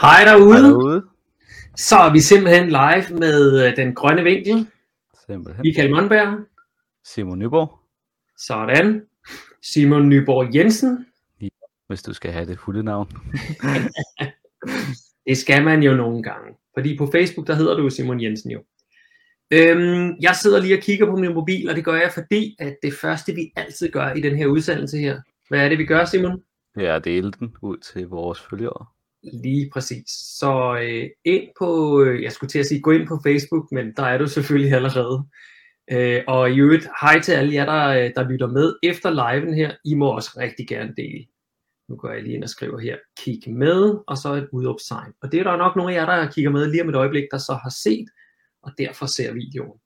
Hej 0.00 0.24
derude. 0.24 0.60
Hej 0.60 0.68
derude. 0.68 1.02
Så 1.76 1.96
er 1.96 2.12
vi 2.12 2.20
simpelthen 2.20 2.68
live 2.68 3.18
med 3.18 3.66
øh, 3.66 3.76
den 3.76 3.94
grønne 3.94 4.22
vinkel. 4.22 4.66
Simpelthen. 5.26 5.62
Michael 5.62 5.90
Monberg. 5.90 6.38
Simon 7.04 7.38
Nyborg, 7.38 7.78
Sådan. 8.38 9.02
Simon 9.62 10.08
Nyborg 10.08 10.54
Jensen. 10.54 11.06
hvis 11.88 12.02
du 12.02 12.12
skal 12.12 12.32
have 12.32 12.46
det 12.46 12.58
fulde 12.58 12.82
navn. 12.82 13.08
Det 15.26 15.38
skal 15.38 15.64
man 15.64 15.82
jo 15.82 15.94
nogle 15.94 16.22
gange. 16.22 16.54
Fordi 16.74 16.96
på 16.98 17.08
Facebook, 17.12 17.46
der 17.46 17.54
hedder 17.54 17.76
du 17.76 17.90
Simon 17.90 18.22
Jensen 18.22 18.50
jo. 18.50 18.62
Øhm, 19.50 20.16
jeg 20.20 20.36
sidder 20.42 20.60
lige 20.60 20.76
og 20.76 20.82
kigger 20.82 21.06
på 21.06 21.16
min 21.16 21.34
mobil, 21.34 21.68
og 21.68 21.76
det 21.76 21.84
gør 21.84 21.94
jeg, 21.94 22.10
fordi 22.14 22.56
at 22.58 22.76
det 22.82 22.94
første, 22.94 23.34
vi 23.34 23.52
altid 23.56 23.90
gør 23.90 24.12
i 24.12 24.20
den 24.20 24.36
her 24.36 24.46
udsendelse 24.46 24.98
her, 24.98 25.20
hvad 25.48 25.64
er 25.64 25.68
det, 25.68 25.78
vi 25.78 25.84
gør, 25.84 26.04
Simon? 26.04 26.42
Jeg 26.76 26.92
har 26.92 26.98
delt 26.98 27.38
den 27.38 27.54
ud 27.62 27.78
til 27.78 28.08
vores 28.08 28.40
følgere. 28.40 28.86
Lige 29.22 29.70
præcis. 29.72 30.04
Så 30.38 30.78
øh, 30.82 31.10
ind 31.24 31.48
på, 31.58 32.02
øh, 32.02 32.22
jeg 32.22 32.32
skulle 32.32 32.50
til 32.50 32.58
at 32.58 32.66
sige, 32.66 32.80
gå 32.80 32.90
ind 32.90 33.08
på 33.08 33.20
Facebook, 33.26 33.72
men 33.72 33.92
der 33.96 34.02
er 34.02 34.18
du 34.18 34.26
selvfølgelig 34.26 34.72
allerede. 34.72 35.24
Øh, 35.92 36.22
og 36.28 36.50
i 36.50 36.60
øvrigt, 36.60 36.88
hej 37.00 37.20
til 37.20 37.32
alle 37.32 37.54
jer, 37.54 37.64
der, 37.66 37.88
øh, 37.88 38.10
der 38.16 38.30
lytter 38.30 38.46
med 38.46 38.74
efter 38.82 39.10
liven 39.10 39.54
her. 39.54 39.74
I 39.84 39.94
må 39.94 40.14
også 40.14 40.30
rigtig 40.36 40.68
gerne 40.68 40.94
dele. 40.96 41.26
Nu 41.88 41.96
går 41.96 42.10
jeg 42.10 42.22
lige 42.22 42.34
ind 42.34 42.42
og 42.42 42.48
skriver 42.48 42.78
her, 42.78 42.96
kig 43.18 43.54
med, 43.54 43.94
og 44.06 44.16
så 44.16 44.34
et 44.34 44.48
udopstegn. 44.52 45.12
Og 45.22 45.32
det 45.32 45.40
er 45.40 45.44
der 45.44 45.56
nok 45.56 45.76
nogle 45.76 45.92
af 45.92 45.96
jer, 45.96 46.06
der 46.06 46.30
kigger 46.30 46.50
med 46.50 46.66
lige 46.70 46.82
om 46.82 46.88
et 46.88 46.94
øjeblik, 46.94 47.24
der 47.30 47.38
så 47.38 47.52
har 47.62 47.70
set, 47.70 48.08
og 48.62 48.72
derfor 48.78 49.06
ser 49.06 49.32
videoen. 49.32 49.80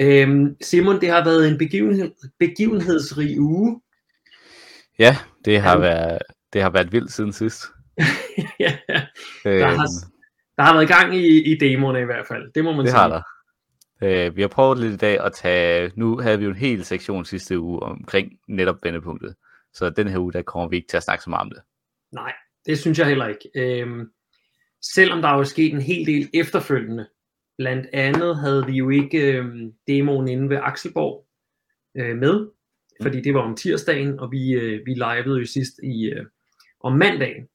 Øhm, 0.00 0.56
Simon, 0.62 1.00
det 1.00 1.08
har 1.10 1.24
været 1.24 1.48
en 1.48 1.58
begivenhed, 1.58 2.10
begivenhedsrig 2.38 3.40
uge. 3.40 3.80
Ja, 4.98 5.16
det 5.44 5.60
har, 5.60 5.74
Ja. 5.74 5.80
været, 5.80 6.18
det 6.52 6.62
har 6.62 6.70
været 6.70 6.92
vildt 6.92 7.12
siden 7.12 7.32
sidst. 7.32 7.62
Ja, 8.60 8.78
Øhm, 9.46 9.58
der, 9.58 9.66
har, 9.66 9.86
der 10.56 10.62
har 10.62 10.74
været 10.74 10.88
gang 10.88 11.16
i, 11.16 11.52
i 11.52 11.58
demoerne 11.58 12.00
i 12.00 12.04
hvert 12.04 12.26
fald. 12.26 12.52
Det 12.52 12.64
må 12.64 12.72
man 12.72 12.80
det 12.80 12.88
sige. 12.88 13.00
har 13.00 13.08
der. 13.08 13.22
Øh, 14.02 14.36
vi 14.36 14.40
har 14.40 14.48
prøvet 14.48 14.78
lidt 14.78 14.92
i 14.92 14.96
dag 14.96 15.20
at 15.20 15.32
tage, 15.32 15.92
nu 15.96 16.18
havde 16.18 16.38
vi 16.38 16.44
jo 16.44 16.50
en 16.50 16.56
hel 16.56 16.84
sektion 16.84 17.24
sidste 17.24 17.58
uge 17.58 17.80
omkring 17.80 18.32
netop 18.48 18.76
vendepunktet. 18.82 19.34
Så 19.74 19.90
den 19.90 20.08
her 20.08 20.18
uge, 20.18 20.32
der 20.32 20.42
kommer 20.42 20.68
vi 20.68 20.76
ikke 20.76 20.88
til 20.88 20.96
at 20.96 21.02
snakke 21.02 21.24
så 21.24 21.30
meget 21.30 21.42
om 21.42 21.50
det. 21.50 21.62
Nej, 22.12 22.32
det 22.66 22.78
synes 22.78 22.98
jeg 22.98 23.06
heller 23.06 23.26
ikke. 23.26 23.50
Øhm, 23.54 24.10
selvom 24.94 25.22
der 25.22 25.28
er 25.28 25.36
jo 25.36 25.44
sket 25.44 25.72
en 25.72 25.80
hel 25.80 26.06
del 26.06 26.30
efterfølgende. 26.34 27.08
Blandt 27.58 27.86
andet 27.92 28.36
havde 28.36 28.66
vi 28.66 28.72
jo 28.72 28.90
ikke 28.90 29.36
øhm, 29.36 29.72
demoen 29.86 30.28
inde 30.28 30.48
ved 30.48 30.58
Akselborg 30.62 31.26
øh, 31.96 32.16
med, 32.16 32.48
fordi 33.02 33.20
det 33.20 33.34
var 33.34 33.40
om 33.40 33.56
tirsdagen, 33.56 34.20
og 34.20 34.32
vi, 34.32 34.52
øh, 34.52 34.86
vi 34.86 34.94
livede 34.94 35.38
jo 35.38 35.46
sidst 35.46 35.72
i 35.82 36.04
øh, 36.04 36.26
om 36.80 36.92
mandagen. 36.92 37.48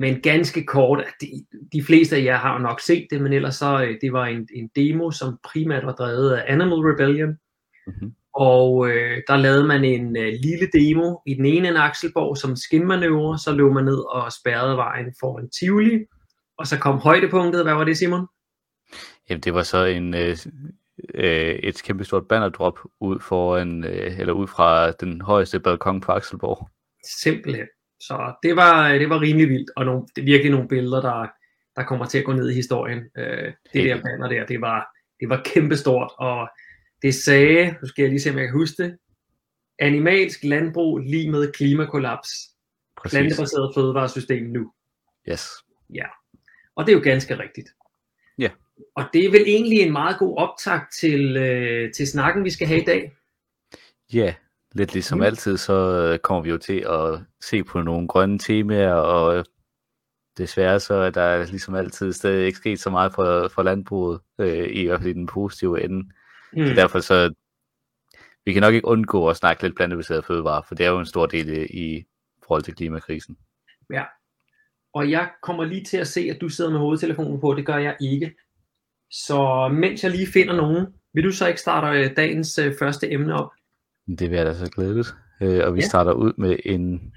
Men 0.00 0.20
ganske 0.20 0.64
kort, 0.64 1.04
de, 1.20 1.26
de 1.72 1.82
fleste 1.82 2.16
af 2.16 2.24
jer 2.24 2.36
har 2.36 2.58
nok 2.58 2.80
set 2.80 3.06
det, 3.10 3.22
men 3.22 3.32
ellers 3.32 3.54
så, 3.54 3.82
øh, 3.82 3.98
det 4.00 4.12
var 4.12 4.26
en, 4.26 4.48
en 4.54 4.70
demo, 4.76 5.10
som 5.10 5.38
primært 5.44 5.86
var 5.86 5.92
drevet 5.92 6.32
af 6.32 6.44
Animal 6.52 6.78
Rebellion, 6.78 7.38
Mm-hmm. 7.88 8.14
og 8.34 8.88
øh, 8.90 9.22
der 9.28 9.36
lavede 9.36 9.66
man 9.66 9.84
en 9.84 10.16
øh, 10.16 10.32
lille 10.42 10.68
demo 10.72 11.16
i 11.26 11.34
den 11.34 11.46
ene 11.46 11.68
ende 11.68 11.80
af 11.80 11.84
Akselborg 11.84 12.36
som 12.36 12.56
skinmanøvre, 12.56 13.38
så 13.38 13.52
løb 13.52 13.72
man 13.72 13.84
ned 13.84 13.98
og 13.98 14.32
spærrede 14.32 14.76
vejen 14.76 15.14
for 15.20 15.38
en 15.38 15.50
Tivoli, 15.50 16.04
og 16.58 16.66
så 16.66 16.78
kom 16.78 16.98
højdepunktet, 16.98 17.64
hvad 17.64 17.74
var 17.74 17.84
det 17.84 17.96
Simon? 17.96 18.26
Jamen, 19.30 19.40
det 19.40 19.54
var 19.54 19.62
så 19.62 19.84
en, 19.84 20.14
øh, 20.14 20.36
øh, 21.14 21.54
et 21.54 21.82
kæmpestort 21.84 22.28
bannerdrop 22.28 22.78
ud, 23.00 23.20
foran, 23.20 23.84
øh, 23.84 24.20
eller 24.20 24.32
ud 24.32 24.46
fra 24.46 24.90
den 24.90 25.20
højeste 25.20 25.60
balkon 25.60 26.00
på 26.00 26.12
Akselborg. 26.12 26.68
Simpelthen. 27.22 27.66
Så 28.00 28.34
det 28.42 28.56
var, 28.56 28.92
det 28.92 29.08
var 29.10 29.20
rimelig 29.20 29.48
vildt, 29.48 29.70
og 29.76 29.84
nogle, 29.84 30.06
det 30.16 30.22
er 30.22 30.24
virkelig 30.24 30.50
nogle 30.50 30.68
billeder, 30.68 31.00
der, 31.00 31.26
der 31.76 31.84
kommer 31.84 32.06
til 32.06 32.18
at 32.18 32.24
gå 32.24 32.32
ned 32.32 32.50
i 32.50 32.54
historien. 32.54 32.98
Øh, 33.16 33.52
det 33.72 33.84
der 33.84 34.02
banner 34.02 34.28
der, 34.28 34.46
det 34.46 34.60
var, 34.60 34.88
det 35.20 35.28
var 35.28 35.42
kæmpestort, 35.44 36.12
og 36.18 36.48
det 37.02 37.14
sagde, 37.14 37.74
nu 37.82 37.88
skal 37.88 38.02
jeg 38.02 38.10
lige 38.10 38.20
se, 38.20 38.30
om 38.30 38.38
jeg 38.38 38.46
kan 38.46 38.58
huske 38.58 38.82
det, 38.82 38.98
animalsk 39.78 40.44
landbrug 40.44 40.98
lige 40.98 41.30
med 41.30 41.52
klimakollaps. 41.52 42.30
Præcis. 42.96 43.18
Plantebaseret 43.18 43.74
fødevaresystem 43.74 44.46
nu. 44.46 44.72
Yes. 45.28 45.48
Og 46.78 46.86
det 46.86 46.92
er 46.92 46.96
jo 46.96 47.04
ganske 47.04 47.38
rigtigt. 47.38 47.68
Ja. 48.38 48.50
Og 48.94 49.04
det 49.12 49.24
er 49.24 49.30
vel 49.30 49.44
egentlig 49.46 49.80
en 49.80 49.92
meget 49.92 50.18
god 50.18 50.36
optag 50.36 50.80
til, 51.00 51.36
øh, 51.36 51.92
til 51.92 52.06
snakken, 52.06 52.44
vi 52.44 52.50
skal 52.50 52.66
have 52.66 52.80
i 52.80 52.84
dag. 52.84 53.12
Ja, 54.12 54.34
lidt 54.74 54.92
ligesom 54.92 55.18
Mm. 55.18 55.24
altid, 55.24 55.56
så 55.56 55.72
øh, 55.72 56.18
kommer 56.18 56.42
vi 56.42 56.50
jo 56.50 56.58
til 56.58 56.86
at 56.88 57.20
se 57.40 57.64
på 57.64 57.82
nogle 57.82 58.08
grønne 58.08 58.38
temaer, 58.38 58.92
og 58.92 59.36
øh, 59.36 59.44
desværre 60.38 60.80
så 60.80 60.94
er 60.94 61.10
der 61.10 61.46
ligesom 61.46 61.74
altid 61.74 62.12
stadig 62.12 62.46
ikke 62.46 62.58
sket 62.58 62.80
så 62.80 62.90
meget 62.90 63.14
for, 63.14 63.48
for 63.48 63.62
landbruget, 63.62 64.20
øh, 64.38 64.68
i 64.70 64.86
hvert 64.86 65.00
fald 65.00 65.10
i 65.10 65.12
den 65.12 65.26
positive 65.26 65.84
ende. 65.84 66.08
Mm. 66.52 66.66
Så 66.66 66.74
derfor 66.74 67.00
så, 67.00 67.34
vi 68.44 68.52
kan 68.52 68.62
nok 68.62 68.74
ikke 68.74 68.86
undgå 68.86 69.28
at 69.28 69.36
snakke 69.36 69.62
lidt 69.62 69.76
plantebaseret 69.76 70.24
fødevare, 70.24 70.62
for 70.68 70.74
det 70.74 70.86
er 70.86 70.90
jo 70.90 70.98
en 70.98 71.06
stor 71.06 71.26
del 71.26 71.48
i, 71.48 71.64
i 71.64 72.04
forhold 72.46 72.62
til 72.62 72.74
klimakrisen. 72.74 73.36
Ja. 73.92 74.04
Og 74.94 75.10
jeg 75.10 75.30
kommer 75.42 75.64
lige 75.64 75.84
til 75.84 75.96
at 75.96 76.06
se, 76.06 76.20
at 76.20 76.40
du 76.40 76.48
sidder 76.48 76.70
med 76.70 76.78
hovedtelefonen 76.78 77.40
på. 77.40 77.54
Det 77.54 77.66
gør 77.66 77.76
jeg 77.76 77.96
ikke. 78.00 78.34
Så 79.10 79.68
mens 79.72 80.04
jeg 80.04 80.10
lige 80.10 80.26
finder 80.26 80.56
nogen, 80.56 80.86
vil 81.14 81.24
du 81.24 81.32
så 81.32 81.46
ikke 81.46 81.60
starte 81.60 81.98
øh, 81.98 82.16
dagens 82.16 82.58
øh, 82.58 82.74
første 82.78 83.12
emne 83.12 83.34
op? 83.34 83.50
Det 84.18 84.30
vil 84.30 84.36
jeg 84.36 84.46
da 84.46 84.54
så 84.54 84.70
glædeligt. 84.70 85.14
Øh, 85.42 85.66
og 85.66 85.74
vi 85.74 85.80
Ja. 85.80 85.86
starter 85.86 86.12
ud 86.12 86.32
med 86.38 86.56
en, 86.64 87.12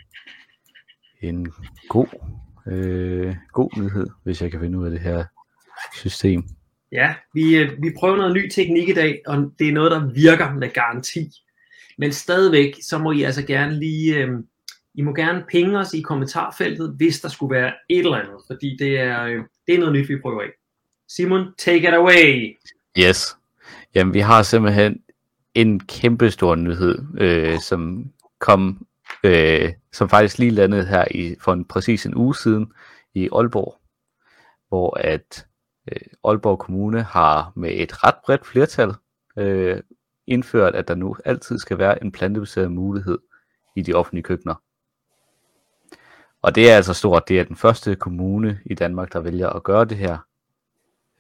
en 1.22 1.52
god, 1.90 2.08
øh, 2.68 3.36
god 3.54 3.70
nyhed, 3.78 4.08
hvis 4.24 4.42
jeg 4.42 4.52
kan 4.52 4.60
finde 4.60 4.80
ud 4.80 4.86
af 4.86 4.92
det 4.92 5.00
her 5.00 5.24
system. 5.96 6.44
Ja, 6.92 7.14
vi, 7.34 7.58
øh, 7.58 7.72
vi 7.84 7.94
prøver 8.00 8.18
noget 8.18 8.34
ny 8.34 8.50
teknik 8.50 8.90
i 8.90 8.94
dag, 8.94 9.22
og 9.28 9.52
det 9.60 9.70
er 9.70 9.74
noget, 9.74 9.92
der 9.92 10.14
virker 10.14 10.54
med 10.54 10.70
garanti. 10.74 11.32
Men 11.98 12.12
stadigvæk, 12.12 12.74
så 12.82 12.98
må 12.98 13.12
I 13.12 13.24
altså 13.24 13.46
gerne 13.46 13.80
lige, 13.80 14.18
øh, 14.18 14.30
I 14.96 15.02
må 15.02 15.14
gerne 15.14 15.46
pinge 15.50 15.80
os 15.80 15.94
i 15.94 16.02
kommentarfeltet, 16.02 16.94
hvis 16.98 17.20
der 17.22 17.30
skulle 17.30 17.56
være 17.56 17.74
et 17.90 18.00
eller 18.00 18.18
andet, 18.18 18.38
fordi 18.48 18.78
det 18.80 19.00
er, 19.00 19.24
øh, 19.26 19.44
det 19.68 19.76
er 19.76 19.80
noget 19.80 19.94
nyt, 19.94 20.10
vi 20.10 20.18
prøver 20.22 20.42
af. 20.42 20.50
Simon, 21.10 21.54
take 21.58 21.88
it 21.88 21.94
away. 21.94 22.58
Yes. 23.00 23.38
Jamen, 23.96 24.14
vi 24.14 24.20
har 24.20 24.44
simpelthen 24.44 24.98
en 25.56 25.80
kæmpe 25.80 26.32
stor 26.32 26.56
nyhed, 26.56 27.00
øh, 27.18 27.60
som 27.60 28.12
kom, 28.40 28.88
øh, 29.24 29.74
som 29.94 30.10
faktisk 30.10 30.38
lige 30.38 30.52
landede 30.52 30.86
her 30.86 31.06
i, 31.12 31.36
for 31.42 31.54
en, 31.54 31.66
præcis 31.66 32.06
en 32.06 32.16
uge 32.16 32.36
siden 32.36 32.74
i 33.14 33.30
Aalborg, 33.32 33.82
hvor 34.68 34.98
at 34.98 35.48
øh, 35.92 36.02
Aalborg 36.24 36.60
Kommune 36.60 37.02
har 37.04 37.52
med 37.56 37.72
et 37.74 38.04
ret 38.04 38.16
bredt 38.26 38.46
flertal 38.46 38.94
øh, 39.38 39.82
indført, 40.28 40.76
at 40.76 40.88
der 40.88 40.96
nu 40.96 41.16
altid 41.26 41.60
skal 41.60 41.78
være 41.78 42.04
en 42.04 42.12
plantebaseret 42.12 42.72
mulighed 42.72 43.20
i 43.76 43.82
de 43.82 43.94
offentlige 43.94 44.24
køkkener. 44.24 44.56
Og 46.42 46.56
det 46.56 46.72
er 46.72 46.76
altså 46.76 46.94
stort. 46.94 47.28
Det 47.28 47.40
er 47.40 47.44
den 47.44 47.56
første 47.56 47.96
kommune 47.96 48.60
i 48.66 48.74
Danmark, 48.74 49.14
der 49.14 49.20
vælger 49.20 49.50
at 49.50 49.64
gøre 49.64 49.86
det 49.86 49.98
her. 49.98 50.18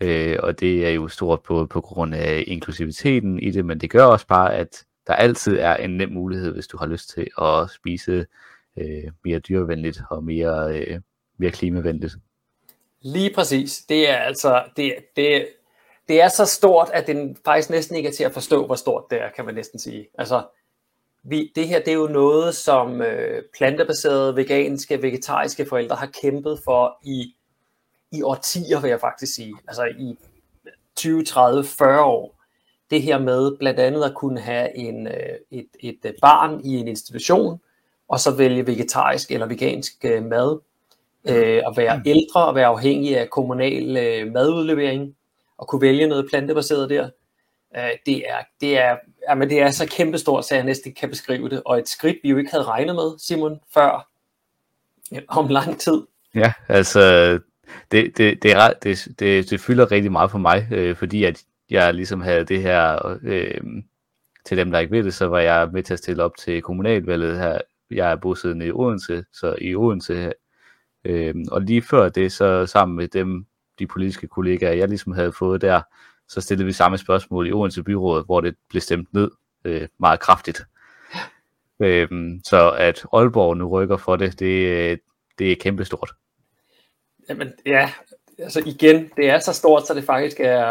Øh, 0.01 0.37
og 0.43 0.59
det 0.59 0.87
er 0.87 0.89
jo 0.89 1.07
stort 1.07 1.41
på, 1.41 1.65
på 1.65 1.81
grund 1.81 2.15
af 2.15 2.43
inklusiviteten 2.47 3.39
i 3.39 3.51
det, 3.51 3.65
men 3.65 3.81
det 3.81 3.89
gør 3.89 4.03
også 4.03 4.27
bare, 4.27 4.55
at 4.55 4.83
der 5.07 5.13
altid 5.13 5.57
er 5.57 5.75
en 5.75 5.97
nem 5.97 6.09
mulighed, 6.09 6.53
hvis 6.53 6.67
du 6.67 6.77
har 6.77 6.85
lyst 6.85 7.09
til 7.09 7.27
at 7.41 7.69
spise 7.69 8.25
øh, 8.77 9.11
mere 9.23 9.39
dyrevenligt 9.39 10.01
og 10.09 10.23
mere, 10.23 10.79
øh, 10.79 10.99
mere 11.37 11.51
klimavenligt. 11.51 12.13
Lige 13.01 13.33
præcis. 13.35 13.81
Det 13.89 14.09
er 14.09 14.15
altså, 14.15 14.63
det, 14.77 14.95
det, 15.15 15.47
det 16.07 16.21
er 16.21 16.27
så 16.27 16.45
stort, 16.45 16.89
at 16.93 17.07
det 17.07 17.37
faktisk 17.45 17.69
næsten 17.69 17.95
ikke 17.95 18.09
er 18.09 18.13
til 18.13 18.23
at 18.23 18.33
forstå, 18.33 18.65
hvor 18.65 18.75
stort 18.75 19.03
det 19.09 19.21
er, 19.21 19.29
kan 19.35 19.45
man 19.45 19.55
næsten 19.55 19.79
sige. 19.79 20.07
Altså, 20.17 20.43
vi, 21.23 21.51
det 21.55 21.67
her, 21.67 21.79
det 21.79 21.87
er 21.87 21.93
jo 21.97 22.07
noget, 22.07 22.55
som 22.55 23.01
øh, 23.01 23.43
plantebaserede, 23.57 24.35
veganske, 24.35 25.01
vegetariske 25.01 25.65
forældre 25.65 25.95
har 25.95 26.09
kæmpet 26.21 26.59
for 26.65 26.97
i, 27.03 27.35
i 28.11 28.21
årtier, 28.21 28.81
vil 28.81 28.89
jeg 28.89 28.99
faktisk 28.99 29.35
sige. 29.35 29.53
Altså 29.67 29.85
i 29.85 30.17
20, 30.95 31.23
30, 31.23 31.63
40 31.63 32.03
år. 32.03 32.41
Det 32.89 33.01
her 33.01 33.19
med 33.19 33.57
blandt 33.57 33.79
andet 33.79 34.03
at 34.03 34.15
kunne 34.15 34.39
have 34.39 34.77
en, 34.77 35.07
øh, 35.07 35.35
et, 35.51 35.67
et 35.79 35.99
øh, 36.05 36.13
barn 36.21 36.61
i 36.63 36.77
en 36.77 36.87
institution, 36.87 37.59
og 38.07 38.19
så 38.19 38.31
vælge 38.31 38.67
vegetarisk 38.67 39.31
eller 39.31 39.45
vegansk 39.45 40.05
øh, 40.05 40.23
mad, 40.23 40.59
øh, 41.29 41.61
at 41.67 41.77
være 41.77 42.01
ældre 42.05 42.45
og 42.45 42.55
være 42.55 42.65
afhængig 42.65 43.17
af 43.17 43.29
kommunal 43.29 43.97
øh, 43.97 44.31
madudlevering, 44.31 45.15
og 45.57 45.67
kunne 45.67 45.81
vælge 45.81 46.07
noget 46.07 46.27
plantebaseret 46.29 46.89
der. 46.89 47.09
Øh, 47.77 47.89
det, 48.05 48.29
er, 48.29 48.43
det, 48.61 48.77
er, 48.77 48.95
jamen 49.29 49.49
det 49.49 49.61
er 49.61 49.71
så 49.71 49.87
kæmpestort, 49.87 50.45
så 50.45 50.55
jeg 50.55 50.63
næsten 50.63 50.89
ikke 50.89 50.99
kan 50.99 51.09
beskrive 51.09 51.49
det, 51.49 51.61
og 51.65 51.79
et 51.79 51.89
skridt, 51.89 52.17
vi 52.23 52.29
jo 52.29 52.37
ikke 52.37 52.51
havde 52.51 52.63
regnet 52.63 52.95
med, 52.95 53.19
Simon, 53.19 53.59
før 53.73 54.07
ja, 55.11 55.19
om 55.27 55.47
lang 55.47 55.79
tid. 55.79 56.01
Ja, 56.35 56.53
altså 56.67 57.39
det, 57.91 58.17
det, 58.17 58.43
det, 58.43 58.51
er, 58.51 58.73
det, 58.83 59.07
det, 59.19 59.49
det 59.49 59.59
fylder 59.59 59.91
rigtig 59.91 60.11
meget 60.11 60.31
for 60.31 60.37
mig, 60.37 60.67
øh, 60.71 60.95
fordi 60.95 61.23
at 61.23 61.43
jeg 61.69 61.93
ligesom 61.93 62.21
havde 62.21 62.45
det 62.45 62.61
her, 62.61 63.17
øh, 63.23 63.61
til 64.45 64.57
dem 64.57 64.71
der 64.71 64.79
ikke 64.79 64.91
ved 64.91 65.03
det, 65.03 65.13
så 65.13 65.27
var 65.27 65.39
jeg 65.39 65.69
med 65.73 65.83
til 65.83 65.93
at 65.93 65.99
stille 65.99 66.23
op 66.23 66.37
til 66.37 66.61
kommunalvalget 66.61 67.37
her. 67.37 67.57
Jeg 67.91 68.11
er 68.11 68.15
bosiddende 68.15 68.65
i 68.65 68.71
Odense, 68.71 69.25
så 69.33 69.55
i 69.61 69.75
Odense 69.75 70.33
Øh, 71.05 71.35
og 71.51 71.61
lige 71.61 71.81
før 71.81 72.09
det, 72.09 72.31
så 72.31 72.65
sammen 72.65 72.97
med 72.97 73.07
dem, 73.07 73.45
de 73.79 73.87
politiske 73.87 74.27
kollegaer, 74.27 74.73
jeg 74.73 74.87
ligesom 74.87 75.13
havde 75.13 75.31
fået 75.31 75.61
der, 75.61 75.81
så 76.27 76.41
stillede 76.41 76.65
vi 76.65 76.71
samme 76.71 76.97
spørgsmål 76.97 77.47
i 77.47 77.51
Odense 77.51 77.83
Byrådet, 77.83 78.25
hvor 78.25 78.41
det 78.41 78.55
blev 78.69 78.81
stemt 78.81 79.13
ned 79.13 79.31
øh, 79.65 79.87
meget 79.99 80.19
kraftigt. 80.19 80.61
Øhm, 81.79 82.41
så 82.43 82.71
at 82.71 83.05
Aalborg 83.13 83.57
nu 83.57 83.67
rykker 83.67 83.97
for 83.97 84.15
det, 84.15 84.39
det, 84.39 84.99
det 85.39 85.51
er 85.51 85.55
kæmpestort. 85.61 86.11
Jamen, 87.29 87.53
ja, 87.65 87.91
altså 88.39 88.63
igen, 88.65 89.09
det 89.17 89.29
er 89.29 89.39
så 89.39 89.53
stort, 89.53 89.87
så 89.87 89.93
det 89.93 90.03
faktisk 90.03 90.39
er, 90.39 90.63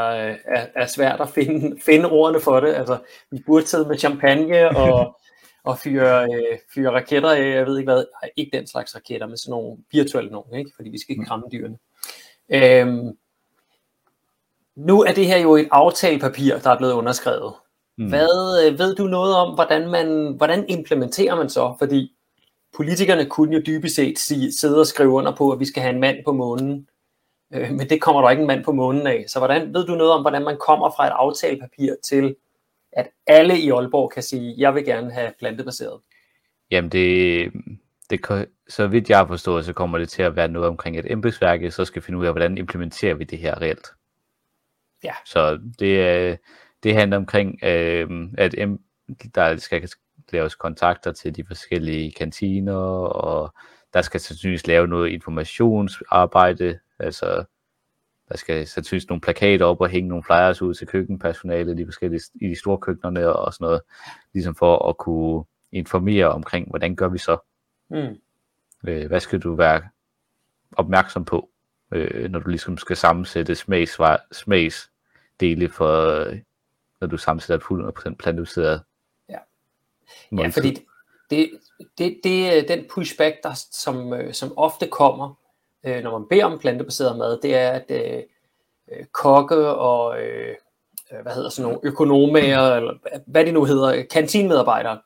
er, 0.45 0.67
er 0.75 0.87
svært 0.87 1.21
at 1.21 1.29
finde, 1.29 1.81
finde 1.81 2.11
ordene 2.11 2.41
for 2.41 2.61
det. 2.61 2.75
Altså, 2.75 2.99
vi 3.31 3.43
burde 3.47 3.67
sidde 3.67 3.89
med 3.89 3.99
champagne 3.99 4.77
og, 4.77 5.19
og 5.65 5.79
fyre, 5.79 6.25
øh, 6.25 6.59
fyre 6.75 6.91
raketter 6.91 7.31
af, 7.31 7.55
jeg 7.55 7.67
ved 7.67 7.79
ikke 7.79 7.93
hvad, 7.93 8.05
nej, 8.23 8.31
ikke 8.37 8.59
den 8.59 8.67
slags 8.67 8.95
raketter, 8.95 9.27
men 9.27 9.37
sådan 9.37 9.51
nogle 9.51 9.79
virtuelle 9.93 10.31
nogle, 10.31 10.59
ikke? 10.59 10.71
fordi 10.77 10.91
vi 10.91 11.01
skal 11.01 11.13
ikke 11.13 11.25
kramme 11.25 11.47
dyrene. 11.53 11.79
Øhm, 12.49 13.17
nu 14.77 15.03
er 15.03 15.13
det 15.13 15.27
her 15.27 15.39
jo 15.39 15.57
et 15.57 15.69
aftalepapir, 15.71 16.59
der 16.59 16.71
er 16.71 16.79
blevet 16.79 16.93
underskrevet. 16.93 17.55
Mm. 17.99 18.09
Hvad 18.09 18.67
øh, 18.67 18.79
ved 18.79 18.95
du 18.95 19.05
noget 19.05 19.37
om, 19.37 19.55
hvordan 19.55 19.91
man 19.91 20.35
hvordan 20.37 20.65
implementerer 20.69 21.35
man 21.35 21.49
så? 21.49 21.75
Fordi 21.79 22.13
politikerne 22.77 23.27
kunne 23.27 23.57
jo 23.57 23.63
dybest 23.67 23.95
set 23.95 24.19
sige, 24.19 24.53
sidde 24.53 24.81
og 24.81 24.87
skrive 24.87 25.11
under 25.11 25.37
på, 25.37 25.51
at 25.51 25.61
vi 25.61 25.65
skal 25.65 25.83
have 25.83 25.95
en 25.95 26.01
mand 26.01 26.19
på 26.25 26.33
månen. 26.33 26.89
Øh, 27.55 27.71
men 27.71 27.91
det 27.91 28.01
kommer 28.01 28.23
der 28.23 28.31
ikke 28.31 28.41
en 28.41 28.47
mand 28.47 28.65
på 28.65 28.73
månen 28.73 29.07
af. 29.07 29.25
Så 29.29 29.39
hvordan 29.39 29.75
ved 29.75 29.87
du 29.87 29.95
noget 29.95 30.13
om, 30.13 30.21
hvordan 30.21 30.45
man 30.45 30.57
kommer 30.67 30.91
fra 30.97 31.07
et 31.07 31.13
aftalepapir 31.15 31.95
til, 32.05 32.37
at 32.93 33.09
alle 33.27 33.59
i 33.59 33.71
Aalborg 33.71 34.13
kan 34.13 34.23
sige, 34.23 34.55
jeg 34.59 34.75
vil 34.75 34.85
gerne 34.85 35.13
have 35.13 35.33
plantebaseret? 35.39 36.01
Jamen 36.71 36.91
det, 36.91 37.53
det, 38.11 38.47
så 38.69 38.87
vidt 38.87 39.11
jeg 39.11 39.19
har 39.19 39.27
forstået, 39.27 39.65
så 39.65 39.73
kommer 39.73 39.99
det 39.99 40.09
til 40.09 40.23
at 40.23 40.37
være 40.37 40.49
noget 40.49 40.69
omkring 40.69 40.99
et 40.99 41.13
embedsværk, 41.13 41.73
så 41.73 41.85
skal 41.85 42.03
finde 42.03 42.19
ud 42.19 42.27
af, 42.27 42.33
hvordan 42.33 42.59
implementerer 42.59 43.15
vi 43.15 43.25
det 43.25 43.39
her 43.39 43.61
reelt. 43.61 43.87
Ja. 45.05 45.13
Så 45.27 45.59
det, 45.79 46.39
det 46.83 46.95
handler 46.95 47.17
omkring, 47.17 47.65
øh, 47.65 48.09
at 48.39 48.55
der 49.35 49.57
skal 49.57 49.89
laves 50.33 50.55
kontakter 50.55 51.13
til 51.13 51.37
de 51.37 51.45
forskellige 51.47 52.13
kantiner, 52.13 52.77
og 53.07 53.55
der 53.95 54.03
skal 54.03 54.21
sandsynligvis 54.21 54.67
lave 54.67 54.87
noget 54.87 55.11
informationsarbejde, 55.11 56.79
altså 56.99 57.45
der 58.29 58.37
skal 58.37 58.67
sandsynligvis 58.67 59.09
nogle 59.09 59.21
plakater 59.21 59.67
op 59.67 59.81
og 59.81 59.89
hænge 59.89 60.09
nogle 60.09 60.25
flyers 60.25 60.63
ud 60.63 60.75
til 60.75 60.87
køkkenpersonalet 60.87 61.79
de 61.79 61.85
forskellige, 61.85 62.21
i 62.35 62.49
de 62.49 62.59
store 62.59 62.79
køkkenerne 62.79 63.33
og 63.33 63.55
sådan 63.55 63.65
noget, 63.65 63.81
ligesom 64.33 64.55
for 64.55 64.89
at 64.89 64.99
kunne 64.99 65.45
informere 65.73 66.29
omkring, 66.29 66.69
hvordan 66.69 66.97
gør 66.97 67.09
vi 67.09 67.19
så? 67.19 67.39
Mm. 67.91 68.17
Øh, 68.89 69.07
hvad 69.07 69.21
skal 69.21 69.39
du 69.39 69.55
være 69.55 69.83
opmærksom 70.73 71.25
på, 71.25 71.51
øh, 71.93 72.31
når 72.31 72.39
du 72.39 72.49
ligesom 72.49 72.79
skal 72.79 72.97
sammensætte 72.97 73.55
smags, 73.55 73.99
smagsdele 74.33 75.69
for, 75.69 76.25
når 77.01 77.07
du 77.07 77.17
sammensætter 77.17 77.77
et 77.77 78.13
100% 78.13 78.15
plantebaseret 78.19 78.83
ja. 80.33 80.49
fordi 80.49 80.79
det, 81.31 81.51
det, 81.99 82.21
det 82.25 82.59
er 82.59 82.77
den 82.77 82.85
pushback, 82.91 83.43
der, 83.43 83.65
som, 83.73 84.13
øh, 84.13 84.35
som 84.35 84.59
ofte 84.59 84.87
kommer, 84.87 85.35
øh, 85.85 86.03
når 86.03 86.19
man 86.19 86.29
beder 86.29 86.45
om 86.45 86.59
plantebaseret 86.59 87.19
mad, 87.19 87.41
det 87.43 87.55
er, 87.55 87.71
at 87.71 87.91
øh, 87.91 88.23
øh 88.93 89.05
kokke 89.13 89.69
og 89.69 90.23
øh, 90.23 90.55
hvad 91.23 91.33
hedder 91.33 91.51
sådan 91.51 91.71
nogle 91.71 91.81
økonomer, 91.83 92.39
eller 92.77 92.95
hvad 93.27 93.45
de 93.45 93.53
nu 93.53 93.65
hedder, 93.65 94.03
kantinmedarbejdere, 94.03 94.99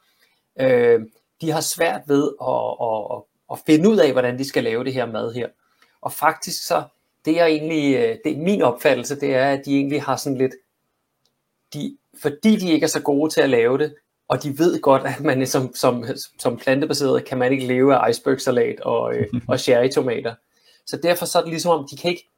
øh, 0.60 1.00
de 1.40 1.50
har 1.50 1.60
svært 1.60 2.00
ved 2.06 2.32
at, 2.40 2.86
at, 2.88 3.16
at, 3.16 3.22
at 3.52 3.58
finde 3.66 3.90
ud 3.90 3.98
af, 3.98 4.12
hvordan 4.12 4.38
de 4.38 4.48
skal 4.48 4.64
lave 4.64 4.84
det 4.84 4.94
her 4.94 5.06
mad 5.06 5.34
her. 5.34 5.48
Og 6.00 6.12
faktisk 6.12 6.66
så, 6.66 6.82
det 7.24 7.40
er 7.40 7.44
egentlig, 7.46 8.18
det 8.24 8.32
er 8.32 8.36
min 8.36 8.62
opfattelse, 8.62 9.20
det 9.20 9.34
er, 9.34 9.50
at 9.50 9.62
de 9.64 9.76
egentlig 9.76 10.02
har 10.02 10.16
sådan 10.16 10.38
lidt, 10.38 10.54
de, 11.74 11.96
fordi 12.22 12.56
de 12.56 12.72
ikke 12.72 12.84
er 12.84 12.88
så 12.88 13.02
gode 13.02 13.30
til 13.30 13.40
at 13.40 13.50
lave 13.50 13.78
det, 13.78 13.94
og 14.28 14.42
de 14.42 14.58
ved 14.58 14.80
godt, 14.80 15.02
at 15.06 15.20
man 15.20 15.46
som, 15.46 15.74
som, 15.74 16.04
som 16.38 16.56
plantebaseret 16.56 17.24
kan 17.24 17.38
man 17.38 17.52
ikke 17.52 17.66
leve 17.66 17.96
af 17.96 18.10
icebergsalat 18.10 18.80
og, 18.80 19.14
øh, 19.14 19.26
og 19.48 19.60
cherrytomater. 19.60 20.34
Så 20.86 20.96
derfor 20.96 21.26
så 21.26 21.38
er 21.38 21.42
det 21.42 21.50
ligesom 21.50 21.80
om, 21.80 21.88
de 21.90 21.96
kan 21.96 22.10
ikke, 22.10 22.30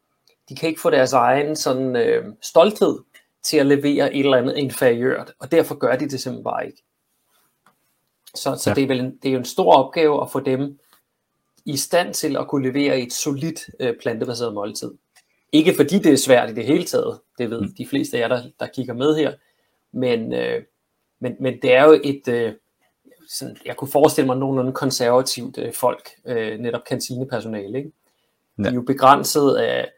de 0.48 0.56
kan 0.56 0.68
ikke 0.68 0.80
få 0.80 0.90
deres 0.90 1.12
egen 1.12 1.56
sådan, 1.56 1.96
øh, 1.96 2.24
stolthed 2.42 2.98
til 3.42 3.56
at 3.56 3.66
levere 3.66 4.14
et 4.14 4.24
eller 4.24 4.36
andet 4.36 4.56
inferiørt, 4.56 5.32
og 5.38 5.52
derfor 5.52 5.74
gør 5.74 5.96
de 5.96 6.08
det 6.08 6.20
simpelthen 6.20 6.44
bare 6.44 6.66
ikke. 6.66 6.82
Så, 8.34 8.56
så 8.56 8.70
ja. 8.70 8.74
det, 8.74 8.82
er 8.82 8.88
vel 8.88 9.00
en, 9.00 9.16
det 9.22 9.28
er 9.28 9.32
jo 9.32 9.38
en 9.38 9.44
stor 9.44 9.72
opgave 9.72 10.22
at 10.22 10.30
få 10.30 10.40
dem 10.40 10.78
i 11.64 11.76
stand 11.76 12.14
til 12.14 12.36
at 12.36 12.48
kunne 12.48 12.68
levere 12.68 13.00
et 13.00 13.12
solidt 13.12 13.60
øh, 13.80 13.94
plantebaseret 14.00 14.54
måltid. 14.54 14.90
Ikke 15.52 15.74
fordi 15.74 15.98
det 15.98 16.12
er 16.12 16.16
svært 16.16 16.50
i 16.50 16.54
det 16.54 16.64
hele 16.64 16.84
taget, 16.84 17.20
det 17.38 17.50
ved 17.50 17.60
mm. 17.60 17.74
de 17.78 17.86
fleste 17.86 18.16
af 18.16 18.20
jer, 18.20 18.28
der, 18.28 18.42
der 18.60 18.66
kigger 18.66 18.94
med 18.94 19.16
her, 19.16 19.34
men, 19.92 20.32
øh, 20.32 20.62
men, 21.20 21.36
men 21.40 21.58
det 21.62 21.74
er 21.74 21.84
jo 21.84 22.00
et, 22.04 22.28
øh, 22.28 22.52
sådan, 23.28 23.56
jeg 23.64 23.76
kunne 23.76 23.90
forestille 23.90 24.26
mig 24.26 24.36
nogenlunde 24.36 24.72
konservativt 24.72 25.58
øh, 25.58 25.72
folk, 25.72 26.10
øh, 26.26 26.58
netop 26.58 26.84
kantinepersonale, 26.88 27.78
ikke? 27.78 27.92
Ja. 28.58 28.62
De 28.62 28.68
er 28.68 28.72
jo 28.72 28.82
begrænset 28.82 29.56
af 29.56 29.90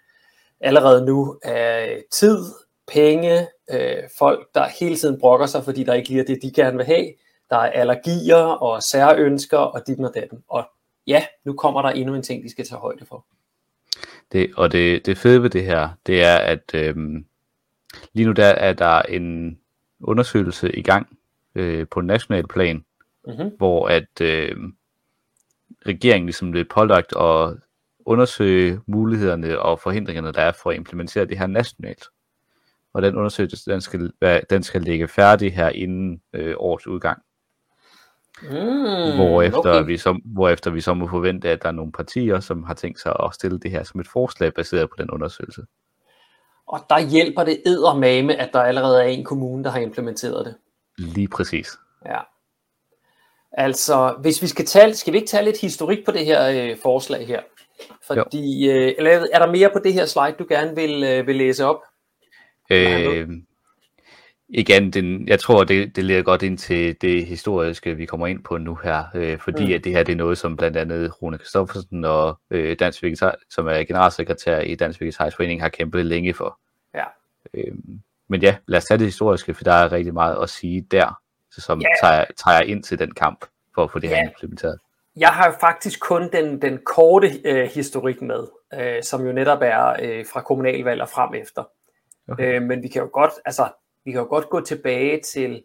allerede 0.60 1.06
nu 1.06 1.38
af 1.42 2.02
tid, 2.10 2.44
penge, 2.88 3.46
øh, 3.70 4.02
folk, 4.18 4.48
der 4.54 4.68
hele 4.80 4.96
tiden 4.96 5.20
brokker 5.20 5.46
sig, 5.46 5.64
fordi 5.64 5.84
der 5.84 5.94
ikke 5.94 6.08
lige 6.08 6.20
er 6.20 6.24
det, 6.24 6.42
de 6.42 6.52
gerne 6.52 6.76
vil 6.76 6.86
have. 6.86 7.12
Der 7.50 7.56
er 7.56 7.70
allergier 7.70 8.36
og 8.36 8.82
særønsker 8.82 9.58
og 9.58 9.86
dit 9.86 10.00
og 10.00 10.14
datten. 10.14 10.44
Og 10.48 10.64
ja, 11.06 11.26
nu 11.44 11.52
kommer 11.52 11.82
der 11.82 11.88
endnu 11.88 12.14
en 12.14 12.22
ting, 12.22 12.44
de 12.44 12.50
skal 12.50 12.66
tage 12.66 12.78
højde 12.78 13.06
for. 13.06 13.26
Det, 14.32 14.50
og 14.56 14.72
det, 14.72 15.06
det 15.06 15.18
fede 15.18 15.42
ved 15.42 15.50
det 15.50 15.64
her, 15.64 15.88
det 16.06 16.24
er, 16.24 16.36
at 16.36 16.74
øhm, 16.74 17.26
lige 18.12 18.26
nu 18.26 18.32
der 18.32 18.46
er 18.46 18.72
der 18.72 19.02
en 19.02 19.58
undersøgelse 20.00 20.72
i 20.72 20.82
gang 20.82 21.18
øh, 21.54 21.86
på 21.90 22.00
national 22.00 22.46
plan, 22.46 22.84
mm-hmm. 23.26 23.50
hvor 23.58 23.88
at 23.88 24.20
øh, 24.20 24.56
regeringen 25.86 26.26
ligesom 26.26 26.50
blev 26.50 26.64
pålagt 26.64 27.16
at 27.16 27.56
undersøge 28.06 28.80
mulighederne 28.86 29.58
og 29.60 29.80
forhindringerne, 29.80 30.32
der 30.32 30.42
er 30.42 30.52
for 30.52 30.70
at 30.70 30.76
implementere 30.76 31.24
det 31.24 31.38
her 31.38 31.46
nationalt. 31.46 32.04
Og 32.92 33.02
den 33.02 33.16
undersøgelse, 33.16 33.70
den 33.70 33.80
skal, 33.80 34.12
den 34.50 34.62
skal 34.62 34.82
ligge 34.82 35.08
færdig 35.08 35.54
her 35.54 35.68
inden 35.68 36.20
øh, 36.32 36.54
årets 36.58 36.86
udgang. 36.86 37.22
Mm, 38.42 39.16
hvorefter, 39.16 39.58
okay. 39.58 39.86
vi 39.86 39.96
så, 39.96 40.20
hvorefter 40.24 40.70
vi 40.70 40.80
så 40.80 40.94
må 40.94 41.08
forvente, 41.08 41.48
at 41.48 41.62
der 41.62 41.68
er 41.68 41.72
nogle 41.72 41.92
partier, 41.92 42.40
som 42.40 42.62
har 42.62 42.74
tænkt 42.74 43.00
sig 43.00 43.16
at 43.24 43.34
stille 43.34 43.58
det 43.58 43.70
her 43.70 43.82
som 43.82 44.00
et 44.00 44.08
forslag 44.08 44.54
baseret 44.54 44.90
på 44.90 44.96
den 44.98 45.10
undersøgelse. 45.10 45.62
Og 46.68 46.80
der 46.90 46.98
hjælper 46.98 47.44
det 47.44 47.62
eddermame, 47.66 48.34
at 48.34 48.50
der 48.52 48.60
allerede 48.60 49.02
er 49.02 49.08
en 49.08 49.24
kommune, 49.24 49.64
der 49.64 49.70
har 49.70 49.80
implementeret 49.80 50.46
det. 50.46 50.54
Lige 50.98 51.28
præcis. 51.28 51.68
Ja. 52.06 52.18
Altså, 53.52 54.16
hvis 54.20 54.42
vi 54.42 54.46
skal 54.46 54.66
tage, 54.66 54.94
skal 54.94 55.12
vi 55.12 55.18
ikke 55.18 55.28
tage 55.28 55.44
lidt 55.44 55.60
historik 55.60 56.04
på 56.04 56.10
det 56.10 56.24
her 56.24 56.48
øh, 56.48 56.76
forslag 56.82 57.26
her? 57.26 57.40
Fordi, 58.06 58.70
øh, 58.70 58.94
eller 58.98 59.26
er 59.32 59.38
der 59.38 59.52
mere 59.52 59.70
på 59.72 59.78
det 59.78 59.92
her 59.92 60.06
slide, 60.06 60.34
du 60.38 60.46
gerne 60.48 60.74
vil, 60.74 61.04
øh, 61.04 61.26
vil 61.26 61.36
læse 61.36 61.64
op? 61.64 61.80
Øh, 62.70 63.28
igen, 64.48 64.90
den, 64.90 65.28
jeg 65.28 65.40
tror, 65.40 65.64
det, 65.64 65.96
det 65.96 66.04
leder 66.04 66.22
godt 66.22 66.42
ind 66.42 66.58
til 66.58 67.00
det 67.00 67.26
historiske, 67.26 67.96
vi 67.96 68.06
kommer 68.06 68.26
ind 68.26 68.44
på 68.44 68.58
nu 68.58 68.74
her, 68.74 69.04
øh, 69.14 69.38
fordi 69.38 69.66
mm. 69.66 69.72
at 69.72 69.84
det 69.84 69.92
her 69.92 70.02
det 70.02 70.12
er 70.12 70.16
noget, 70.16 70.38
som 70.38 70.56
blandt 70.56 70.76
andet 70.76 71.22
Rune 71.22 71.38
Kristoffersen 71.38 72.04
og 72.04 72.38
øh, 72.50 72.76
Dansk 72.78 73.02
Vegetar, 73.02 73.34
som 73.50 73.66
er 73.66 73.84
generalsekretær 73.84 74.60
i 74.60 74.74
Dansk 74.74 75.00
Vegetarisk 75.00 75.36
Forening, 75.36 75.62
har 75.62 75.68
kæmpet 75.68 76.06
længe 76.06 76.34
for. 76.34 76.58
Ja. 76.94 77.04
Øh, 77.54 77.74
men 78.28 78.42
ja, 78.42 78.56
lad 78.66 78.78
os 78.78 78.84
tage 78.84 78.98
det 78.98 79.06
historiske, 79.06 79.54
for 79.54 79.64
der 79.64 79.72
er 79.72 79.92
rigtig 79.92 80.14
meget 80.14 80.42
at 80.42 80.50
sige 80.50 80.86
der, 80.90 81.20
som 81.50 81.80
yeah. 81.80 81.92
tager, 82.02 82.24
tager 82.44 82.60
ind 82.60 82.82
til 82.82 82.98
den 82.98 83.14
kamp 83.14 83.44
for 83.74 83.84
at 83.84 83.90
få 83.90 83.98
det 83.98 84.10
yeah. 84.10 84.18
her 84.18 84.28
implementeret. 84.28 84.78
Jeg 85.16 85.28
har 85.28 85.46
jo 85.46 85.52
faktisk 85.60 86.00
kun 86.00 86.32
den, 86.32 86.62
den 86.62 86.78
korte 86.86 87.30
øh, 87.44 87.70
historik 87.74 88.22
med, 88.22 88.46
øh, 88.74 89.02
som 89.02 89.26
jo 89.26 89.32
netop 89.32 89.58
er 89.62 89.96
øh, 90.02 90.26
fra 90.32 90.40
kommunalvalg 90.40 91.02
og 91.02 91.08
frem 91.08 91.34
efter. 91.34 91.64
Okay. 92.28 92.54
Øh, 92.54 92.62
men 92.62 92.82
vi 92.82 92.88
kan 92.88 93.02
jo 93.02 93.10
godt, 93.12 93.32
altså 93.44 93.68
vi 94.08 94.12
kan 94.12 94.20
jo 94.20 94.26
godt 94.26 94.50
gå 94.50 94.60
tilbage 94.60 95.20
til, 95.20 95.64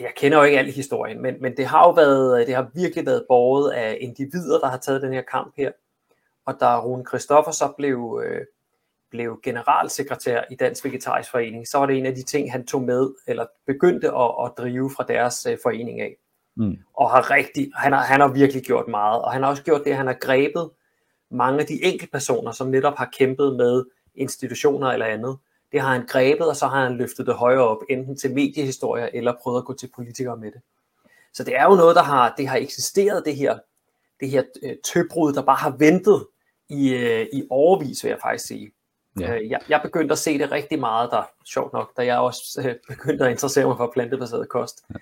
jeg 0.00 0.12
kender 0.16 0.38
jo 0.38 0.44
ikke 0.44 0.58
al 0.58 0.70
historien, 0.70 1.22
men, 1.22 1.34
men 1.40 1.56
det 1.56 1.66
har 1.66 1.86
jo 1.86 1.90
været, 1.90 2.46
det 2.46 2.54
har 2.54 2.70
virkelig 2.74 3.06
været 3.06 3.24
borget 3.28 3.72
af 3.72 3.98
individer, 4.00 4.58
der 4.58 4.66
har 4.66 4.76
taget 4.76 5.02
den 5.02 5.12
her 5.12 5.22
kamp 5.22 5.54
her. 5.56 5.72
Og 6.46 6.54
da 6.60 6.80
Rune 6.80 7.04
Christoffer 7.08 7.52
så 7.52 7.72
blev, 7.76 8.22
øh, 8.24 8.40
blev 9.10 9.40
generalsekretær 9.42 10.42
i 10.50 10.54
Dansk 10.54 10.84
Vegetarisk 10.84 11.30
Forening, 11.30 11.68
så 11.68 11.78
var 11.78 11.86
det 11.86 11.98
en 11.98 12.06
af 12.06 12.14
de 12.14 12.22
ting, 12.22 12.52
han 12.52 12.66
tog 12.66 12.82
med, 12.82 13.10
eller 13.26 13.46
begyndte 13.66 14.08
at, 14.08 14.30
at 14.44 14.52
drive 14.58 14.90
fra 14.96 15.04
deres 15.08 15.46
øh, 15.46 15.58
forening 15.62 16.00
af. 16.00 16.16
Mm. 16.56 16.76
Og 16.94 17.10
har 17.10 17.30
rigtig, 17.30 17.70
han 17.74 17.92
har, 17.92 18.02
han 18.02 18.20
har 18.20 18.28
virkelig 18.28 18.62
gjort 18.62 18.88
meget, 18.88 19.22
og 19.22 19.32
han 19.32 19.42
har 19.42 19.50
også 19.50 19.62
gjort 19.62 19.84
det, 19.84 19.90
at 19.90 19.96
han 19.96 20.06
har 20.06 20.18
grebet 20.20 20.70
mange 21.30 21.60
af 21.60 21.66
de 21.66 21.84
enkelte 21.84 22.12
personer, 22.12 22.52
som 22.52 22.68
netop 22.68 22.98
har 22.98 23.10
kæmpet 23.18 23.56
med 23.56 23.84
institutioner 24.14 24.88
eller 24.88 25.06
andet, 25.06 25.38
det 25.72 25.80
har 25.80 25.92
han 25.92 26.06
grebet, 26.06 26.48
og 26.48 26.56
så 26.56 26.66
har 26.66 26.82
han 26.82 26.96
løftet 26.96 27.26
det 27.26 27.34
højere 27.34 27.68
op, 27.68 27.82
enten 27.90 28.16
til 28.16 28.34
mediehistorier, 28.34 29.08
eller 29.14 29.34
prøvet 29.42 29.58
at 29.58 29.64
gå 29.64 29.72
til 29.72 29.90
politikere 29.96 30.36
med 30.36 30.52
det. 30.52 30.60
Så 31.34 31.44
det 31.44 31.56
er 31.56 31.64
jo 31.64 31.74
noget, 31.74 31.96
der 31.96 32.02
har, 32.02 32.34
det 32.38 32.48
har 32.48 32.56
eksisteret, 32.56 33.22
det 33.24 33.36
her. 33.36 33.58
det 34.20 34.30
her 34.30 34.42
øh, 34.62 34.76
tøbrud, 34.84 35.32
der 35.32 35.42
bare 35.42 35.56
har 35.56 35.76
ventet 35.78 36.26
i, 36.68 36.94
øh, 36.94 37.26
i 37.32 37.42
overvis, 37.50 38.04
vil 38.04 38.10
jeg 38.10 38.18
faktisk 38.22 38.46
sige. 38.46 38.70
Ja. 39.20 39.34
Øh, 39.34 39.50
jeg, 39.50 39.60
jeg 39.68 39.80
begyndte 39.82 40.12
at 40.12 40.18
se 40.18 40.38
det 40.38 40.52
rigtig 40.52 40.80
meget, 40.80 41.10
der 41.10 41.22
sjovt 41.44 41.72
nok, 41.72 41.96
da 41.96 42.04
jeg 42.04 42.18
også 42.18 42.74
begyndte 42.88 43.24
at 43.24 43.30
interessere 43.30 43.66
mig 43.66 43.76
for 43.76 43.90
plantebaseret 43.94 44.48
kost. 44.48 44.84
Ja. 44.90 44.98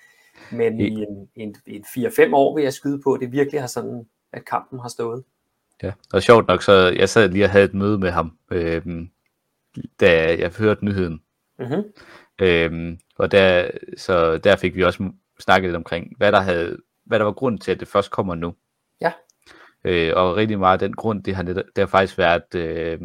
Men 0.50 0.80
i 0.80 0.88
en, 0.88 1.28
en, 1.36 1.56
en 1.66 1.84
4-5 1.84 2.34
år 2.34 2.54
vil 2.54 2.62
jeg 2.62 2.72
skyde 2.72 3.00
på, 3.02 3.12
at 3.12 3.20
det 3.20 3.32
virkelig 3.32 3.60
har 3.60 3.66
sådan, 3.66 4.06
at 4.32 4.44
kampen 4.44 4.80
har 4.80 4.88
stået. 4.88 5.24
Ja, 5.82 5.92
og 6.12 6.22
sjovt 6.22 6.48
nok, 6.48 6.62
så 6.62 6.72
jeg 6.72 7.08
sad 7.08 7.28
lige 7.28 7.44
og 7.44 7.50
havde 7.50 7.64
et 7.64 7.74
møde 7.74 7.98
med 7.98 8.10
ham, 8.10 8.38
øh, 8.50 8.82
da 10.00 10.38
jeg 10.38 10.52
hørte 10.58 10.84
nyheden. 10.84 11.22
Mm-hmm. 11.58 11.84
Øh, 12.38 12.96
og 13.16 13.32
der, 13.32 13.70
så 13.96 14.38
der 14.38 14.56
fik 14.56 14.76
vi 14.76 14.84
også 14.84 15.10
snakket 15.40 15.68
lidt 15.68 15.76
omkring, 15.76 16.16
hvad 16.16 16.32
der, 16.32 16.40
havde, 16.40 16.78
hvad 17.04 17.18
der 17.18 17.24
var 17.24 17.32
grund 17.32 17.58
til, 17.58 17.72
at 17.72 17.80
det 17.80 17.88
først 17.88 18.10
kommer 18.10 18.34
nu. 18.34 18.54
Ja. 19.00 19.12
Øh, 19.84 20.12
og 20.16 20.36
rigtig 20.36 20.58
meget 20.58 20.82
af 20.82 20.88
den 20.88 20.96
grund, 20.96 21.22
det 21.22 21.34
har, 21.34 21.42
det 21.42 21.64
har 21.76 21.86
faktisk 21.86 22.18
været 22.18 22.54
øh, 22.54 23.00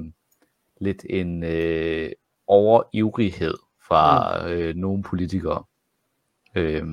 lidt 0.81 1.05
en 1.09 1.43
øh, 1.43 2.11
overivrighed 2.47 3.55
fra 3.81 4.37
mm. 4.41 4.53
øh, 4.53 4.75
nogle 4.75 5.03
politikere. 5.03 5.63
Øh, 6.55 6.83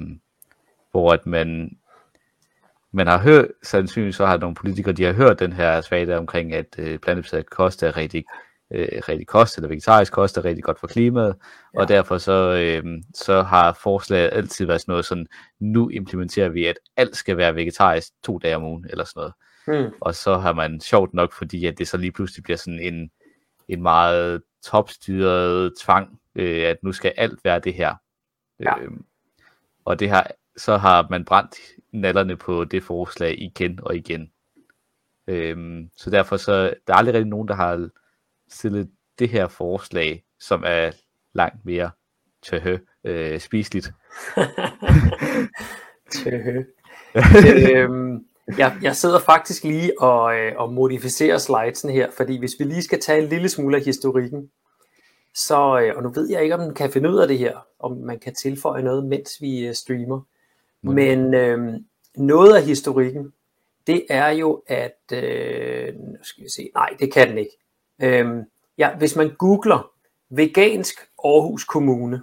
hvor 0.90 1.12
at 1.12 1.26
man, 1.26 1.78
man 2.92 3.06
har 3.06 3.18
hørt, 3.18 3.49
sandsynligvis 3.62 4.16
så 4.16 4.26
har 4.26 4.37
nogle 4.37 4.54
politikere, 4.54 4.95
de 4.95 5.04
har 5.04 5.12
hørt 5.12 5.38
den 5.38 5.52
her 5.52 5.80
svaghed 5.80 6.14
omkring, 6.14 6.52
at 6.52 6.78
øh, 6.78 6.99
plantebaseret 6.99 7.50
kost 7.50 7.83
er 7.83 7.97
rigtig, 7.97 8.25
øh, 8.71 8.89
rigtig 9.09 9.27
kost, 9.27 9.57
eller 9.57 9.69
vegetarisk 9.69 10.13
kost 10.13 10.37
er 10.37 10.45
rigtig 10.45 10.65
godt 10.65 10.81
for 10.81 10.87
klimaet, 10.87 11.37
ja. 11.75 11.81
og 11.81 11.89
derfor 11.89 12.19
så, 12.19 12.55
øh, 12.55 13.03
så 13.15 13.43
har 13.43 13.79
forslaget 13.83 14.31
altid 14.33 14.67
været 14.67 14.81
sådan 14.81 14.93
noget 14.93 15.05
sådan, 15.05 15.27
nu 15.61 15.89
implementerer 15.89 16.49
vi, 16.49 16.67
at 16.67 16.77
alt 16.97 17.17
skal 17.17 17.37
være 17.37 17.55
vegetarisk 17.55 18.09
to 18.25 18.39
dage 18.39 18.57
om 18.57 18.65
ugen, 18.65 18.87
eller 18.91 19.05
sådan 19.05 19.21
noget. 19.21 19.33
Hmm. 19.67 19.95
Og 20.01 20.15
så 20.15 20.39
har 20.39 20.53
man 20.53 20.81
sjovt 20.81 21.15
nok, 21.15 21.33
fordi 21.33 21.67
at 21.67 21.79
det 21.79 21.89
så 21.89 21.97
lige 21.97 22.13
pludselig 22.13 22.45
bliver 22.45 22.57
sådan 22.57 22.81
en, 22.81 23.11
en 23.69 23.83
meget 23.83 24.43
topstyret 24.65 25.73
tvang, 25.81 26.21
øh, 26.35 26.63
at 26.63 26.77
nu 26.83 26.93
skal 26.93 27.13
alt 27.17 27.41
være 27.45 27.59
det 27.59 27.75
her. 27.75 27.95
Ja. 28.61 28.79
Øh, 28.79 28.91
og 29.85 30.01
det 30.01 30.11
har, 30.11 30.31
så 30.57 30.77
har 30.77 31.07
man 31.11 31.25
brændt 31.25 31.57
nallerne 31.93 32.37
på 32.37 32.65
det 32.65 32.83
forslag 32.83 33.39
igen 33.39 33.79
og 33.83 33.97
igen. 33.97 34.31
Øhm, 35.27 35.91
så 35.97 36.11
derfor 36.11 36.37
så, 36.37 36.75
der 36.87 36.93
er 36.93 36.97
aldrig 36.97 37.15
rigtig 37.15 37.29
nogen, 37.29 37.49
der 37.49 37.55
har 37.55 37.89
stillet 38.49 38.91
det 39.19 39.29
her 39.29 39.49
forslag, 39.49 40.25
som 40.41 40.62
er 40.67 40.91
langt 41.33 41.65
mere 41.65 41.91
tøhø, 42.43 42.79
øh, 43.05 43.41
spiseligt. 43.41 43.93
tøhø. 46.25 46.62
øhm, 47.75 48.26
jeg, 48.59 48.76
jeg 48.83 48.97
sidder 48.97 49.21
faktisk 49.21 49.65
lige 49.65 50.00
og, 50.00 50.37
øh, 50.38 50.53
og 50.57 50.73
modificerer 50.73 51.38
slidesen 51.38 51.91
her, 51.91 52.11
fordi 52.17 52.38
hvis 52.38 52.55
vi 52.59 52.65
lige 52.65 52.83
skal 52.83 53.00
tage 53.00 53.23
en 53.23 53.29
lille 53.29 53.49
smule 53.49 53.76
af 53.76 53.83
historikken, 53.85 54.50
så, 55.35 55.81
øh, 55.81 55.97
og 55.97 56.03
nu 56.03 56.09
ved 56.09 56.31
jeg 56.31 56.43
ikke, 56.43 56.55
om 56.55 56.61
man 56.61 56.75
kan 56.75 56.91
finde 56.91 57.11
ud 57.11 57.19
af 57.19 57.29
det 57.29 57.38
her, 57.38 57.67
om 57.79 57.97
man 57.97 58.19
kan 58.19 58.35
tilføje 58.35 58.83
noget, 58.83 59.05
mens 59.05 59.41
vi 59.41 59.67
øh, 59.67 59.75
streamer. 59.75 60.21
Men 60.83 61.35
øh, 61.35 61.81
noget 62.17 62.57
af 62.57 62.62
historikken, 62.62 63.33
det 63.87 64.07
er 64.09 64.29
jo, 64.29 64.62
at, 64.67 65.12
øh, 65.12 65.95
nu 65.95 66.23
skal 66.23 66.45
vi 66.45 66.49
se, 66.49 66.71
nej, 66.75 66.97
det 67.00 67.12
kan 67.12 67.29
den 67.29 67.38
ikke. 67.38 67.59
Øhm, 68.03 68.45
ja, 68.79 68.97
hvis 68.97 69.17
man 69.17 69.35
googler 69.35 69.93
vegansk 70.29 71.11
Aarhus 71.25 71.65
Kommune, 71.65 72.23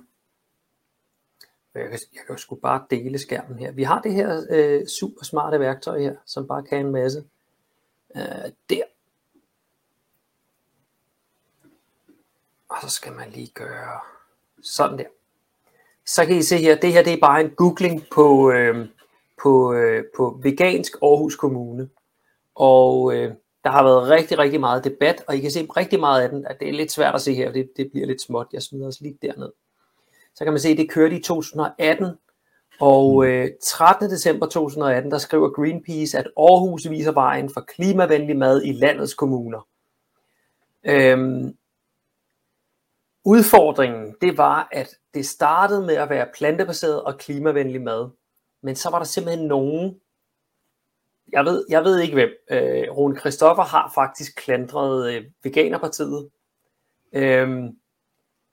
jeg 1.73 1.89
kan, 1.89 1.99
jeg 2.13 2.21
kan 2.25 2.35
jo 2.35 2.37
sgu 2.37 2.55
bare 2.55 2.85
dele 2.89 3.19
skærmen 3.19 3.59
her. 3.59 3.71
Vi 3.71 3.83
har 3.83 4.01
det 4.01 4.13
her 4.13 4.45
øh, 4.49 4.87
super 4.87 5.23
smarte 5.23 5.59
værktøj 5.59 5.99
her, 5.99 6.15
som 6.25 6.47
bare 6.47 6.63
kan 6.63 6.85
en 6.85 6.91
masse. 6.91 7.23
Øh, 8.15 8.51
der. 8.69 8.83
Og 12.69 12.77
så 12.81 12.89
skal 12.89 13.13
man 13.13 13.29
lige 13.29 13.51
gøre 13.53 13.99
sådan 14.61 14.97
der. 14.97 15.05
Så 16.05 16.25
kan 16.25 16.37
I 16.37 16.41
se 16.41 16.57
her, 16.57 16.75
det 16.75 16.93
her 16.93 17.03
det 17.03 17.13
er 17.13 17.21
bare 17.21 17.41
en 17.41 17.49
googling 17.49 18.05
på, 18.11 18.51
øh, 18.51 18.87
på, 19.43 19.73
øh, 19.73 20.05
på 20.15 20.39
vegansk 20.43 20.95
Aarhus 21.01 21.35
Kommune. 21.35 21.89
Og 22.55 23.15
øh, 23.15 23.35
der 23.63 23.69
har 23.69 23.83
været 23.83 24.09
rigtig, 24.09 24.39
rigtig 24.39 24.59
meget 24.59 24.83
debat, 24.83 25.23
og 25.27 25.35
I 25.35 25.39
kan 25.39 25.51
se 25.51 25.67
rigtig 25.77 25.99
meget 25.99 26.23
af 26.23 26.29
den, 26.29 26.47
at 26.47 26.59
det 26.59 26.69
er 26.69 26.73
lidt 26.73 26.91
svært 26.91 27.15
at 27.15 27.21
se 27.21 27.33
her, 27.33 27.51
det, 27.51 27.69
det 27.77 27.91
bliver 27.91 28.07
lidt 28.07 28.21
småt. 28.21 28.47
Jeg 28.53 28.61
smider 28.61 28.87
os 28.87 29.01
lige 29.01 29.17
derned 29.21 29.49
så 30.35 30.43
kan 30.43 30.53
man 30.53 30.59
se, 30.59 30.69
at 30.69 30.77
det 30.77 30.91
kørte 30.91 31.15
i 31.15 31.21
2018, 31.21 32.17
og 32.79 33.25
øh, 33.25 33.49
13. 33.63 34.09
december 34.09 34.45
2018, 34.47 35.11
der 35.11 35.17
skriver 35.17 35.49
Greenpeace, 35.49 36.17
at 36.17 36.27
Aarhus 36.37 36.89
viser 36.89 37.11
vejen 37.11 37.49
for 37.49 37.61
klimavenlig 37.61 38.37
mad 38.37 38.63
i 38.63 38.71
landets 38.71 39.13
kommuner. 39.13 39.67
Øhm, 40.83 41.57
udfordringen, 43.25 44.15
det 44.21 44.37
var, 44.37 44.67
at 44.71 44.95
det 45.13 45.25
startede 45.25 45.85
med 45.85 45.95
at 45.95 46.09
være 46.09 46.27
plantebaseret 46.37 47.03
og 47.03 47.17
klimavenlig 47.17 47.81
mad, 47.81 48.09
men 48.63 48.75
så 48.75 48.89
var 48.89 48.97
der 48.97 49.05
simpelthen 49.05 49.47
nogen, 49.47 49.99
jeg 51.33 51.45
ved, 51.45 51.65
jeg 51.69 51.83
ved 51.83 51.99
ikke 51.99 52.13
hvem, 52.13 52.29
øh, 52.51 52.91
Rune 52.91 53.19
Christoffer 53.19 53.63
har 53.63 53.91
faktisk 53.95 54.35
klandret 54.35 55.13
øh, 55.13 55.23
Veganerpartiet, 55.43 56.29
øhm, 57.13 57.69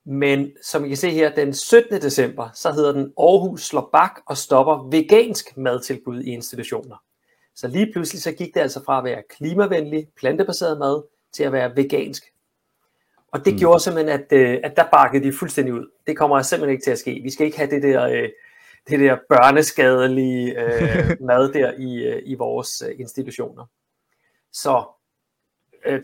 men 0.04 0.50
som 0.62 0.84
I 0.84 0.88
kan 0.88 0.96
se 0.96 1.10
her, 1.10 1.34
den 1.34 1.54
17. 1.54 2.00
december, 2.00 2.48
så 2.54 2.72
hedder 2.72 2.92
den 2.92 3.12
Aarhus 3.18 3.66
slår 3.66 3.88
bak 3.92 4.20
og 4.26 4.36
stopper 4.36 4.88
vegansk 4.90 5.56
madtilbud 5.56 6.20
i 6.20 6.30
institutioner. 6.30 6.96
Så 7.54 7.68
lige 7.68 7.92
pludselig 7.92 8.22
så 8.22 8.32
gik 8.32 8.54
det 8.54 8.60
altså 8.60 8.84
fra 8.84 8.98
at 8.98 9.04
være 9.04 9.22
klimavenlig, 9.30 10.08
plantebaseret 10.16 10.78
mad, 10.78 11.02
til 11.32 11.44
at 11.44 11.52
være 11.52 11.76
vegansk. 11.76 12.24
Og 13.32 13.44
det 13.44 13.52
mm. 13.52 13.58
gjorde 13.58 13.80
simpelthen, 13.80 14.20
at, 14.20 14.32
øh, 14.32 14.60
at 14.64 14.76
der 14.76 14.84
bakkede 14.92 15.24
de 15.24 15.32
fuldstændig 15.32 15.74
ud. 15.74 15.90
Det 16.06 16.16
kommer 16.16 16.42
simpelthen 16.42 16.72
ikke 16.72 16.84
til 16.84 16.90
at 16.90 16.98
ske. 16.98 17.20
Vi 17.22 17.30
skal 17.30 17.46
ikke 17.46 17.58
have 17.58 17.70
det 17.70 17.82
der, 17.82 18.06
øh, 18.06 18.28
det 18.88 19.00
der 19.00 19.18
børneskadelige 19.28 20.60
øh, 20.60 21.16
mad 21.28 21.52
der 21.52 21.72
i, 21.78 22.20
i 22.20 22.34
vores 22.34 22.82
institutioner. 22.98 23.66
Så 24.52 24.84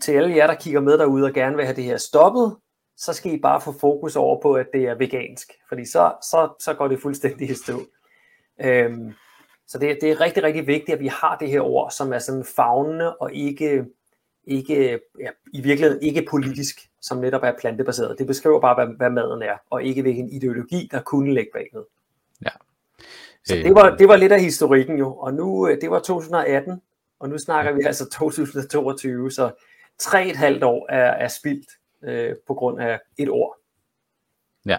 til 0.01 0.11
alle 0.11 0.35
jer, 0.35 0.47
der 0.47 0.55
kigger 0.55 0.81
med 0.81 0.97
derude 0.97 1.25
og 1.25 1.33
gerne 1.33 1.55
vil 1.55 1.65
have 1.65 1.75
det 1.75 1.83
her 1.83 1.97
stoppet, 1.97 2.55
så 2.97 3.13
skal 3.13 3.33
I 3.33 3.39
bare 3.39 3.61
få 3.61 3.71
fokus 3.79 4.15
over 4.15 4.41
på, 4.41 4.53
at 4.53 4.67
det 4.73 4.83
er 4.83 4.95
vegansk, 4.95 5.51
fordi 5.69 5.85
så, 5.85 6.13
så, 6.21 6.49
så 6.59 6.73
går 6.73 6.87
det 6.87 7.01
fuldstændig 7.01 7.49
i 7.49 7.53
stå. 7.53 7.81
Øhm, 8.61 9.13
så 9.67 9.77
det, 9.79 9.97
det 10.01 10.11
er 10.11 10.21
rigtig, 10.21 10.43
rigtig 10.43 10.67
vigtigt, 10.67 10.95
at 10.95 10.99
vi 10.99 11.07
har 11.07 11.37
det 11.37 11.49
her 11.49 11.61
ord, 11.61 11.91
som 11.91 12.13
er 12.13 12.19
sådan 12.19 12.45
fagnende 12.55 13.17
og 13.17 13.33
ikke, 13.33 13.85
ikke 14.43 14.99
ja, 15.19 15.29
i 15.53 15.61
virkeligheden 15.61 16.03
ikke 16.03 16.27
politisk, 16.29 16.79
som 17.01 17.17
netop 17.17 17.43
er 17.43 17.53
plantebaseret. 17.59 18.19
Det 18.19 18.27
beskriver 18.27 18.61
bare, 18.61 18.75
hvad, 18.75 18.95
hvad 18.97 19.09
maden 19.09 19.41
er, 19.41 19.57
og 19.69 19.83
ikke 19.83 20.01
hvilken 20.01 20.29
ideologi, 20.29 20.89
der 20.91 21.01
kunne 21.01 21.33
ligge 21.33 21.51
bagved. 21.53 21.85
Ja. 22.45 22.49
Så 23.47 23.55
det 23.55 23.75
var, 23.75 23.95
det 23.95 24.07
var 24.07 24.15
lidt 24.15 24.31
af 24.31 24.41
historikken 24.41 24.97
jo, 24.97 25.13
og 25.13 25.33
nu, 25.33 25.67
øh, 25.67 25.81
det 25.81 25.91
var 25.91 25.99
2018, 25.99 26.81
og 27.19 27.29
nu 27.29 27.37
snakker 27.37 27.71
vi 27.71 27.81
altså 27.85 28.09
2022, 28.09 29.31
så 29.31 29.51
tre 29.99 30.27
et 30.27 30.35
halvt 30.35 30.63
år 30.63 30.87
er, 30.89 31.11
er 31.11 31.27
spildt 31.27 31.69
øh, 32.03 32.35
på 32.47 32.53
grund 32.53 32.81
af 32.81 32.99
et 33.17 33.29
ord. 33.29 33.57
Ja, 34.65 34.77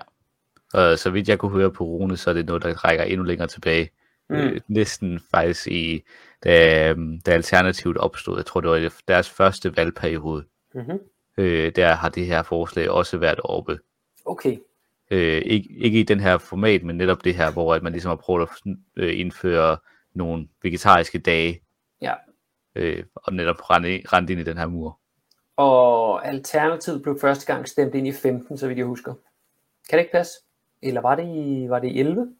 og 0.74 0.98
så 0.98 1.10
vidt 1.10 1.28
jeg 1.28 1.38
kunne 1.38 1.52
høre 1.52 1.70
på 1.70 1.84
Rune, 1.84 2.16
så 2.16 2.30
er 2.30 2.34
det 2.34 2.46
noget, 2.46 2.62
der 2.62 2.84
rækker 2.84 3.04
endnu 3.04 3.24
længere 3.24 3.48
tilbage. 3.48 3.90
Mm. 4.30 4.36
Øh, 4.36 4.60
næsten 4.68 5.20
faktisk 5.30 5.68
i, 5.68 6.04
da, 6.44 6.94
da 7.26 7.30
Alternativet 7.30 7.96
opstod, 7.96 8.36
jeg 8.36 8.46
tror 8.46 8.60
det 8.60 8.70
var 8.70 8.92
deres 9.08 9.30
første 9.30 9.76
valgperiode, 9.76 10.44
mm-hmm. 10.74 10.98
øh, 11.38 11.72
der 11.76 11.94
har 11.94 12.08
det 12.08 12.26
her 12.26 12.42
forslag 12.42 12.90
også 12.90 13.18
været 13.18 13.40
oppe. 13.44 13.78
Okay. 14.24 14.56
Øh, 15.10 15.42
ikke, 15.44 15.68
ikke 15.76 16.00
i 16.00 16.02
den 16.02 16.20
her 16.20 16.38
format, 16.38 16.82
men 16.82 16.96
netop 16.96 17.24
det 17.24 17.34
her, 17.34 17.52
hvor 17.52 17.74
at 17.74 17.82
man 17.82 17.92
ligesom 17.92 18.08
har 18.08 18.16
prøvet 18.16 18.42
at 18.42 18.72
øh, 18.96 19.20
indføre 19.20 19.76
nogle 20.14 20.48
vegetariske 20.62 21.18
dage. 21.18 21.60
Ja. 22.02 22.14
Øh, 22.74 23.04
og 23.14 23.32
netop 23.32 23.70
rende, 23.70 24.02
rende 24.12 24.32
ind 24.32 24.40
i 24.40 24.44
den 24.44 24.58
her 24.58 24.66
mur. 24.66 24.98
Og 25.56 26.26
Alternativet 26.26 27.02
blev 27.02 27.20
første 27.20 27.52
gang 27.52 27.68
stemt 27.68 27.94
ind 27.94 28.06
i 28.06 28.12
15, 28.12 28.58
så 28.58 28.66
vidt 28.66 28.78
jeg 28.78 28.86
husker. 28.86 29.14
Kan 29.88 29.98
det 29.98 30.04
ikke 30.04 30.12
passe? 30.12 30.32
Eller 30.82 31.00
var 31.00 31.14
det 31.14 31.24
i, 31.24 31.66
var 31.68 31.78
det 31.78 31.88
i 31.88 32.00
11? 32.00 32.34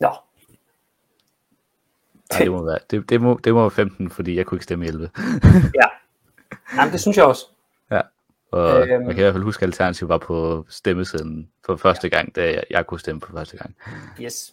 Nå. 0.00 0.10
Nej, 2.32 2.40
det 2.40 2.50
må 2.50 2.64
være, 2.64 2.78
det, 2.90 3.10
det, 3.10 3.20
må, 3.20 3.40
det 3.44 3.54
må 3.54 3.60
være 3.60 3.70
15, 3.70 4.10
fordi 4.10 4.36
jeg 4.36 4.46
kunne 4.46 4.56
ikke 4.56 4.64
stemme 4.64 4.84
i 4.84 4.88
11. 4.88 5.10
ja. 5.74 5.86
Jamen, 6.76 6.92
det 6.92 7.00
synes 7.00 7.16
jeg 7.16 7.24
også. 7.24 7.46
Og 8.56 8.88
øhm, 8.88 9.06
jeg 9.06 9.14
kan 9.14 9.18
i 9.18 9.22
hvert 9.22 9.34
fald 9.34 9.44
huske, 9.44 9.62
at 9.62 9.68
Alternativet 9.68 10.08
var 10.08 10.18
på 10.18 10.66
stemmesedlen 10.68 11.50
for 11.66 11.76
første 11.76 12.08
gang, 12.08 12.36
da 12.36 12.44
jeg, 12.44 12.64
jeg 12.70 12.86
kunne 12.86 13.00
stemme 13.00 13.20
for 13.20 13.32
første 13.32 13.56
gang. 13.56 13.76
Yes. 14.20 14.52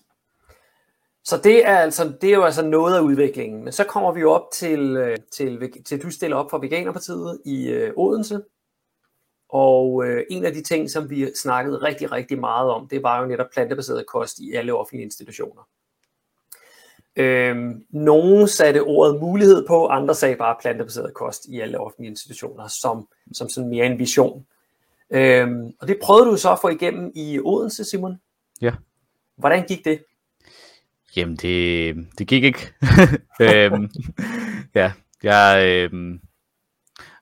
Så 1.23 1.39
det 1.43 1.67
er, 1.67 1.77
altså, 1.77 2.13
det 2.21 2.29
er 2.29 2.33
jo 2.33 2.43
altså 2.43 2.65
noget 2.65 2.95
af 2.97 3.01
udviklingen. 3.01 3.63
Men 3.63 3.73
så 3.73 3.83
kommer 3.83 4.11
vi 4.11 4.19
jo 4.19 4.31
op 4.31 4.45
til, 4.53 4.97
øh, 4.97 5.17
til, 5.31 5.71
til 5.85 6.03
du 6.03 6.11
stiller 6.11 6.37
op 6.37 6.49
for 6.49 6.57
Veganerpartiet 6.57 7.41
i 7.45 7.69
øh, 7.69 7.93
Odense. 7.97 8.41
Og 9.49 10.05
øh, 10.05 10.23
en 10.29 10.45
af 10.45 10.53
de 10.53 10.61
ting, 10.61 10.89
som 10.89 11.09
vi 11.09 11.35
snakkede 11.35 11.77
rigtig, 11.77 12.11
rigtig 12.11 12.39
meget 12.39 12.69
om, 12.69 12.87
det 12.87 13.03
var 13.03 13.21
jo 13.21 13.27
netop 13.27 13.47
plantebaseret 13.53 14.05
kost 14.07 14.39
i 14.39 14.53
alle 14.53 14.75
offentlige 14.75 15.03
institutioner. 15.03 15.67
Øhm, 17.15 17.85
nogen 17.89 18.47
satte 18.47 18.83
ordet 18.83 19.21
mulighed 19.21 19.67
på, 19.67 19.87
andre 19.87 20.15
sagde 20.15 20.35
bare 20.35 20.55
plantebaseret 20.61 21.13
kost 21.13 21.45
i 21.45 21.59
alle 21.59 21.79
offentlige 21.79 22.09
institutioner, 22.09 22.67
som, 22.67 23.07
som 23.33 23.49
sådan 23.49 23.69
mere 23.69 23.85
en 23.85 23.99
vision. 23.99 24.45
Øhm, 25.09 25.73
og 25.81 25.87
det 25.87 25.99
prøvede 26.03 26.25
du 26.25 26.37
så 26.37 26.51
at 26.51 26.59
få 26.61 26.69
igennem 26.69 27.11
i 27.15 27.39
Odense, 27.39 27.83
Simon. 27.83 28.21
Ja. 28.61 28.71
Hvordan 29.37 29.65
gik 29.67 29.85
det? 29.85 30.03
Jamen, 31.15 31.35
det, 31.35 31.95
det 32.17 32.27
gik 32.27 32.43
ikke. 32.43 32.73
øhm, 33.41 33.89
ja, 34.75 34.91
jeg, 35.23 35.63
øhm, 35.67 36.21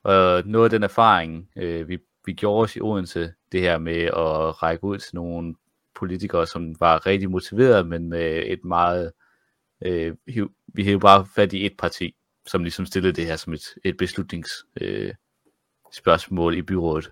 og 0.02 0.42
noget 0.46 0.64
af 0.64 0.70
den 0.70 0.82
erfaring, 0.82 1.48
øh, 1.56 1.88
vi, 1.88 1.98
vi 2.26 2.32
gjorde 2.32 2.62
os 2.62 2.76
i 2.76 2.80
Odense, 2.80 3.32
det 3.52 3.60
her 3.60 3.78
med 3.78 4.02
at 4.02 4.62
række 4.62 4.84
ud 4.84 4.98
til 4.98 5.14
nogle 5.14 5.54
politikere, 5.94 6.46
som 6.46 6.80
var 6.80 7.06
rigtig 7.06 7.30
motiveret, 7.30 7.88
men 7.88 8.08
med 8.08 8.42
et 8.46 8.64
meget, 8.64 9.12
øh, 9.84 10.14
vi 10.74 10.84
havde 10.84 11.00
bare 11.00 11.26
fat 11.34 11.52
i 11.52 11.66
et 11.66 11.76
parti, 11.78 12.14
som 12.46 12.62
ligesom 12.62 12.86
stillede 12.86 13.12
det 13.12 13.26
her 13.26 13.36
som 13.36 13.52
et, 13.52 13.64
et 13.84 13.96
beslutningsspørgsmål 13.96 16.52
øh, 16.52 16.58
i 16.58 16.62
byrådet 16.62 17.10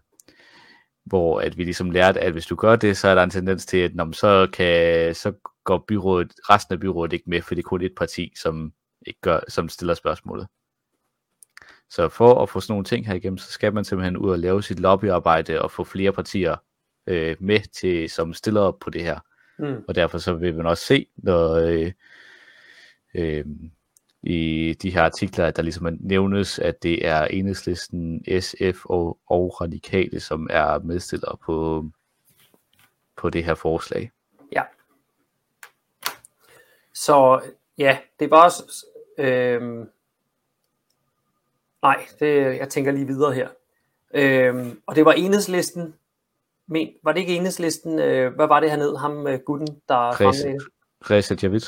hvor 1.04 1.40
at 1.40 1.58
vi 1.58 1.64
ligesom 1.64 1.90
lærte, 1.90 2.20
at 2.20 2.32
hvis 2.32 2.46
du 2.46 2.56
gør 2.56 2.76
det, 2.76 2.96
så 2.96 3.08
er 3.08 3.14
der 3.14 3.22
en 3.22 3.30
tendens 3.30 3.66
til, 3.66 3.78
at 3.78 3.94
når 3.94 4.12
så, 4.12 4.48
kan, 4.52 5.14
så 5.14 5.32
går 5.64 5.84
byrådet, 5.88 6.32
resten 6.50 6.72
af 6.72 6.80
byrådet 6.80 7.12
ikke 7.12 7.30
med, 7.30 7.42
for 7.42 7.54
det 7.54 7.62
er 7.62 7.68
kun 7.68 7.82
et 7.82 7.94
parti, 7.96 8.32
som, 8.42 8.72
ikke 9.06 9.20
gør, 9.20 9.40
som 9.48 9.68
stiller 9.68 9.94
spørgsmålet. 9.94 10.46
Så 11.90 12.08
for 12.08 12.42
at 12.42 12.48
få 12.48 12.60
sådan 12.60 12.72
nogle 12.72 12.84
ting 12.84 13.06
her 13.06 13.14
igennem, 13.14 13.38
så 13.38 13.52
skal 13.52 13.74
man 13.74 13.84
simpelthen 13.84 14.16
ud 14.16 14.30
og 14.30 14.38
lave 14.38 14.62
sit 14.62 14.80
lobbyarbejde 14.80 15.62
og 15.62 15.70
få 15.70 15.84
flere 15.84 16.12
partier 16.12 16.56
øh, 17.06 17.36
med 17.40 17.60
til, 17.60 18.10
som 18.10 18.34
stiller 18.34 18.60
op 18.60 18.78
på 18.78 18.90
det 18.90 19.02
her. 19.02 19.18
Mm. 19.58 19.84
Og 19.88 19.94
derfor 19.94 20.18
så 20.18 20.34
vil 20.34 20.56
man 20.56 20.66
også 20.66 20.84
se, 20.84 21.06
når 21.16 21.54
øh, 21.54 21.92
øh, 23.14 23.44
i 24.22 24.76
de 24.82 24.90
her 24.90 25.02
artikler, 25.02 25.50
der 25.50 25.62
ligesom 25.62 25.98
nævnes, 26.00 26.58
at 26.58 26.82
det 26.82 27.06
er 27.06 27.24
enhedslisten, 27.24 28.24
SF 28.40 28.84
og, 28.84 29.18
og 29.26 29.60
radikale, 29.60 30.20
som 30.20 30.46
er 30.50 30.78
medstillere 30.78 31.36
på, 31.36 31.86
på 33.16 33.30
det 33.30 33.44
her 33.44 33.54
forslag. 33.54 34.10
Ja. 34.52 34.62
Så 36.94 37.40
ja, 37.78 37.98
det 38.20 38.30
var 38.30 38.44
også... 38.44 38.86
Øh... 39.18 39.86
Nej, 41.82 42.06
det, 42.20 42.58
jeg 42.58 42.68
tænker 42.68 42.92
lige 42.92 43.06
videre 43.06 43.32
her. 43.32 43.48
Øh, 44.14 44.76
og 44.86 44.96
det 44.96 45.04
var 45.04 45.12
enhedslisten, 45.12 45.94
men 46.66 46.88
var 47.02 47.12
det 47.12 47.20
ikke 47.20 47.36
enhedslisten, 47.36 47.98
øh, 47.98 48.34
hvad 48.34 48.46
var 48.46 48.60
det 48.60 48.70
hernede, 48.70 48.98
ham 48.98 49.26
øh, 49.26 49.38
gutten, 49.38 49.80
der 49.88 50.12
fremlagde 50.12 50.58
Reza 51.10 51.36
Javid. 51.42 51.60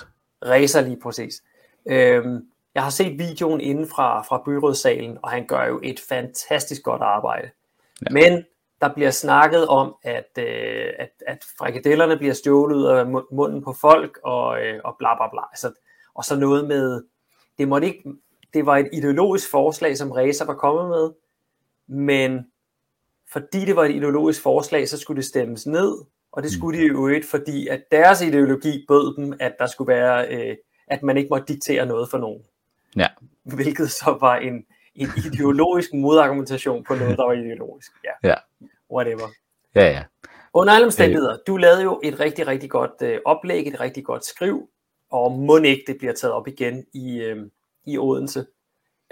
Reza 0.47 0.81
lige 0.81 1.01
præcis. 1.03 1.43
Øhm, 1.87 2.47
jeg 2.75 2.83
har 2.83 2.91
set 2.91 3.19
videoen 3.19 3.61
inden 3.61 3.89
fra, 3.89 4.23
fra 4.23 4.43
byrådssalen, 4.45 5.19
og 5.23 5.31
han 5.31 5.47
gør 5.47 5.67
jo 5.67 5.81
et 5.83 6.01
fantastisk 6.09 6.83
godt 6.83 7.03
arbejde. 7.03 7.51
Ja. 8.03 8.13
Men 8.13 8.45
der 8.81 8.95
bliver 8.95 9.11
snakket 9.11 9.69
om, 9.69 9.95
at, 10.03 10.39
øh, 10.39 10.89
at, 10.99 11.11
at 11.27 11.45
frikadellerne 11.59 12.17
bliver 12.17 12.35
stjålet 12.35 12.77
ud 12.77 12.85
af 12.85 13.07
munden 13.33 13.63
på 13.63 13.73
folk, 13.73 14.19
og, 14.25 14.65
øh, 14.65 14.81
og 14.85 14.97
bla 14.99 15.15
bla 15.15 15.29
bla. 15.31 15.43
Altså, 15.51 15.73
og 16.15 16.25
så 16.25 16.37
noget 16.37 16.69
med, 16.69 17.05
det, 17.59 17.69
måtte 17.69 17.87
ikke, 17.87 18.03
det 18.55 18.67
var 18.67 18.77
et 18.77 18.89
ideologisk 18.93 19.51
forslag, 19.51 19.97
som 19.97 20.11
Reza 20.11 20.45
var 20.45 20.55
kommet 20.55 20.89
med, 20.89 21.11
men 21.87 22.47
fordi 23.33 23.65
det 23.65 23.77
var 23.77 23.85
et 23.85 23.95
ideologisk 23.95 24.43
forslag, 24.43 24.89
så 24.89 24.99
skulle 24.99 25.17
det 25.17 25.25
stemmes 25.25 25.67
ned, 25.67 25.99
og 26.33 26.43
det 26.43 26.51
mm. 26.53 26.59
skulle 26.59 26.79
de 26.79 26.87
jo 26.87 27.09
ikke, 27.09 27.27
fordi 27.27 27.69
at 27.69 27.83
deres 27.91 28.23
ideologi 28.23 28.85
bød 28.89 29.17
dem, 29.17 29.33
at 29.41 29.55
der 29.59 29.67
skulle 29.67 29.89
være, 29.89 30.29
øh, 30.29 30.57
at 30.87 31.03
man 31.03 31.17
ikke 31.17 31.29
måtte 31.31 31.53
diktere 31.55 31.87
noget 31.87 32.11
for 32.11 32.19
nogen. 32.19 32.43
Ja. 32.97 33.07
Hvilket 33.45 33.91
så 33.91 34.19
var 34.21 34.37
en, 34.37 34.65
en 34.95 35.09
ideologisk 35.27 35.95
modargumentation 35.95 36.85
på 36.85 36.95
noget, 36.95 37.19
der 37.19 37.25
var 37.25 37.33
ideologisk. 37.33 37.93
Ja. 38.05 38.29
ja. 38.29 38.35
Whatever. 38.91 39.29
Ja, 39.75 39.91
ja. 39.91 40.05
Under 40.55 40.73
alle 40.73 40.87
omstændigheder, 40.87 41.39
du 41.47 41.57
lavede 41.57 41.83
jo 41.83 42.01
et 42.05 42.21
rigtig, 42.21 42.47
rigtig 42.47 42.71
godt 42.71 43.03
øh, 43.03 43.19
oplæg, 43.25 43.67
et 43.67 43.81
rigtig 43.81 44.05
godt 44.05 44.25
skriv, 44.25 44.69
og 45.11 45.33
må 45.33 45.57
ikke 45.57 45.85
det 45.87 45.99
bliver 45.99 46.13
taget 46.13 46.35
op 46.35 46.49
igen 46.49 46.87
i, 46.93 47.21
øh, 47.21 47.47
i 47.85 47.99
Odense. 47.99 48.47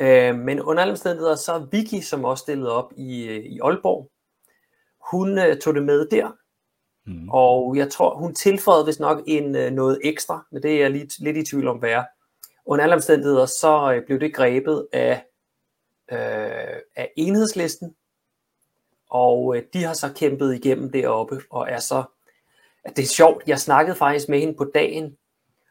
Øh, 0.00 0.38
men 0.38 0.60
under 0.60 0.82
alle 0.82 0.90
omstændigheder, 0.90 1.34
så 1.34 1.52
er 1.52 1.66
Vicky, 1.72 2.02
som 2.02 2.24
også 2.24 2.42
stillede 2.42 2.72
op 2.72 2.92
i, 2.96 3.28
øh, 3.28 3.44
i 3.44 3.60
Aalborg, 3.62 4.10
hun 5.10 5.38
øh, 5.38 5.58
tog 5.58 5.74
det 5.74 5.82
med 5.82 6.06
der, 6.10 6.36
mm. 7.06 7.28
og 7.28 7.76
jeg 7.76 7.90
tror, 7.90 8.14
hun 8.14 8.34
tilføjede 8.34 8.86
vist 8.86 9.00
nok 9.00 9.22
en, 9.26 9.56
øh, 9.56 9.70
noget 9.70 10.00
ekstra, 10.04 10.46
men 10.52 10.62
det 10.62 10.74
er 10.74 10.80
jeg 10.80 10.90
lidt, 10.90 11.20
lidt 11.20 11.36
i 11.36 11.44
tvivl 11.44 11.68
om, 11.68 11.78
hvad 11.78 11.90
er. 11.90 12.04
Under 12.66 12.82
alle 12.82 12.94
omstændigheder, 12.94 13.46
så 13.46 13.92
øh, 13.92 14.06
blev 14.06 14.20
det 14.20 14.34
grebet 14.34 14.86
af, 14.92 15.24
øh, 16.12 16.80
af 16.96 17.12
enhedslisten, 17.16 17.94
og 19.10 19.56
øh, 19.56 19.62
de 19.72 19.84
har 19.84 19.94
så 19.94 20.12
kæmpet 20.16 20.54
igennem 20.54 20.92
deroppe, 20.92 21.40
og 21.50 21.70
er 21.70 21.78
så, 21.78 22.02
at 22.84 22.96
det 22.96 23.02
er 23.02 23.06
sjovt, 23.06 23.42
jeg 23.46 23.60
snakkede 23.60 23.96
faktisk 23.96 24.28
med 24.28 24.40
hende 24.40 24.54
på 24.54 24.64
dagen, 24.64 25.16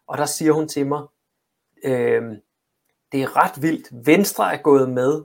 og 0.07 0.17
der 0.17 0.25
siger 0.25 0.51
hun 0.51 0.67
til 0.67 0.87
mig, 0.87 1.03
øh, 1.83 2.23
det 3.11 3.21
er 3.21 3.37
ret 3.37 3.61
vildt, 3.61 4.05
Venstre 4.07 4.53
er 4.53 4.57
gået 4.57 4.89
med, 4.89 5.23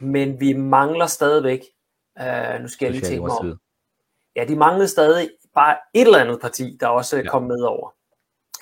men 0.00 0.40
vi 0.40 0.52
mangler 0.52 1.06
stadigvæk, 1.06 1.60
øh, 2.18 2.60
nu 2.60 2.68
skal 2.68 2.86
jeg 2.86 2.92
lige 2.92 3.04
tænke 3.04 3.26
mig 3.26 3.30
om, 3.30 3.58
ja, 4.36 4.44
de 4.44 4.56
manglede 4.56 4.88
stadig 4.88 5.30
bare 5.54 5.76
et 5.94 6.06
eller 6.06 6.18
andet 6.18 6.40
parti, 6.40 6.76
der 6.80 6.86
også 6.86 7.16
ja. 7.16 7.30
kom 7.30 7.42
med 7.42 7.60
over, 7.60 7.94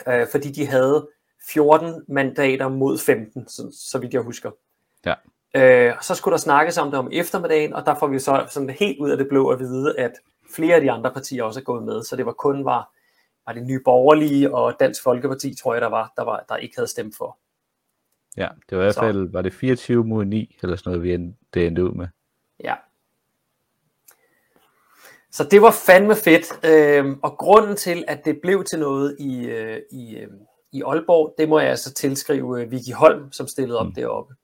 øh, 0.09 0.27
fordi 0.31 0.51
de 0.51 0.67
havde 0.67 1.09
14 1.49 2.05
mandater 2.09 2.69
mod 2.69 2.99
15, 2.99 3.49
så, 3.49 3.77
så 3.91 3.99
vidt 3.99 4.15
jeg 4.15 4.23
husker. 4.23 4.51
Ja. 5.07 5.15
Øh, 5.55 5.95
så 6.03 6.15
skulle 6.15 6.33
der 6.33 6.39
snakkes 6.39 6.79
om 6.79 6.91
det 6.91 6.99
om 6.99 7.09
eftermiddagen, 7.13 7.73
og 7.73 7.87
der 7.87 7.95
får 7.95 8.07
vi 8.07 8.19
så 8.19 8.47
sådan 8.51 8.71
helt 8.71 8.99
ud 8.99 9.11
af 9.11 9.17
det 9.17 9.29
blå 9.29 9.49
at 9.49 9.59
vide, 9.59 9.99
at 9.99 10.13
flere 10.55 10.75
af 10.75 10.81
de 10.81 10.91
andre 10.91 11.13
partier 11.13 11.43
også 11.43 11.61
er 11.61 11.65
gået 11.65 11.83
med, 11.83 12.03
så 12.03 12.17
det 12.17 12.27
var 12.27 12.33
kun 12.33 12.65
var, 12.65 12.93
var 13.47 13.53
det 13.53 13.67
nye 13.67 13.81
borgerlige 13.85 14.55
og 14.55 14.77
Dansk 14.81 15.03
Folkeparti, 15.03 15.55
tror 15.55 15.75
jeg, 15.75 15.81
der 15.81 15.89
var, 15.89 16.13
der, 16.17 16.25
var, 16.25 16.45
der 16.49 16.57
ikke 16.57 16.77
havde 16.77 16.89
stemt 16.89 17.17
for. 17.17 17.39
Ja, 18.37 18.49
det 18.71 18.79
var 18.79 18.85
i 18.85 18.87
hvert 18.87 18.95
fald, 18.95 19.33
var 19.33 19.43
det 19.43 19.53
24 19.53 20.05
mod 20.05 20.25
9, 20.25 20.59
eller 20.63 20.77
sådan 20.77 20.91
noget, 20.91 21.03
vi 21.03 21.15
endte, 21.15 21.39
det 21.55 21.67
endte 21.67 21.85
ud 21.85 21.91
med. 21.91 22.07
Ja. 22.65 22.75
Så 25.35 25.45
det 25.45 25.63
var 25.63 25.71
fandme 25.71 26.17
fedt, 26.17 26.65
øh, 26.65 27.17
og 27.23 27.39
grunden 27.39 27.77
til, 27.77 28.05
at 28.09 28.25
det 28.25 28.41
blev 28.43 28.65
til 28.65 28.79
noget 28.79 29.17
i, 29.19 29.45
øh, 29.45 29.81
i, 29.91 30.17
øh, 30.17 30.29
i 30.73 30.83
Aalborg, 30.83 31.35
det 31.39 31.49
må 31.49 31.59
jeg 31.59 31.71
altså 31.71 31.95
tilskrive 31.95 32.45
uh, 32.45 32.71
Vicky 32.71 32.93
Holm, 32.93 33.33
som 33.33 33.47
stillede 33.47 33.79
op 33.79 33.87
mm. 33.87 33.93
deroppe. 33.93 34.35